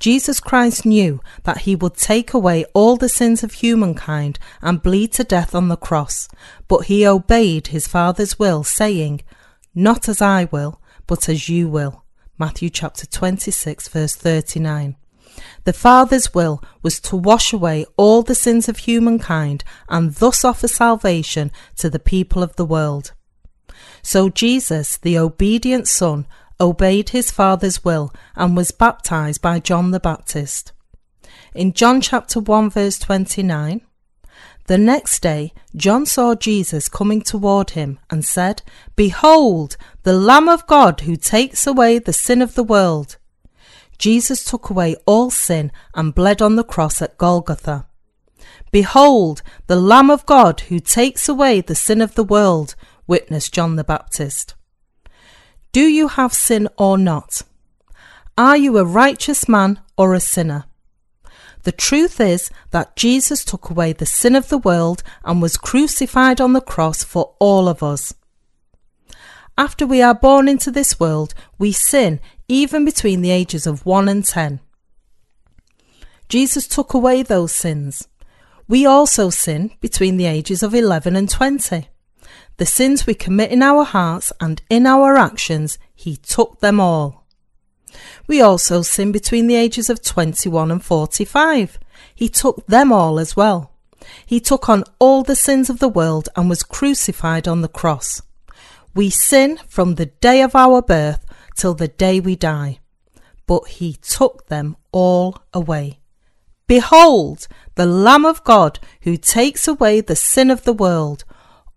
Jesus 0.00 0.40
Christ 0.40 0.86
knew 0.86 1.20
that 1.44 1.58
he 1.58 1.76
would 1.76 1.94
take 1.94 2.32
away 2.32 2.64
all 2.72 2.96
the 2.96 3.08
sins 3.08 3.44
of 3.44 3.52
humankind 3.52 4.38
and 4.62 4.82
bleed 4.82 5.12
to 5.12 5.24
death 5.24 5.54
on 5.54 5.68
the 5.68 5.76
cross, 5.76 6.26
but 6.68 6.86
he 6.86 7.06
obeyed 7.06 7.68
his 7.68 7.86
Father's 7.86 8.38
will, 8.38 8.64
saying, 8.64 9.20
Not 9.74 10.08
as 10.08 10.22
I 10.22 10.46
will, 10.50 10.80
but 11.06 11.28
as 11.28 11.50
you 11.50 11.68
will. 11.68 12.04
Matthew 12.38 12.70
chapter 12.70 13.06
26 13.06 13.88
verse 13.88 14.14
39. 14.14 14.96
The 15.64 15.74
Father's 15.74 16.32
will 16.32 16.62
was 16.82 16.98
to 17.00 17.16
wash 17.16 17.52
away 17.52 17.84
all 17.98 18.22
the 18.22 18.34
sins 18.34 18.68
of 18.68 18.78
humankind 18.78 19.64
and 19.90 20.14
thus 20.14 20.44
offer 20.44 20.68
salvation 20.68 21.52
to 21.76 21.90
the 21.90 21.98
people 21.98 22.42
of 22.42 22.56
the 22.56 22.64
world. 22.64 23.12
So 24.02 24.30
Jesus, 24.30 24.96
the 24.96 25.18
obedient 25.18 25.88
Son, 25.88 26.26
obeyed 26.60 27.10
his 27.10 27.30
father's 27.30 27.84
will 27.84 28.12
and 28.36 28.56
was 28.56 28.70
baptized 28.70 29.40
by 29.40 29.58
John 29.58 29.90
the 29.90 30.00
Baptist. 30.00 30.72
In 31.54 31.72
John 31.72 32.00
chapter 32.00 32.38
1 32.38 32.70
verse 32.70 32.98
29, 32.98 33.80
the 34.66 34.78
next 34.78 35.20
day 35.20 35.52
John 35.74 36.06
saw 36.06 36.34
Jesus 36.34 36.88
coming 36.88 37.22
toward 37.22 37.70
him 37.70 37.98
and 38.08 38.24
said, 38.24 38.62
Behold, 38.94 39.76
the 40.04 40.12
Lamb 40.12 40.48
of 40.48 40.66
God 40.66 41.00
who 41.00 41.16
takes 41.16 41.66
away 41.66 41.98
the 41.98 42.12
sin 42.12 42.40
of 42.40 42.54
the 42.54 42.62
world. 42.62 43.16
Jesus 43.98 44.44
took 44.44 44.70
away 44.70 44.96
all 45.06 45.30
sin 45.30 45.72
and 45.94 46.14
bled 46.14 46.40
on 46.40 46.56
the 46.56 46.64
cross 46.64 47.02
at 47.02 47.18
Golgotha. 47.18 47.86
Behold, 48.70 49.42
the 49.66 49.76
Lamb 49.76 50.10
of 50.10 50.24
God 50.24 50.60
who 50.60 50.78
takes 50.78 51.28
away 51.28 51.60
the 51.60 51.74
sin 51.74 52.00
of 52.00 52.14
the 52.14 52.24
world, 52.24 52.76
witnessed 53.06 53.52
John 53.52 53.74
the 53.74 53.84
Baptist. 53.84 54.54
Do 55.72 55.82
you 55.82 56.08
have 56.08 56.34
sin 56.34 56.68
or 56.76 56.98
not? 56.98 57.42
Are 58.36 58.56
you 58.56 58.76
a 58.78 58.84
righteous 58.84 59.48
man 59.48 59.78
or 59.96 60.14
a 60.14 60.20
sinner? 60.20 60.64
The 61.62 61.72
truth 61.72 62.20
is 62.20 62.50
that 62.70 62.96
Jesus 62.96 63.44
took 63.44 63.70
away 63.70 63.92
the 63.92 64.06
sin 64.06 64.34
of 64.34 64.48
the 64.48 64.58
world 64.58 65.02
and 65.24 65.40
was 65.40 65.56
crucified 65.56 66.40
on 66.40 66.54
the 66.54 66.60
cross 66.60 67.04
for 67.04 67.34
all 67.38 67.68
of 67.68 67.82
us. 67.82 68.14
After 69.56 69.86
we 69.86 70.00
are 70.00 70.14
born 70.14 70.48
into 70.48 70.70
this 70.70 70.98
world, 70.98 71.34
we 71.58 71.70
sin 71.70 72.18
even 72.48 72.84
between 72.84 73.20
the 73.20 73.30
ages 73.30 73.66
of 73.66 73.86
1 73.86 74.08
and 74.08 74.24
10. 74.24 74.58
Jesus 76.28 76.66
took 76.66 76.94
away 76.94 77.22
those 77.22 77.52
sins. 77.52 78.08
We 78.66 78.86
also 78.86 79.30
sin 79.30 79.72
between 79.80 80.16
the 80.16 80.26
ages 80.26 80.62
of 80.62 80.74
11 80.74 81.14
and 81.14 81.28
20. 81.28 81.89
The 82.60 82.66
sins 82.66 83.06
we 83.06 83.14
commit 83.14 83.52
in 83.52 83.62
our 83.62 83.84
hearts 83.84 84.34
and 84.38 84.60
in 84.68 84.84
our 84.84 85.16
actions, 85.16 85.78
he 85.94 86.14
took 86.14 86.60
them 86.60 86.78
all. 86.78 87.24
We 88.26 88.42
also 88.42 88.82
sin 88.82 89.12
between 89.12 89.46
the 89.46 89.54
ages 89.54 89.88
of 89.88 90.02
21 90.02 90.70
and 90.70 90.84
45. 90.84 91.78
He 92.14 92.28
took 92.28 92.66
them 92.66 92.92
all 92.92 93.18
as 93.18 93.34
well. 93.34 93.72
He 94.26 94.40
took 94.40 94.68
on 94.68 94.84
all 94.98 95.22
the 95.22 95.34
sins 95.34 95.70
of 95.70 95.78
the 95.78 95.88
world 95.88 96.28
and 96.36 96.50
was 96.50 96.62
crucified 96.62 97.48
on 97.48 97.62
the 97.62 97.66
cross. 97.66 98.20
We 98.94 99.08
sin 99.08 99.58
from 99.66 99.94
the 99.94 100.12
day 100.20 100.42
of 100.42 100.54
our 100.54 100.82
birth 100.82 101.24
till 101.56 101.72
the 101.72 101.88
day 101.88 102.20
we 102.20 102.36
die. 102.36 102.80
But 103.46 103.68
he 103.68 103.94
took 103.94 104.48
them 104.48 104.76
all 104.92 105.38
away. 105.54 106.00
Behold, 106.66 107.48
the 107.76 107.86
Lamb 107.86 108.26
of 108.26 108.44
God 108.44 108.80
who 109.00 109.16
takes 109.16 109.66
away 109.66 110.02
the 110.02 110.14
sin 110.14 110.50
of 110.50 110.64
the 110.64 110.74
world 110.74 111.24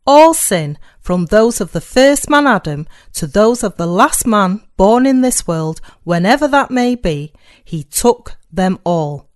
all 0.06 0.34
sin, 0.34 0.78
from 1.00 1.26
those 1.26 1.62
of 1.62 1.72
the 1.72 1.82
first 1.82 2.30
man 2.30 2.48
Adam 2.48 2.88
to 3.14 3.28
those 3.28 3.64
of 3.64 3.78
the 3.78 3.88
last 3.88 4.26
man 4.26 4.62
born 4.78 5.06
in 5.06 5.22
this 5.22 5.48
world, 5.48 5.82
whenever 6.04 6.48
that 6.48 6.72
may 6.72 6.96
be, 6.96 7.34
he 7.64 7.84
took 7.84 8.36
them 8.52 8.80
all. 8.84 9.30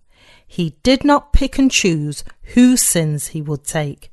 He 0.46 0.76
did 0.82 1.04
not 1.04 1.32
pick 1.32 1.58
and 1.58 1.70
choose 1.70 2.24
whose 2.54 2.82
sins 2.82 3.28
he 3.28 3.42
would 3.42 3.64
take. 3.64 4.10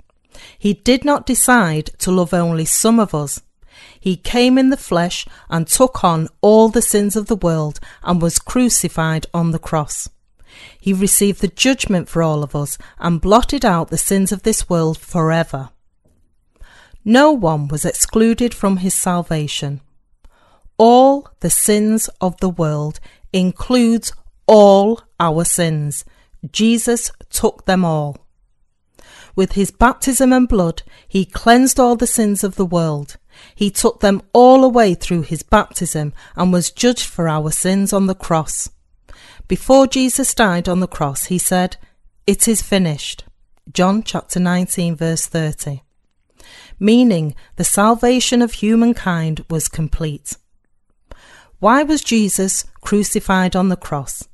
He 0.58 0.74
did 0.74 1.06
not 1.06 1.26
decide 1.26 1.92
to 2.00 2.12
love 2.12 2.34
only 2.34 2.66
some 2.66 3.00
of 3.00 3.16
us. 3.16 3.42
He 4.00 4.18
came 4.18 4.58
in 4.58 4.70
the 4.70 4.78
flesh 4.78 5.26
and 5.50 5.68
took 5.68 6.04
on 6.04 6.28
all 6.42 6.70
the 6.70 6.82
sins 6.82 7.16
of 7.16 7.28
the 7.28 7.36
world 7.36 7.80
and 8.04 8.22
was 8.22 8.40
crucified 8.40 9.26
on 9.34 9.52
the 9.52 9.60
cross. 9.60 10.10
He 10.80 10.94
received 10.94 11.42
the 11.42 11.48
judgment 11.48 12.08
for 12.08 12.22
all 12.22 12.44
of 12.44 12.56
us 12.56 12.78
and 13.00 13.22
blotted 13.22 13.66
out 13.66 13.90
the 13.90 13.98
sins 13.98 14.32
of 14.32 14.44
this 14.44 14.70
world 14.70 14.98
forever. 14.98 15.70
No 17.08 17.32
one 17.32 17.68
was 17.68 17.86
excluded 17.86 18.52
from 18.52 18.78
his 18.78 18.96
salvation. 18.96 19.82
All 20.80 21.30
the 21.40 21.52
sins 21.52 22.10
of 22.20 22.36
the 22.38 22.50
world 22.50 23.00
includes 23.32 24.12
all 24.48 25.02
our 25.20 25.46
sins. 25.46 26.04
Jesus 26.52 27.12
took 27.30 27.66
them 27.66 27.86
all. 27.86 28.18
With 29.36 29.52
his 29.52 29.70
baptism 29.70 30.34
and 30.34 30.48
blood, 30.48 30.82
he 31.08 31.26
cleansed 31.26 31.80
all 31.80 31.96
the 31.96 32.08
sins 32.08 32.44
of 32.44 32.56
the 32.56 32.66
world. 32.66 33.18
He 33.54 33.70
took 33.70 34.00
them 34.00 34.24
all 34.34 34.64
away 34.64 34.96
through 34.96 35.24
his 35.24 35.44
baptism 35.44 36.12
and 36.36 36.52
was 36.52 36.72
judged 36.72 37.06
for 37.06 37.28
our 37.28 37.52
sins 37.52 37.94
on 37.94 38.08
the 38.08 38.16
cross. 38.16 38.70
Before 39.48 39.86
Jesus 39.86 40.34
died 40.34 40.68
on 40.68 40.80
the 40.80 40.88
cross, 40.88 41.26
he 41.26 41.38
said, 41.38 41.78
It 42.26 42.48
is 42.48 42.64
finished. 42.64 43.26
John 43.72 44.02
chapter 44.02 44.40
19 44.40 44.96
verse 44.96 45.28
30 45.28 45.85
meaning 46.80 47.36
the 47.56 47.64
salvation 47.64 48.42
of 48.42 48.54
humankind 48.54 49.46
was 49.50 49.68
complete. 49.68 50.38
Why 51.60 51.84
was 51.84 52.04
Jesus 52.04 52.66
crucified 52.82 53.56
on 53.56 53.70
the 53.70 53.78
cross? 53.78 54.28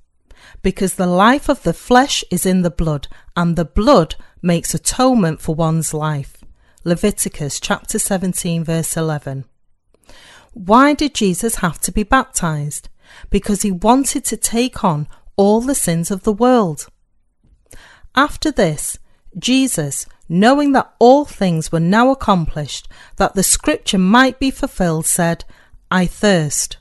Because 0.61 0.95
the 0.95 1.07
life 1.07 1.49
of 1.49 1.63
the 1.63 1.73
flesh 1.73 2.23
is 2.29 2.45
in 2.45 2.61
the 2.61 2.71
blood, 2.71 3.07
and 3.35 3.55
the 3.55 3.65
blood 3.65 4.15
makes 4.41 4.73
atonement 4.73 5.39
for 5.41 5.55
one's 5.55 5.93
life. 5.93 6.37
Leviticus 6.83 7.59
chapter 7.59 7.99
17, 7.99 8.63
verse 8.63 8.97
11. 8.97 9.45
Why 10.53 10.93
did 10.93 11.15
Jesus 11.15 11.55
have 11.55 11.79
to 11.81 11.91
be 11.91 12.03
baptized? 12.03 12.89
Because 13.29 13.61
he 13.61 13.71
wanted 13.71 14.25
to 14.25 14.37
take 14.37 14.83
on 14.83 15.07
all 15.35 15.61
the 15.61 15.75
sins 15.75 16.11
of 16.11 16.23
the 16.23 16.33
world. 16.33 16.87
After 18.15 18.51
this, 18.51 18.97
Jesus, 19.37 20.05
knowing 20.33 20.71
that 20.71 20.89
all 20.97 21.25
things 21.25 21.73
were 21.73 21.79
now 21.79 22.09
accomplished, 22.09 22.87
that 23.17 23.35
the 23.35 23.43
scripture 23.43 23.97
might 23.97 24.39
be 24.39 24.49
fulfilled, 24.49 25.05
said, 25.05 25.43
I 25.91 26.05
thirst. 26.05 26.77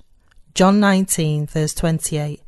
John 0.55 0.78
19, 0.78 1.48
verse 1.48 1.74
28. 1.74 2.40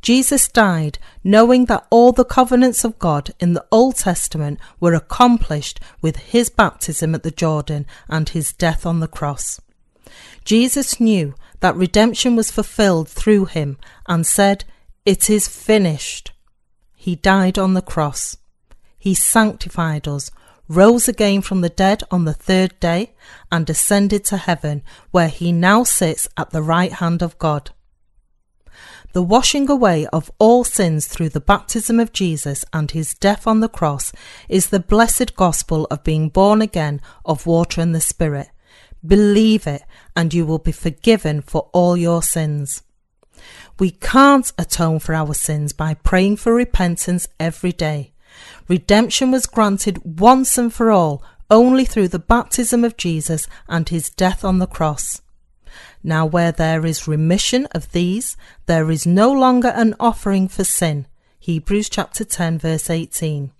Jesus 0.00 0.48
died 0.48 0.98
knowing 1.22 1.66
that 1.66 1.86
all 1.90 2.10
the 2.10 2.24
covenants 2.24 2.84
of 2.84 2.98
God 2.98 3.32
in 3.38 3.52
the 3.52 3.66
Old 3.70 3.96
Testament 3.96 4.58
were 4.80 4.94
accomplished 4.94 5.78
with 6.00 6.16
his 6.16 6.48
baptism 6.48 7.14
at 7.14 7.22
the 7.22 7.30
Jordan 7.30 7.84
and 8.08 8.26
his 8.30 8.54
death 8.54 8.86
on 8.86 9.00
the 9.00 9.08
cross. 9.08 9.60
Jesus 10.42 10.98
knew 10.98 11.34
that 11.60 11.76
redemption 11.76 12.34
was 12.34 12.50
fulfilled 12.50 13.10
through 13.10 13.44
him 13.44 13.76
and 14.06 14.26
said, 14.26 14.64
It 15.04 15.28
is 15.28 15.48
finished. 15.48 16.32
He 16.94 17.14
died 17.14 17.58
on 17.58 17.74
the 17.74 17.82
cross. 17.82 18.38
He 18.98 19.12
sanctified 19.12 20.08
us, 20.08 20.30
rose 20.68 21.08
again 21.08 21.42
from 21.42 21.60
the 21.60 21.68
dead 21.68 22.02
on 22.10 22.24
the 22.24 22.32
third 22.32 22.78
day, 22.80 23.14
and 23.50 23.68
ascended 23.68 24.24
to 24.24 24.36
heaven, 24.36 24.82
where 25.10 25.28
he 25.28 25.52
now 25.52 25.84
sits 25.84 26.28
at 26.36 26.50
the 26.50 26.62
right 26.62 26.92
hand 26.94 27.22
of 27.22 27.38
God. 27.38 27.70
The 29.12 29.22
washing 29.22 29.70
away 29.70 30.06
of 30.08 30.30
all 30.38 30.62
sins 30.62 31.06
through 31.06 31.30
the 31.30 31.40
baptism 31.40 31.98
of 31.98 32.12
Jesus 32.12 32.64
and 32.72 32.90
his 32.90 33.14
death 33.14 33.46
on 33.46 33.60
the 33.60 33.68
cross 33.68 34.12
is 34.48 34.68
the 34.68 34.80
blessed 34.80 35.36
gospel 35.36 35.86
of 35.90 36.04
being 36.04 36.28
born 36.28 36.60
again 36.60 37.00
of 37.24 37.46
water 37.46 37.80
and 37.80 37.94
the 37.94 38.00
Spirit. 38.00 38.50
Believe 39.06 39.66
it, 39.66 39.82
and 40.14 40.34
you 40.34 40.44
will 40.44 40.58
be 40.58 40.72
forgiven 40.72 41.40
for 41.40 41.70
all 41.72 41.96
your 41.96 42.22
sins. 42.22 42.82
We 43.78 43.90
can't 43.90 44.52
atone 44.58 44.98
for 44.98 45.14
our 45.14 45.34
sins 45.34 45.72
by 45.72 45.94
praying 45.94 46.36
for 46.36 46.54
repentance 46.54 47.28
every 47.38 47.72
day. 47.72 48.12
Redemption 48.68 49.30
was 49.30 49.46
granted 49.46 50.20
once 50.20 50.58
and 50.58 50.72
for 50.72 50.90
all 50.90 51.22
only 51.50 51.84
through 51.84 52.08
the 52.08 52.18
baptism 52.18 52.84
of 52.84 52.96
Jesus 52.96 53.46
and 53.68 53.88
his 53.88 54.10
death 54.10 54.44
on 54.44 54.58
the 54.58 54.66
cross. 54.66 55.22
Now, 56.02 56.26
where 56.26 56.52
there 56.52 56.84
is 56.86 57.08
remission 57.08 57.66
of 57.66 57.92
these, 57.92 58.36
there 58.66 58.90
is 58.90 59.06
no 59.06 59.32
longer 59.32 59.68
an 59.68 59.94
offering 59.98 60.48
for 60.48 60.64
sin. 60.64 61.06
Hebrews 61.38 61.88
chapter 61.88 62.24
10, 62.24 62.58
verse 62.58 62.90
18. 62.90 63.52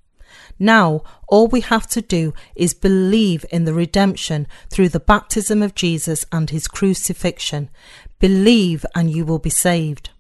Now, 0.58 1.02
all 1.28 1.48
we 1.48 1.60
have 1.60 1.86
to 1.88 2.00
do 2.00 2.34
is 2.54 2.74
believe 2.74 3.44
in 3.50 3.64
the 3.64 3.74
redemption 3.74 4.46
through 4.70 4.88
the 4.90 5.00
baptism 5.00 5.62
of 5.62 5.74
Jesus 5.74 6.24
and 6.32 6.50
his 6.50 6.68
crucifixion. 6.68 7.70
Believe 8.18 8.86
and 8.94 9.10
you 9.10 9.24
will 9.24 9.38
be 9.38 9.50
saved. 9.50 10.10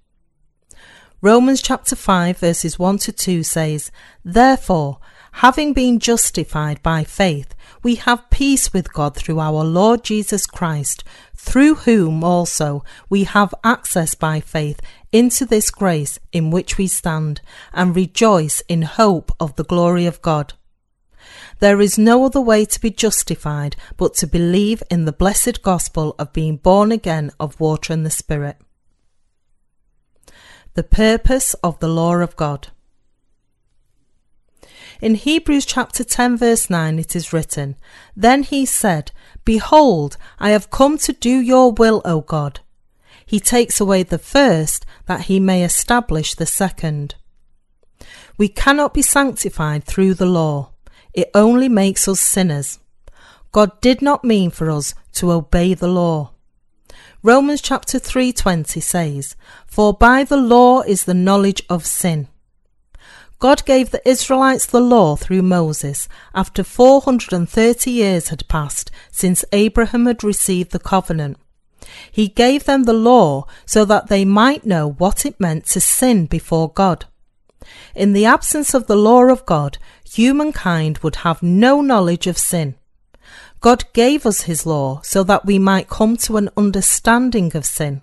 Romans 1.22 1.62
chapter 1.62 1.96
5 1.96 2.36
verses 2.36 2.78
1 2.78 2.98
to 2.98 3.10
2 3.10 3.42
says, 3.42 3.90
Therefore, 4.22 4.98
having 5.32 5.72
been 5.72 5.98
justified 5.98 6.82
by 6.82 7.04
faith, 7.04 7.54
we 7.82 7.94
have 7.94 8.28
peace 8.28 8.74
with 8.74 8.92
God 8.92 9.16
through 9.16 9.40
our 9.40 9.64
Lord 9.64 10.04
Jesus 10.04 10.44
Christ, 10.44 11.04
through 11.34 11.76
whom 11.76 12.22
also 12.22 12.84
we 13.08 13.24
have 13.24 13.54
access 13.64 14.14
by 14.14 14.40
faith 14.40 14.78
into 15.10 15.46
this 15.46 15.70
grace 15.70 16.18
in 16.32 16.50
which 16.50 16.76
we 16.76 16.86
stand, 16.86 17.40
and 17.72 17.96
rejoice 17.96 18.62
in 18.68 18.82
hope 18.82 19.32
of 19.40 19.56
the 19.56 19.64
glory 19.64 20.04
of 20.04 20.20
God. 20.20 20.52
There 21.60 21.80
is 21.80 21.96
no 21.96 22.26
other 22.26 22.42
way 22.42 22.66
to 22.66 22.80
be 22.80 22.90
justified 22.90 23.74
but 23.96 24.12
to 24.16 24.26
believe 24.26 24.82
in 24.90 25.06
the 25.06 25.12
blessed 25.12 25.62
gospel 25.62 26.14
of 26.18 26.34
being 26.34 26.58
born 26.58 26.92
again 26.92 27.30
of 27.40 27.58
water 27.58 27.94
and 27.94 28.04
the 28.04 28.10
Spirit. 28.10 28.58
The 30.76 30.84
purpose 30.84 31.54
of 31.64 31.80
the 31.80 31.88
law 31.88 32.16
of 32.16 32.36
God. 32.36 32.68
In 35.00 35.14
Hebrews 35.14 35.64
chapter 35.64 36.04
10 36.04 36.36
verse 36.36 36.68
9 36.68 36.98
it 36.98 37.16
is 37.16 37.32
written, 37.32 37.76
Then 38.14 38.42
he 38.42 38.66
said, 38.66 39.10
Behold, 39.46 40.18
I 40.38 40.50
have 40.50 40.68
come 40.68 40.98
to 40.98 41.14
do 41.14 41.30
your 41.40 41.72
will, 41.72 42.02
O 42.04 42.20
God. 42.20 42.60
He 43.24 43.40
takes 43.40 43.80
away 43.80 44.02
the 44.02 44.18
first 44.18 44.84
that 45.06 45.22
he 45.22 45.40
may 45.40 45.64
establish 45.64 46.34
the 46.34 46.44
second. 46.44 47.14
We 48.36 48.48
cannot 48.48 48.92
be 48.92 49.00
sanctified 49.00 49.84
through 49.84 50.12
the 50.12 50.26
law. 50.26 50.72
It 51.14 51.30
only 51.32 51.70
makes 51.70 52.06
us 52.06 52.20
sinners. 52.20 52.80
God 53.50 53.80
did 53.80 54.02
not 54.02 54.24
mean 54.24 54.50
for 54.50 54.70
us 54.70 54.92
to 55.14 55.32
obey 55.32 55.72
the 55.72 55.88
law. 55.88 56.32
Romans 57.26 57.60
chapter 57.60 57.98
3:20 57.98 58.80
says, 58.80 59.34
"For 59.66 59.92
by 59.92 60.22
the 60.22 60.36
law 60.36 60.82
is 60.82 61.02
the 61.02 61.12
knowledge 61.12 61.60
of 61.68 61.84
sin." 61.84 62.28
God 63.40 63.64
gave 63.64 63.90
the 63.90 64.08
Israelites 64.08 64.64
the 64.64 64.78
law 64.78 65.16
through 65.16 65.42
Moses 65.42 66.06
after 66.36 66.62
430 66.62 67.90
years 67.90 68.28
had 68.28 68.46
passed 68.46 68.92
since 69.10 69.44
Abraham 69.50 70.06
had 70.06 70.22
received 70.22 70.70
the 70.70 70.78
covenant. 70.78 71.36
He 72.12 72.28
gave 72.28 72.62
them 72.62 72.84
the 72.84 72.92
law 72.92 73.46
so 73.66 73.84
that 73.84 74.06
they 74.06 74.24
might 74.24 74.64
know 74.64 74.92
what 74.92 75.26
it 75.26 75.40
meant 75.40 75.66
to 75.70 75.80
sin 75.80 76.26
before 76.26 76.70
God. 76.70 77.06
In 77.96 78.12
the 78.12 78.24
absence 78.24 78.72
of 78.72 78.86
the 78.86 78.94
law 78.94 79.24
of 79.24 79.44
God, 79.46 79.78
humankind 80.08 80.98
would 80.98 81.16
have 81.16 81.42
no 81.42 81.80
knowledge 81.80 82.28
of 82.28 82.38
sin. 82.38 82.76
God 83.60 83.84
gave 83.92 84.26
us 84.26 84.42
his 84.42 84.66
law 84.66 85.00
so 85.02 85.24
that 85.24 85.46
we 85.46 85.58
might 85.58 85.88
come 85.88 86.16
to 86.18 86.36
an 86.36 86.50
understanding 86.56 87.56
of 87.56 87.64
sin. 87.64 88.02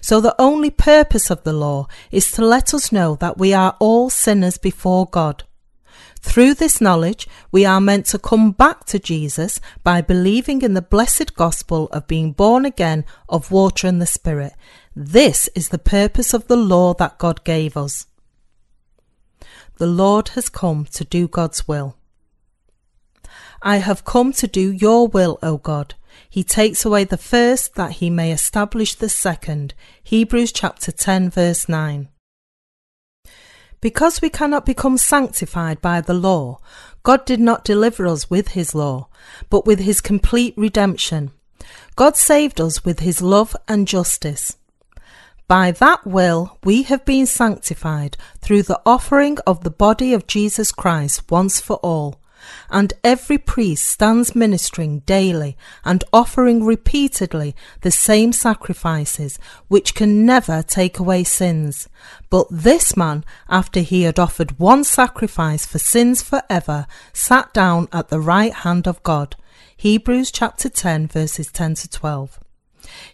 So 0.00 0.20
the 0.20 0.34
only 0.38 0.70
purpose 0.70 1.30
of 1.30 1.44
the 1.44 1.52
law 1.52 1.88
is 2.10 2.30
to 2.32 2.44
let 2.44 2.74
us 2.74 2.92
know 2.92 3.16
that 3.16 3.38
we 3.38 3.52
are 3.52 3.76
all 3.80 4.10
sinners 4.10 4.58
before 4.58 5.06
God. 5.06 5.44
Through 6.20 6.54
this 6.54 6.80
knowledge, 6.80 7.28
we 7.52 7.66
are 7.66 7.80
meant 7.80 8.06
to 8.06 8.18
come 8.18 8.52
back 8.52 8.86
to 8.86 8.98
Jesus 8.98 9.60
by 9.82 10.00
believing 10.00 10.62
in 10.62 10.72
the 10.72 10.80
blessed 10.82 11.34
gospel 11.34 11.86
of 11.92 12.06
being 12.06 12.32
born 12.32 12.64
again 12.64 13.04
of 13.28 13.50
water 13.50 13.86
and 13.86 14.00
the 14.00 14.06
Spirit. 14.06 14.54
This 14.96 15.48
is 15.54 15.68
the 15.68 15.78
purpose 15.78 16.32
of 16.32 16.48
the 16.48 16.56
law 16.56 16.94
that 16.94 17.18
God 17.18 17.44
gave 17.44 17.76
us. 17.76 18.06
The 19.76 19.86
Lord 19.86 20.28
has 20.30 20.48
come 20.48 20.86
to 20.92 21.04
do 21.04 21.28
God's 21.28 21.68
will. 21.68 21.96
I 23.66 23.78
have 23.78 24.04
come 24.04 24.34
to 24.34 24.46
do 24.46 24.70
your 24.70 25.08
will, 25.08 25.38
O 25.42 25.56
God. 25.56 25.94
He 26.28 26.44
takes 26.44 26.84
away 26.84 27.04
the 27.04 27.16
first 27.16 27.76
that 27.76 27.92
he 27.92 28.10
may 28.10 28.30
establish 28.30 28.94
the 28.94 29.08
second. 29.08 29.72
Hebrews 30.02 30.52
chapter 30.52 30.92
10 30.92 31.30
verse 31.30 31.66
9. 31.66 32.08
Because 33.80 34.20
we 34.20 34.28
cannot 34.28 34.66
become 34.66 34.98
sanctified 34.98 35.80
by 35.80 36.02
the 36.02 36.12
law, 36.12 36.58
God 37.02 37.24
did 37.24 37.40
not 37.40 37.64
deliver 37.64 38.06
us 38.06 38.28
with 38.28 38.48
his 38.48 38.74
law, 38.74 39.08
but 39.48 39.64
with 39.64 39.78
his 39.78 40.02
complete 40.02 40.52
redemption. 40.58 41.30
God 41.96 42.18
saved 42.18 42.60
us 42.60 42.84
with 42.84 43.00
his 43.00 43.22
love 43.22 43.56
and 43.66 43.88
justice. 43.88 44.58
By 45.48 45.70
that 45.70 46.06
will 46.06 46.58
we 46.64 46.82
have 46.82 47.06
been 47.06 47.24
sanctified 47.24 48.18
through 48.40 48.64
the 48.64 48.80
offering 48.84 49.38
of 49.46 49.64
the 49.64 49.70
body 49.70 50.12
of 50.12 50.26
Jesus 50.26 50.70
Christ 50.70 51.30
once 51.30 51.62
for 51.62 51.76
all 51.76 52.20
and 52.70 52.92
every 53.02 53.38
priest 53.38 53.86
stands 53.86 54.34
ministering 54.34 55.00
daily 55.00 55.56
and 55.84 56.04
offering 56.12 56.64
repeatedly 56.64 57.54
the 57.82 57.90
same 57.90 58.32
sacrifices, 58.32 59.38
which 59.68 59.94
can 59.94 60.24
never 60.26 60.62
take 60.62 60.98
away 60.98 61.24
sins. 61.24 61.88
But 62.30 62.46
this 62.50 62.96
man, 62.96 63.24
after 63.48 63.80
he 63.80 64.02
had 64.02 64.18
offered 64.18 64.58
one 64.58 64.84
sacrifice 64.84 65.66
for 65.66 65.78
sins 65.78 66.22
forever, 66.22 66.86
sat 67.12 67.52
down 67.52 67.88
at 67.92 68.08
the 68.08 68.20
right 68.20 68.52
hand 68.52 68.86
of 68.86 69.02
God. 69.02 69.36
Hebrews 69.76 70.30
chapter 70.30 70.68
10 70.68 71.08
verses 71.08 71.50
10 71.50 71.74
to 71.74 71.88
12. 71.90 72.38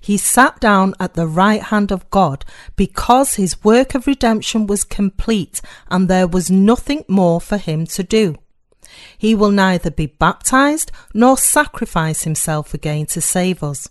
He 0.00 0.16
sat 0.16 0.60
down 0.60 0.94
at 0.98 1.14
the 1.14 1.26
right 1.26 1.62
hand 1.62 1.92
of 1.92 2.08
God 2.10 2.44
because 2.76 3.34
his 3.34 3.62
work 3.62 3.94
of 3.94 4.06
redemption 4.06 4.66
was 4.66 4.84
complete 4.84 5.60
and 5.90 6.08
there 6.08 6.26
was 6.26 6.50
nothing 6.50 7.04
more 7.08 7.40
for 7.40 7.56
him 7.56 7.86
to 7.86 8.02
do. 8.02 8.36
He 9.16 9.34
will 9.34 9.50
neither 9.50 9.90
be 9.90 10.06
baptized 10.06 10.90
nor 11.14 11.36
sacrifice 11.36 12.24
himself 12.24 12.74
again 12.74 13.06
to 13.06 13.20
save 13.20 13.62
us. 13.62 13.88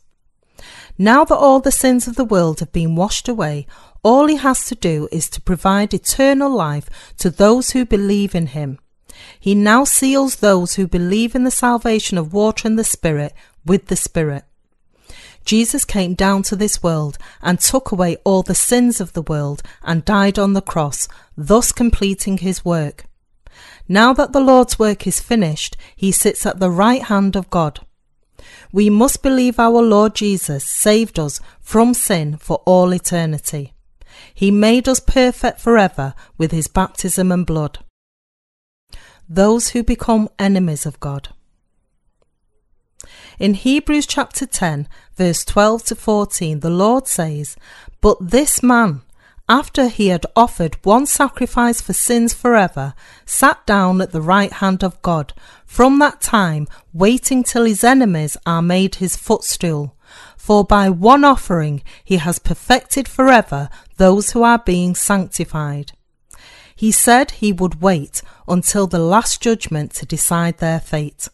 Now 0.97 1.23
that 1.23 1.35
all 1.35 1.59
the 1.59 1.71
sins 1.71 2.07
of 2.07 2.15
the 2.15 2.25
world 2.25 2.59
have 2.59 2.73
been 2.73 2.95
washed 2.95 3.29
away, 3.29 3.65
all 4.03 4.27
he 4.27 4.35
has 4.35 4.65
to 4.65 4.75
do 4.75 5.07
is 5.11 5.29
to 5.29 5.41
provide 5.41 5.93
eternal 5.93 6.51
life 6.51 6.89
to 7.17 7.29
those 7.29 7.71
who 7.71 7.85
believe 7.85 8.35
in 8.35 8.47
him. 8.47 8.79
He 9.39 9.55
now 9.55 9.83
seals 9.83 10.37
those 10.37 10.75
who 10.75 10.87
believe 10.87 11.35
in 11.35 11.43
the 11.43 11.51
salvation 11.51 12.17
of 12.17 12.33
water 12.33 12.67
and 12.67 12.77
the 12.77 12.83
Spirit 12.83 13.33
with 13.65 13.87
the 13.87 13.95
Spirit. 13.95 14.43
Jesus 15.45 15.85
came 15.85 16.13
down 16.13 16.43
to 16.43 16.55
this 16.55 16.83
world 16.83 17.17
and 17.41 17.59
took 17.59 17.91
away 17.91 18.17
all 18.23 18.43
the 18.43 18.55
sins 18.55 19.01
of 19.01 19.13
the 19.13 19.21
world 19.21 19.63
and 19.83 20.05
died 20.05 20.37
on 20.37 20.53
the 20.53 20.61
cross, 20.61 21.07
thus 21.35 21.71
completing 21.71 22.37
his 22.37 22.63
work. 22.63 23.05
Now 23.91 24.13
that 24.13 24.33
the 24.33 24.39
Lord's 24.39 24.77
work 24.77 25.07
is 25.07 25.19
finished, 25.19 25.75
he 25.95 26.11
sits 26.11 26.45
at 26.45 26.59
the 26.59 26.69
right 26.69 27.01
hand 27.01 27.35
of 27.35 27.49
God. 27.49 27.79
We 28.71 28.87
must 28.89 29.23
believe 29.23 29.59
our 29.59 29.81
Lord 29.81 30.13
Jesus 30.13 30.63
saved 30.63 31.17
us 31.17 31.41
from 31.59 31.95
sin 31.95 32.37
for 32.37 32.57
all 32.65 32.93
eternity. 32.93 33.73
He 34.33 34.51
made 34.51 34.87
us 34.87 34.99
perfect 34.99 35.59
forever 35.59 36.13
with 36.37 36.51
his 36.51 36.67
baptism 36.67 37.31
and 37.31 37.47
blood. 37.47 37.79
Those 39.27 39.69
who 39.69 39.83
become 39.83 40.29
enemies 40.37 40.85
of 40.85 40.99
God. 40.99 41.29
In 43.39 43.55
Hebrews 43.55 44.05
chapter 44.05 44.45
10, 44.45 44.87
verse 45.15 45.43
12 45.45 45.85
to 45.85 45.95
14, 45.95 46.59
the 46.59 46.69
Lord 46.69 47.07
says, 47.07 47.55
But 48.01 48.17
this 48.19 48.61
man, 48.61 49.01
after 49.49 49.87
he 49.87 50.07
had 50.09 50.27
offered 50.35 50.77
one 50.83 51.07
sacrifice 51.07 51.81
for 51.81 51.91
sins 51.91 52.33
forever, 52.33 52.93
sat 53.25 53.65
down 53.65 53.99
at 53.99 54.11
the 54.11 54.21
right 54.21 54.53
hand 54.53 54.83
of 54.83 55.01
God, 55.01 55.33
from 55.65 55.97
that 55.99 56.21
time 56.21 56.67
waiting 56.93 57.43
till 57.43 57.65
his 57.65 57.83
enemies 57.83 58.37
are 58.45 58.61
made 58.61 58.95
his 58.95 59.17
footstool. 59.17 59.95
For 60.37 60.63
by 60.63 60.89
one 60.89 61.23
offering 61.23 61.81
he 62.03 62.17
has 62.17 62.37
perfected 62.37 63.07
forever 63.07 63.69
those 63.97 64.31
who 64.31 64.43
are 64.43 64.59
being 64.59 64.93
sanctified. 64.93 65.93
He 66.75 66.91
said 66.91 67.31
he 67.31 67.51
would 67.51 67.81
wait 67.81 68.21
until 68.47 68.87
the 68.87 68.99
last 68.99 69.41
judgment 69.41 69.93
to 69.95 70.05
decide 70.05 70.59
their 70.59 70.79
fate. 70.79 71.27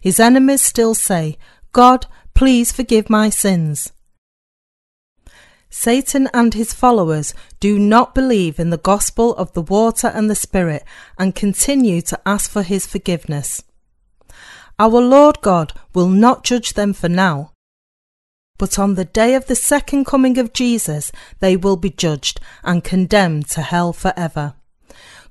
His 0.00 0.20
enemies 0.20 0.62
still 0.62 0.94
say, 0.94 1.38
God, 1.72 2.06
please 2.34 2.72
forgive 2.72 3.08
my 3.08 3.30
sins. 3.30 3.92
Satan 5.70 6.28
and 6.32 6.54
his 6.54 6.72
followers 6.72 7.34
do 7.60 7.78
not 7.78 8.14
believe 8.14 8.58
in 8.58 8.70
the 8.70 8.78
gospel 8.78 9.34
of 9.36 9.52
the 9.52 9.62
water 9.62 10.08
and 10.08 10.30
the 10.30 10.34
Spirit 10.34 10.84
and 11.18 11.34
continue 11.34 12.00
to 12.02 12.20
ask 12.24 12.50
for 12.50 12.62
his 12.62 12.86
forgiveness. 12.86 13.62
Our 14.78 15.00
Lord 15.00 15.40
God 15.42 15.72
will 15.94 16.08
not 16.08 16.44
judge 16.44 16.74
them 16.74 16.92
for 16.92 17.08
now, 17.08 17.52
but 18.58 18.78
on 18.78 18.94
the 18.94 19.04
day 19.04 19.34
of 19.34 19.46
the 19.46 19.56
second 19.56 20.06
coming 20.06 20.38
of 20.38 20.52
Jesus 20.52 21.12
they 21.40 21.56
will 21.56 21.76
be 21.76 21.90
judged 21.90 22.40
and 22.62 22.84
condemned 22.84 23.48
to 23.50 23.62
hell 23.62 23.92
forever. 23.92 24.54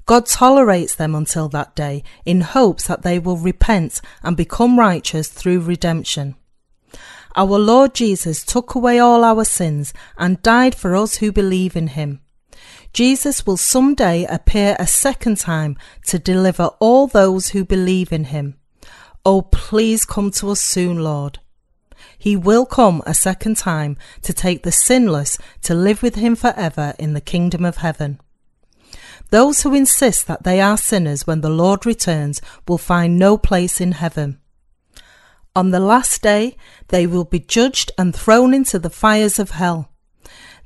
God 0.06 0.28
tolerates 0.28 0.94
them 0.94 1.16
until 1.16 1.50
that 1.50 1.76
day 1.76 2.04
in 2.26 2.42
hopes 2.42 2.86
that 2.88 3.02
they 3.02 3.18
will 3.18 3.38
repent 3.38 4.02
and 4.22 4.38
become 4.38 4.78
righteous 4.78 5.30
through 5.30 5.62
redemption. 5.62 6.36
Our 7.36 7.60
Lord 7.60 7.94
Jesus 7.94 8.44
took 8.44 8.76
away 8.76 8.98
all 9.00 9.24
our 9.24 9.44
sins 9.44 9.94
and 10.18 10.42
died 10.42 10.74
for 10.74 10.96
us 10.96 11.16
who 11.16 11.32
believe 11.32 11.76
in 11.76 11.88
him. 11.88 12.22
Jesus 12.94 13.46
will 13.46 13.58
someday 13.58 14.24
appear 14.26 14.78
a 14.80 14.88
second 14.88 15.38
time 15.38 15.78
to 16.08 16.18
deliver 16.18 16.68
all 16.80 17.08
those 17.08 17.50
who 17.50 17.66
believe 17.66 18.14
in 18.14 18.26
him. 18.26 18.56
Oh, 19.26 19.42
please 19.42 20.06
come 20.06 20.32
to 20.32 20.52
us 20.52 20.62
soon, 20.62 21.04
Lord. 21.04 21.40
He 22.18 22.38
will 22.38 22.66
come 22.66 23.04
a 23.06 23.14
second 23.14 23.58
time 23.58 23.98
to 24.22 24.32
take 24.32 24.64
the 24.64 24.72
sinless 24.72 25.38
to 25.64 25.76
live 25.76 26.02
with 26.02 26.16
him 26.16 26.36
forever 26.36 26.94
in 26.98 27.14
the 27.14 27.22
kingdom 27.22 27.66
of 27.66 27.78
heaven. 27.78 28.22
Those 29.30 29.64
who 29.64 29.74
insist 29.74 30.28
that 30.28 30.44
they 30.44 30.62
are 30.62 30.78
sinners 30.78 31.28
when 31.28 31.42
the 31.42 31.50
Lord 31.50 31.86
returns 31.86 32.42
will 32.68 32.78
find 32.78 33.20
no 33.20 33.38
place 33.38 33.82
in 33.82 33.92
heaven. 33.92 34.40
On 35.58 35.72
the 35.72 35.80
last 35.80 36.22
day, 36.22 36.58
they 36.90 37.08
will 37.08 37.24
be 37.24 37.40
judged 37.40 37.90
and 37.98 38.14
thrown 38.14 38.54
into 38.54 38.78
the 38.78 38.90
fires 38.90 39.40
of 39.40 39.52
hell. 39.52 39.90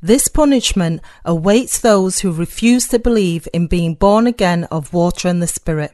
This 0.02 0.28
punishment 0.28 1.02
awaits 1.24 1.80
those 1.80 2.20
who 2.20 2.32
refuse 2.32 2.88
to 2.88 2.98
believe 2.98 3.48
in 3.54 3.68
being 3.68 3.94
born 3.94 4.26
again 4.26 4.64
of 4.66 4.92
water 4.92 5.28
and 5.28 5.44
the 5.44 5.48
Spirit. 5.48 5.92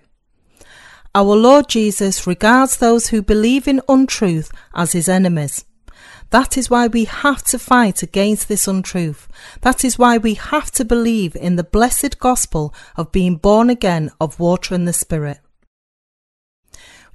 Our 1.13 1.35
Lord 1.35 1.67
Jesus 1.67 2.25
regards 2.25 2.77
those 2.77 3.07
who 3.07 3.21
believe 3.21 3.67
in 3.67 3.81
untruth 3.89 4.49
as 4.73 4.93
his 4.93 5.09
enemies. 5.09 5.65
That 6.29 6.57
is 6.57 6.69
why 6.69 6.87
we 6.87 7.03
have 7.05 7.43
to 7.45 7.59
fight 7.59 8.01
against 8.01 8.47
this 8.47 8.65
untruth. 8.65 9.27
That 9.61 9.83
is 9.83 9.99
why 9.99 10.17
we 10.17 10.35
have 10.35 10.71
to 10.71 10.85
believe 10.85 11.35
in 11.35 11.57
the 11.57 11.63
blessed 11.63 12.19
gospel 12.19 12.73
of 12.95 13.11
being 13.11 13.35
born 13.35 13.69
again 13.69 14.11
of 14.21 14.39
water 14.39 14.73
and 14.73 14.87
the 14.87 14.93
Spirit 14.93 15.39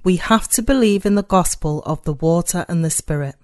we 0.03 0.15
have 0.17 0.47
to 0.49 0.61
believe 0.61 1.05
in 1.05 1.15
the 1.15 1.23
gospel 1.23 1.81
of 1.85 2.03
the 2.03 2.13
water 2.13 2.65
and 2.67 2.83
the 2.83 2.89
Spirit. 2.89 3.35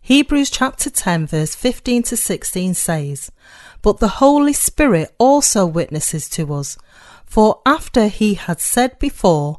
Hebrews 0.00 0.48
chapter 0.48 0.88
10 0.88 1.26
verse 1.26 1.54
15 1.54 2.04
to 2.04 2.16
16 2.16 2.74
says, 2.74 3.30
But 3.82 3.98
the 3.98 4.08
Holy 4.08 4.54
Spirit 4.54 5.14
also 5.18 5.66
witnesses 5.66 6.30
to 6.30 6.54
us, 6.54 6.78
for 7.26 7.60
after 7.66 8.08
he 8.08 8.34
had 8.34 8.58
said 8.58 8.98
before, 8.98 9.58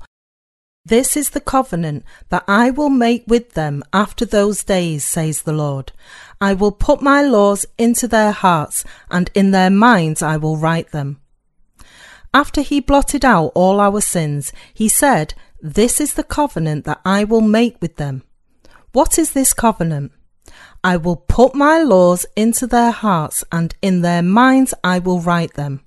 This 0.83 1.15
is 1.15 1.29
the 1.29 1.39
covenant 1.39 2.03
that 2.29 2.45
I 2.47 2.71
will 2.71 2.89
make 2.89 3.25
with 3.27 3.53
them 3.53 3.83
after 3.93 4.25
those 4.25 4.63
days, 4.63 5.03
says 5.03 5.43
the 5.43 5.53
Lord. 5.53 5.91
I 6.41 6.55
will 6.55 6.71
put 6.71 6.99
my 6.99 7.21
laws 7.21 7.67
into 7.77 8.07
their 8.07 8.31
hearts, 8.31 8.83
and 9.11 9.29
in 9.35 9.51
their 9.51 9.69
minds 9.69 10.23
I 10.23 10.37
will 10.37 10.57
write 10.57 10.91
them. 10.91 11.19
After 12.33 12.61
he 12.61 12.79
blotted 12.79 13.25
out 13.25 13.51
all 13.55 13.79
our 13.79 14.01
sins, 14.01 14.53
he 14.73 14.87
said, 14.87 15.33
This 15.61 15.99
is 15.99 16.13
the 16.13 16.23
covenant 16.23 16.85
that 16.85 17.01
I 17.03 17.23
will 17.23 17.41
make 17.41 17.81
with 17.81 17.95
them. 17.95 18.23
What 18.91 19.17
is 19.17 19.31
this 19.31 19.53
covenant? 19.53 20.11
I 20.83 20.97
will 20.97 21.17
put 21.17 21.55
my 21.55 21.79
laws 21.79 22.25
into 22.35 22.67
their 22.67 22.91
hearts, 22.91 23.43
and 23.51 23.75
in 23.81 24.01
their 24.01 24.21
minds 24.21 24.73
I 24.83 24.99
will 24.99 25.19
write 25.19 25.55
them. 25.55 25.81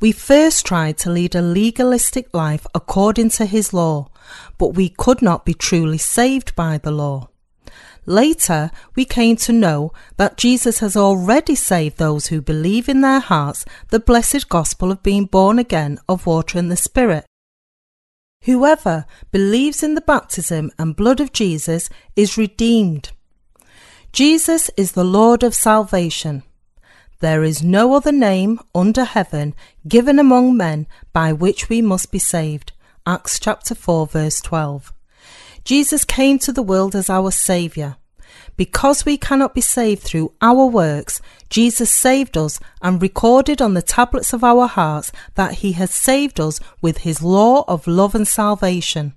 We 0.00 0.12
first 0.12 0.66
tried 0.66 0.98
to 0.98 1.10
lead 1.10 1.34
a 1.34 1.42
legalistic 1.42 2.34
life 2.34 2.66
according 2.74 3.30
to 3.30 3.46
his 3.46 3.72
law, 3.72 4.08
but 4.58 4.74
we 4.74 4.88
could 4.88 5.22
not 5.22 5.44
be 5.44 5.54
truly 5.54 5.98
saved 5.98 6.54
by 6.56 6.78
the 6.78 6.90
law. 6.90 7.28
Later, 8.06 8.70
we 8.94 9.04
came 9.04 9.36
to 9.36 9.52
know 9.52 9.92
that 10.16 10.36
Jesus 10.36 10.80
has 10.80 10.96
already 10.96 11.54
saved 11.54 11.96
those 11.96 12.26
who 12.26 12.42
believe 12.42 12.88
in 12.88 13.00
their 13.00 13.20
hearts 13.20 13.64
the 13.88 14.00
blessed 14.00 14.48
gospel 14.48 14.90
of 14.90 15.02
being 15.02 15.24
born 15.24 15.58
again 15.58 15.98
of 16.08 16.26
water 16.26 16.58
and 16.58 16.70
the 16.70 16.76
Spirit. 16.76 17.24
Whoever 18.42 19.06
believes 19.30 19.82
in 19.82 19.94
the 19.94 20.02
baptism 20.02 20.70
and 20.78 20.94
blood 20.94 21.18
of 21.18 21.32
Jesus 21.32 21.88
is 22.14 22.36
redeemed. 22.36 23.12
Jesus 24.12 24.70
is 24.76 24.92
the 24.92 25.04
Lord 25.04 25.42
of 25.42 25.54
salvation. 25.54 26.42
There 27.20 27.42
is 27.42 27.62
no 27.62 27.94
other 27.94 28.12
name 28.12 28.60
under 28.74 29.04
heaven 29.04 29.54
given 29.88 30.18
among 30.18 30.56
men 30.56 30.86
by 31.12 31.32
which 31.32 31.70
we 31.70 31.80
must 31.80 32.12
be 32.12 32.18
saved. 32.18 32.72
Acts 33.06 33.40
chapter 33.40 33.74
4 33.74 34.06
verse 34.06 34.40
12. 34.40 34.93
Jesus 35.64 36.04
came 36.04 36.38
to 36.40 36.52
the 36.52 36.62
world 36.62 36.94
as 36.94 37.08
our 37.08 37.30
Saviour. 37.30 37.96
Because 38.56 39.04
we 39.04 39.16
cannot 39.16 39.54
be 39.54 39.60
saved 39.60 40.02
through 40.02 40.34
our 40.40 40.66
works, 40.66 41.20
Jesus 41.48 41.90
saved 41.90 42.36
us 42.36 42.60
and 42.82 43.00
recorded 43.00 43.62
on 43.62 43.74
the 43.74 43.82
tablets 43.82 44.32
of 44.32 44.44
our 44.44 44.66
hearts 44.66 45.10
that 45.34 45.54
He 45.54 45.72
has 45.72 45.92
saved 45.92 46.38
us 46.38 46.60
with 46.80 46.98
His 46.98 47.22
law 47.22 47.64
of 47.66 47.86
love 47.86 48.14
and 48.14 48.28
salvation. 48.28 49.14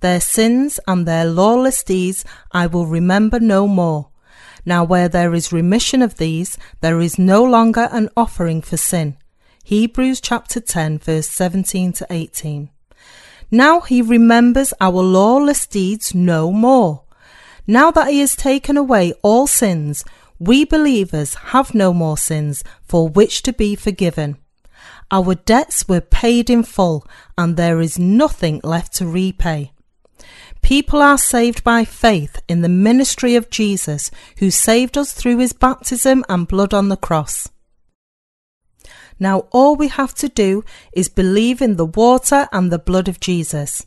Their 0.00 0.20
sins 0.20 0.78
and 0.86 1.06
their 1.06 1.24
lawless 1.24 1.82
deeds 1.82 2.24
I 2.52 2.66
will 2.66 2.86
remember 2.86 3.40
no 3.40 3.66
more. 3.66 4.10
Now, 4.64 4.84
where 4.84 5.08
there 5.08 5.34
is 5.34 5.52
remission 5.52 6.02
of 6.02 6.16
these, 6.16 6.58
there 6.80 7.00
is 7.00 7.18
no 7.18 7.42
longer 7.42 7.88
an 7.92 8.08
offering 8.16 8.62
for 8.62 8.76
sin. 8.76 9.16
Hebrews 9.64 10.20
chapter 10.20 10.60
10, 10.60 10.98
verse 10.98 11.28
17 11.28 11.92
to 11.94 12.06
18. 12.08 12.70
Now 13.50 13.80
he 13.80 14.02
remembers 14.02 14.72
our 14.80 15.02
lawless 15.02 15.66
deeds 15.66 16.14
no 16.14 16.50
more. 16.50 17.02
Now 17.66 17.90
that 17.92 18.08
he 18.08 18.20
has 18.20 18.36
taken 18.36 18.76
away 18.76 19.12
all 19.22 19.46
sins, 19.46 20.04
we 20.38 20.64
believers 20.64 21.34
have 21.34 21.74
no 21.74 21.92
more 21.92 22.18
sins 22.18 22.62
for 22.82 23.08
which 23.08 23.42
to 23.42 23.52
be 23.52 23.74
forgiven. 23.74 24.36
Our 25.10 25.34
debts 25.34 25.88
were 25.88 26.00
paid 26.00 26.50
in 26.50 26.64
full, 26.64 27.06
and 27.38 27.56
there 27.56 27.80
is 27.80 27.98
nothing 27.98 28.60
left 28.64 28.94
to 28.94 29.06
repay. 29.06 29.72
People 30.62 31.00
are 31.00 31.18
saved 31.18 31.62
by 31.62 31.84
faith 31.84 32.42
in 32.48 32.62
the 32.62 32.68
ministry 32.68 33.36
of 33.36 33.50
Jesus, 33.50 34.10
who 34.38 34.50
saved 34.50 34.98
us 34.98 35.12
through 35.12 35.38
his 35.38 35.52
baptism 35.52 36.24
and 36.28 36.48
blood 36.48 36.74
on 36.74 36.88
the 36.88 36.96
cross. 36.96 37.48
Now 39.18 39.46
all 39.50 39.76
we 39.76 39.88
have 39.88 40.14
to 40.16 40.28
do 40.28 40.64
is 40.92 41.08
believe 41.08 41.62
in 41.62 41.76
the 41.76 41.86
water 41.86 42.48
and 42.52 42.70
the 42.70 42.78
blood 42.78 43.08
of 43.08 43.20
Jesus. 43.20 43.86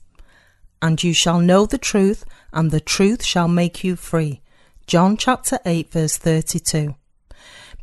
And 0.82 1.04
you 1.04 1.14
shall 1.14 1.40
know 1.40 1.66
the 1.66 1.78
truth, 1.78 2.24
and 2.54 2.72
the 2.72 2.80
truth 2.80 3.24
shall 3.24 3.48
make 3.48 3.84
you 3.84 3.96
free. 3.96 4.42
John 4.88 5.18
chapter 5.18 5.60
8 5.66 5.92
verse 5.92 6.18
32. 6.18 6.96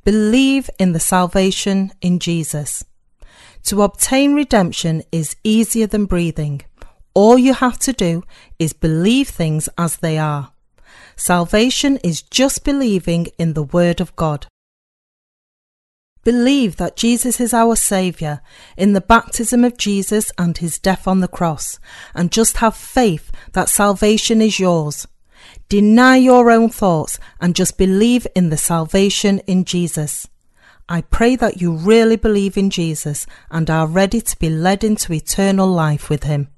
Believe 0.05 0.71
in 0.79 0.93
the 0.93 1.01
salvation 1.01 1.93
in 2.01 2.19
Jesus. 2.19 2.85
To 3.65 3.83
obtain 3.83 4.35
redemption 4.35 5.03
is 5.11 5.37
easier 5.43 5.87
than 5.87 6.07
breathing. 6.07 6.63
All 7.15 7.39
you 7.39 7.55
have 7.55 7.79
to 7.81 7.93
do 7.93 8.23
is 8.59 8.73
believe 8.73 9.29
things 9.29 9.69
as 9.77 9.97
they 9.97 10.19
are. 10.19 10.53
Salvation 11.17 11.97
is 12.05 12.23
just 12.23 12.65
believing 12.65 13.27
in 13.39 13.55
the 13.55 13.63
Word 13.63 14.01
of 14.01 14.15
God. 14.17 14.47
Believe 16.27 16.75
that 16.79 16.97
Jesus 16.97 17.41
is 17.41 17.55
our 17.55 17.77
Saviour 17.77 18.43
in 18.77 18.95
the 18.95 19.01
baptism 19.01 19.63
of 19.63 19.79
Jesus 19.79 20.33
and 20.37 20.59
his 20.59 20.77
death 20.77 21.07
on 21.07 21.21
the 21.21 21.29
cross, 21.29 21.79
and 22.17 22.33
just 22.33 22.57
have 22.57 22.75
faith 22.75 23.31
that 23.53 23.69
salvation 23.69 24.43
is 24.43 24.59
yours. 24.59 25.07
Deny 25.69 26.17
your 26.17 26.51
own 26.51 26.69
thoughts 26.69 27.21
and 27.41 27.55
just 27.55 27.79
believe 27.79 28.27
in 28.35 28.51
the 28.51 28.57
salvation 28.57 29.39
in 29.47 29.65
Jesus. 29.65 30.27
I 30.89 31.03
pray 31.03 31.37
that 31.37 31.61
you 31.61 31.77
really 31.77 32.17
believe 32.17 32.57
in 32.57 32.71
Jesus 32.71 33.29
and 33.49 33.71
are 33.71 33.87
ready 33.87 34.21
to 34.21 34.37
be 34.41 34.51
led 34.51 34.83
into 34.83 35.13
eternal 35.13 35.69
life 35.69 36.11
with 36.11 36.25
him. 36.25 36.49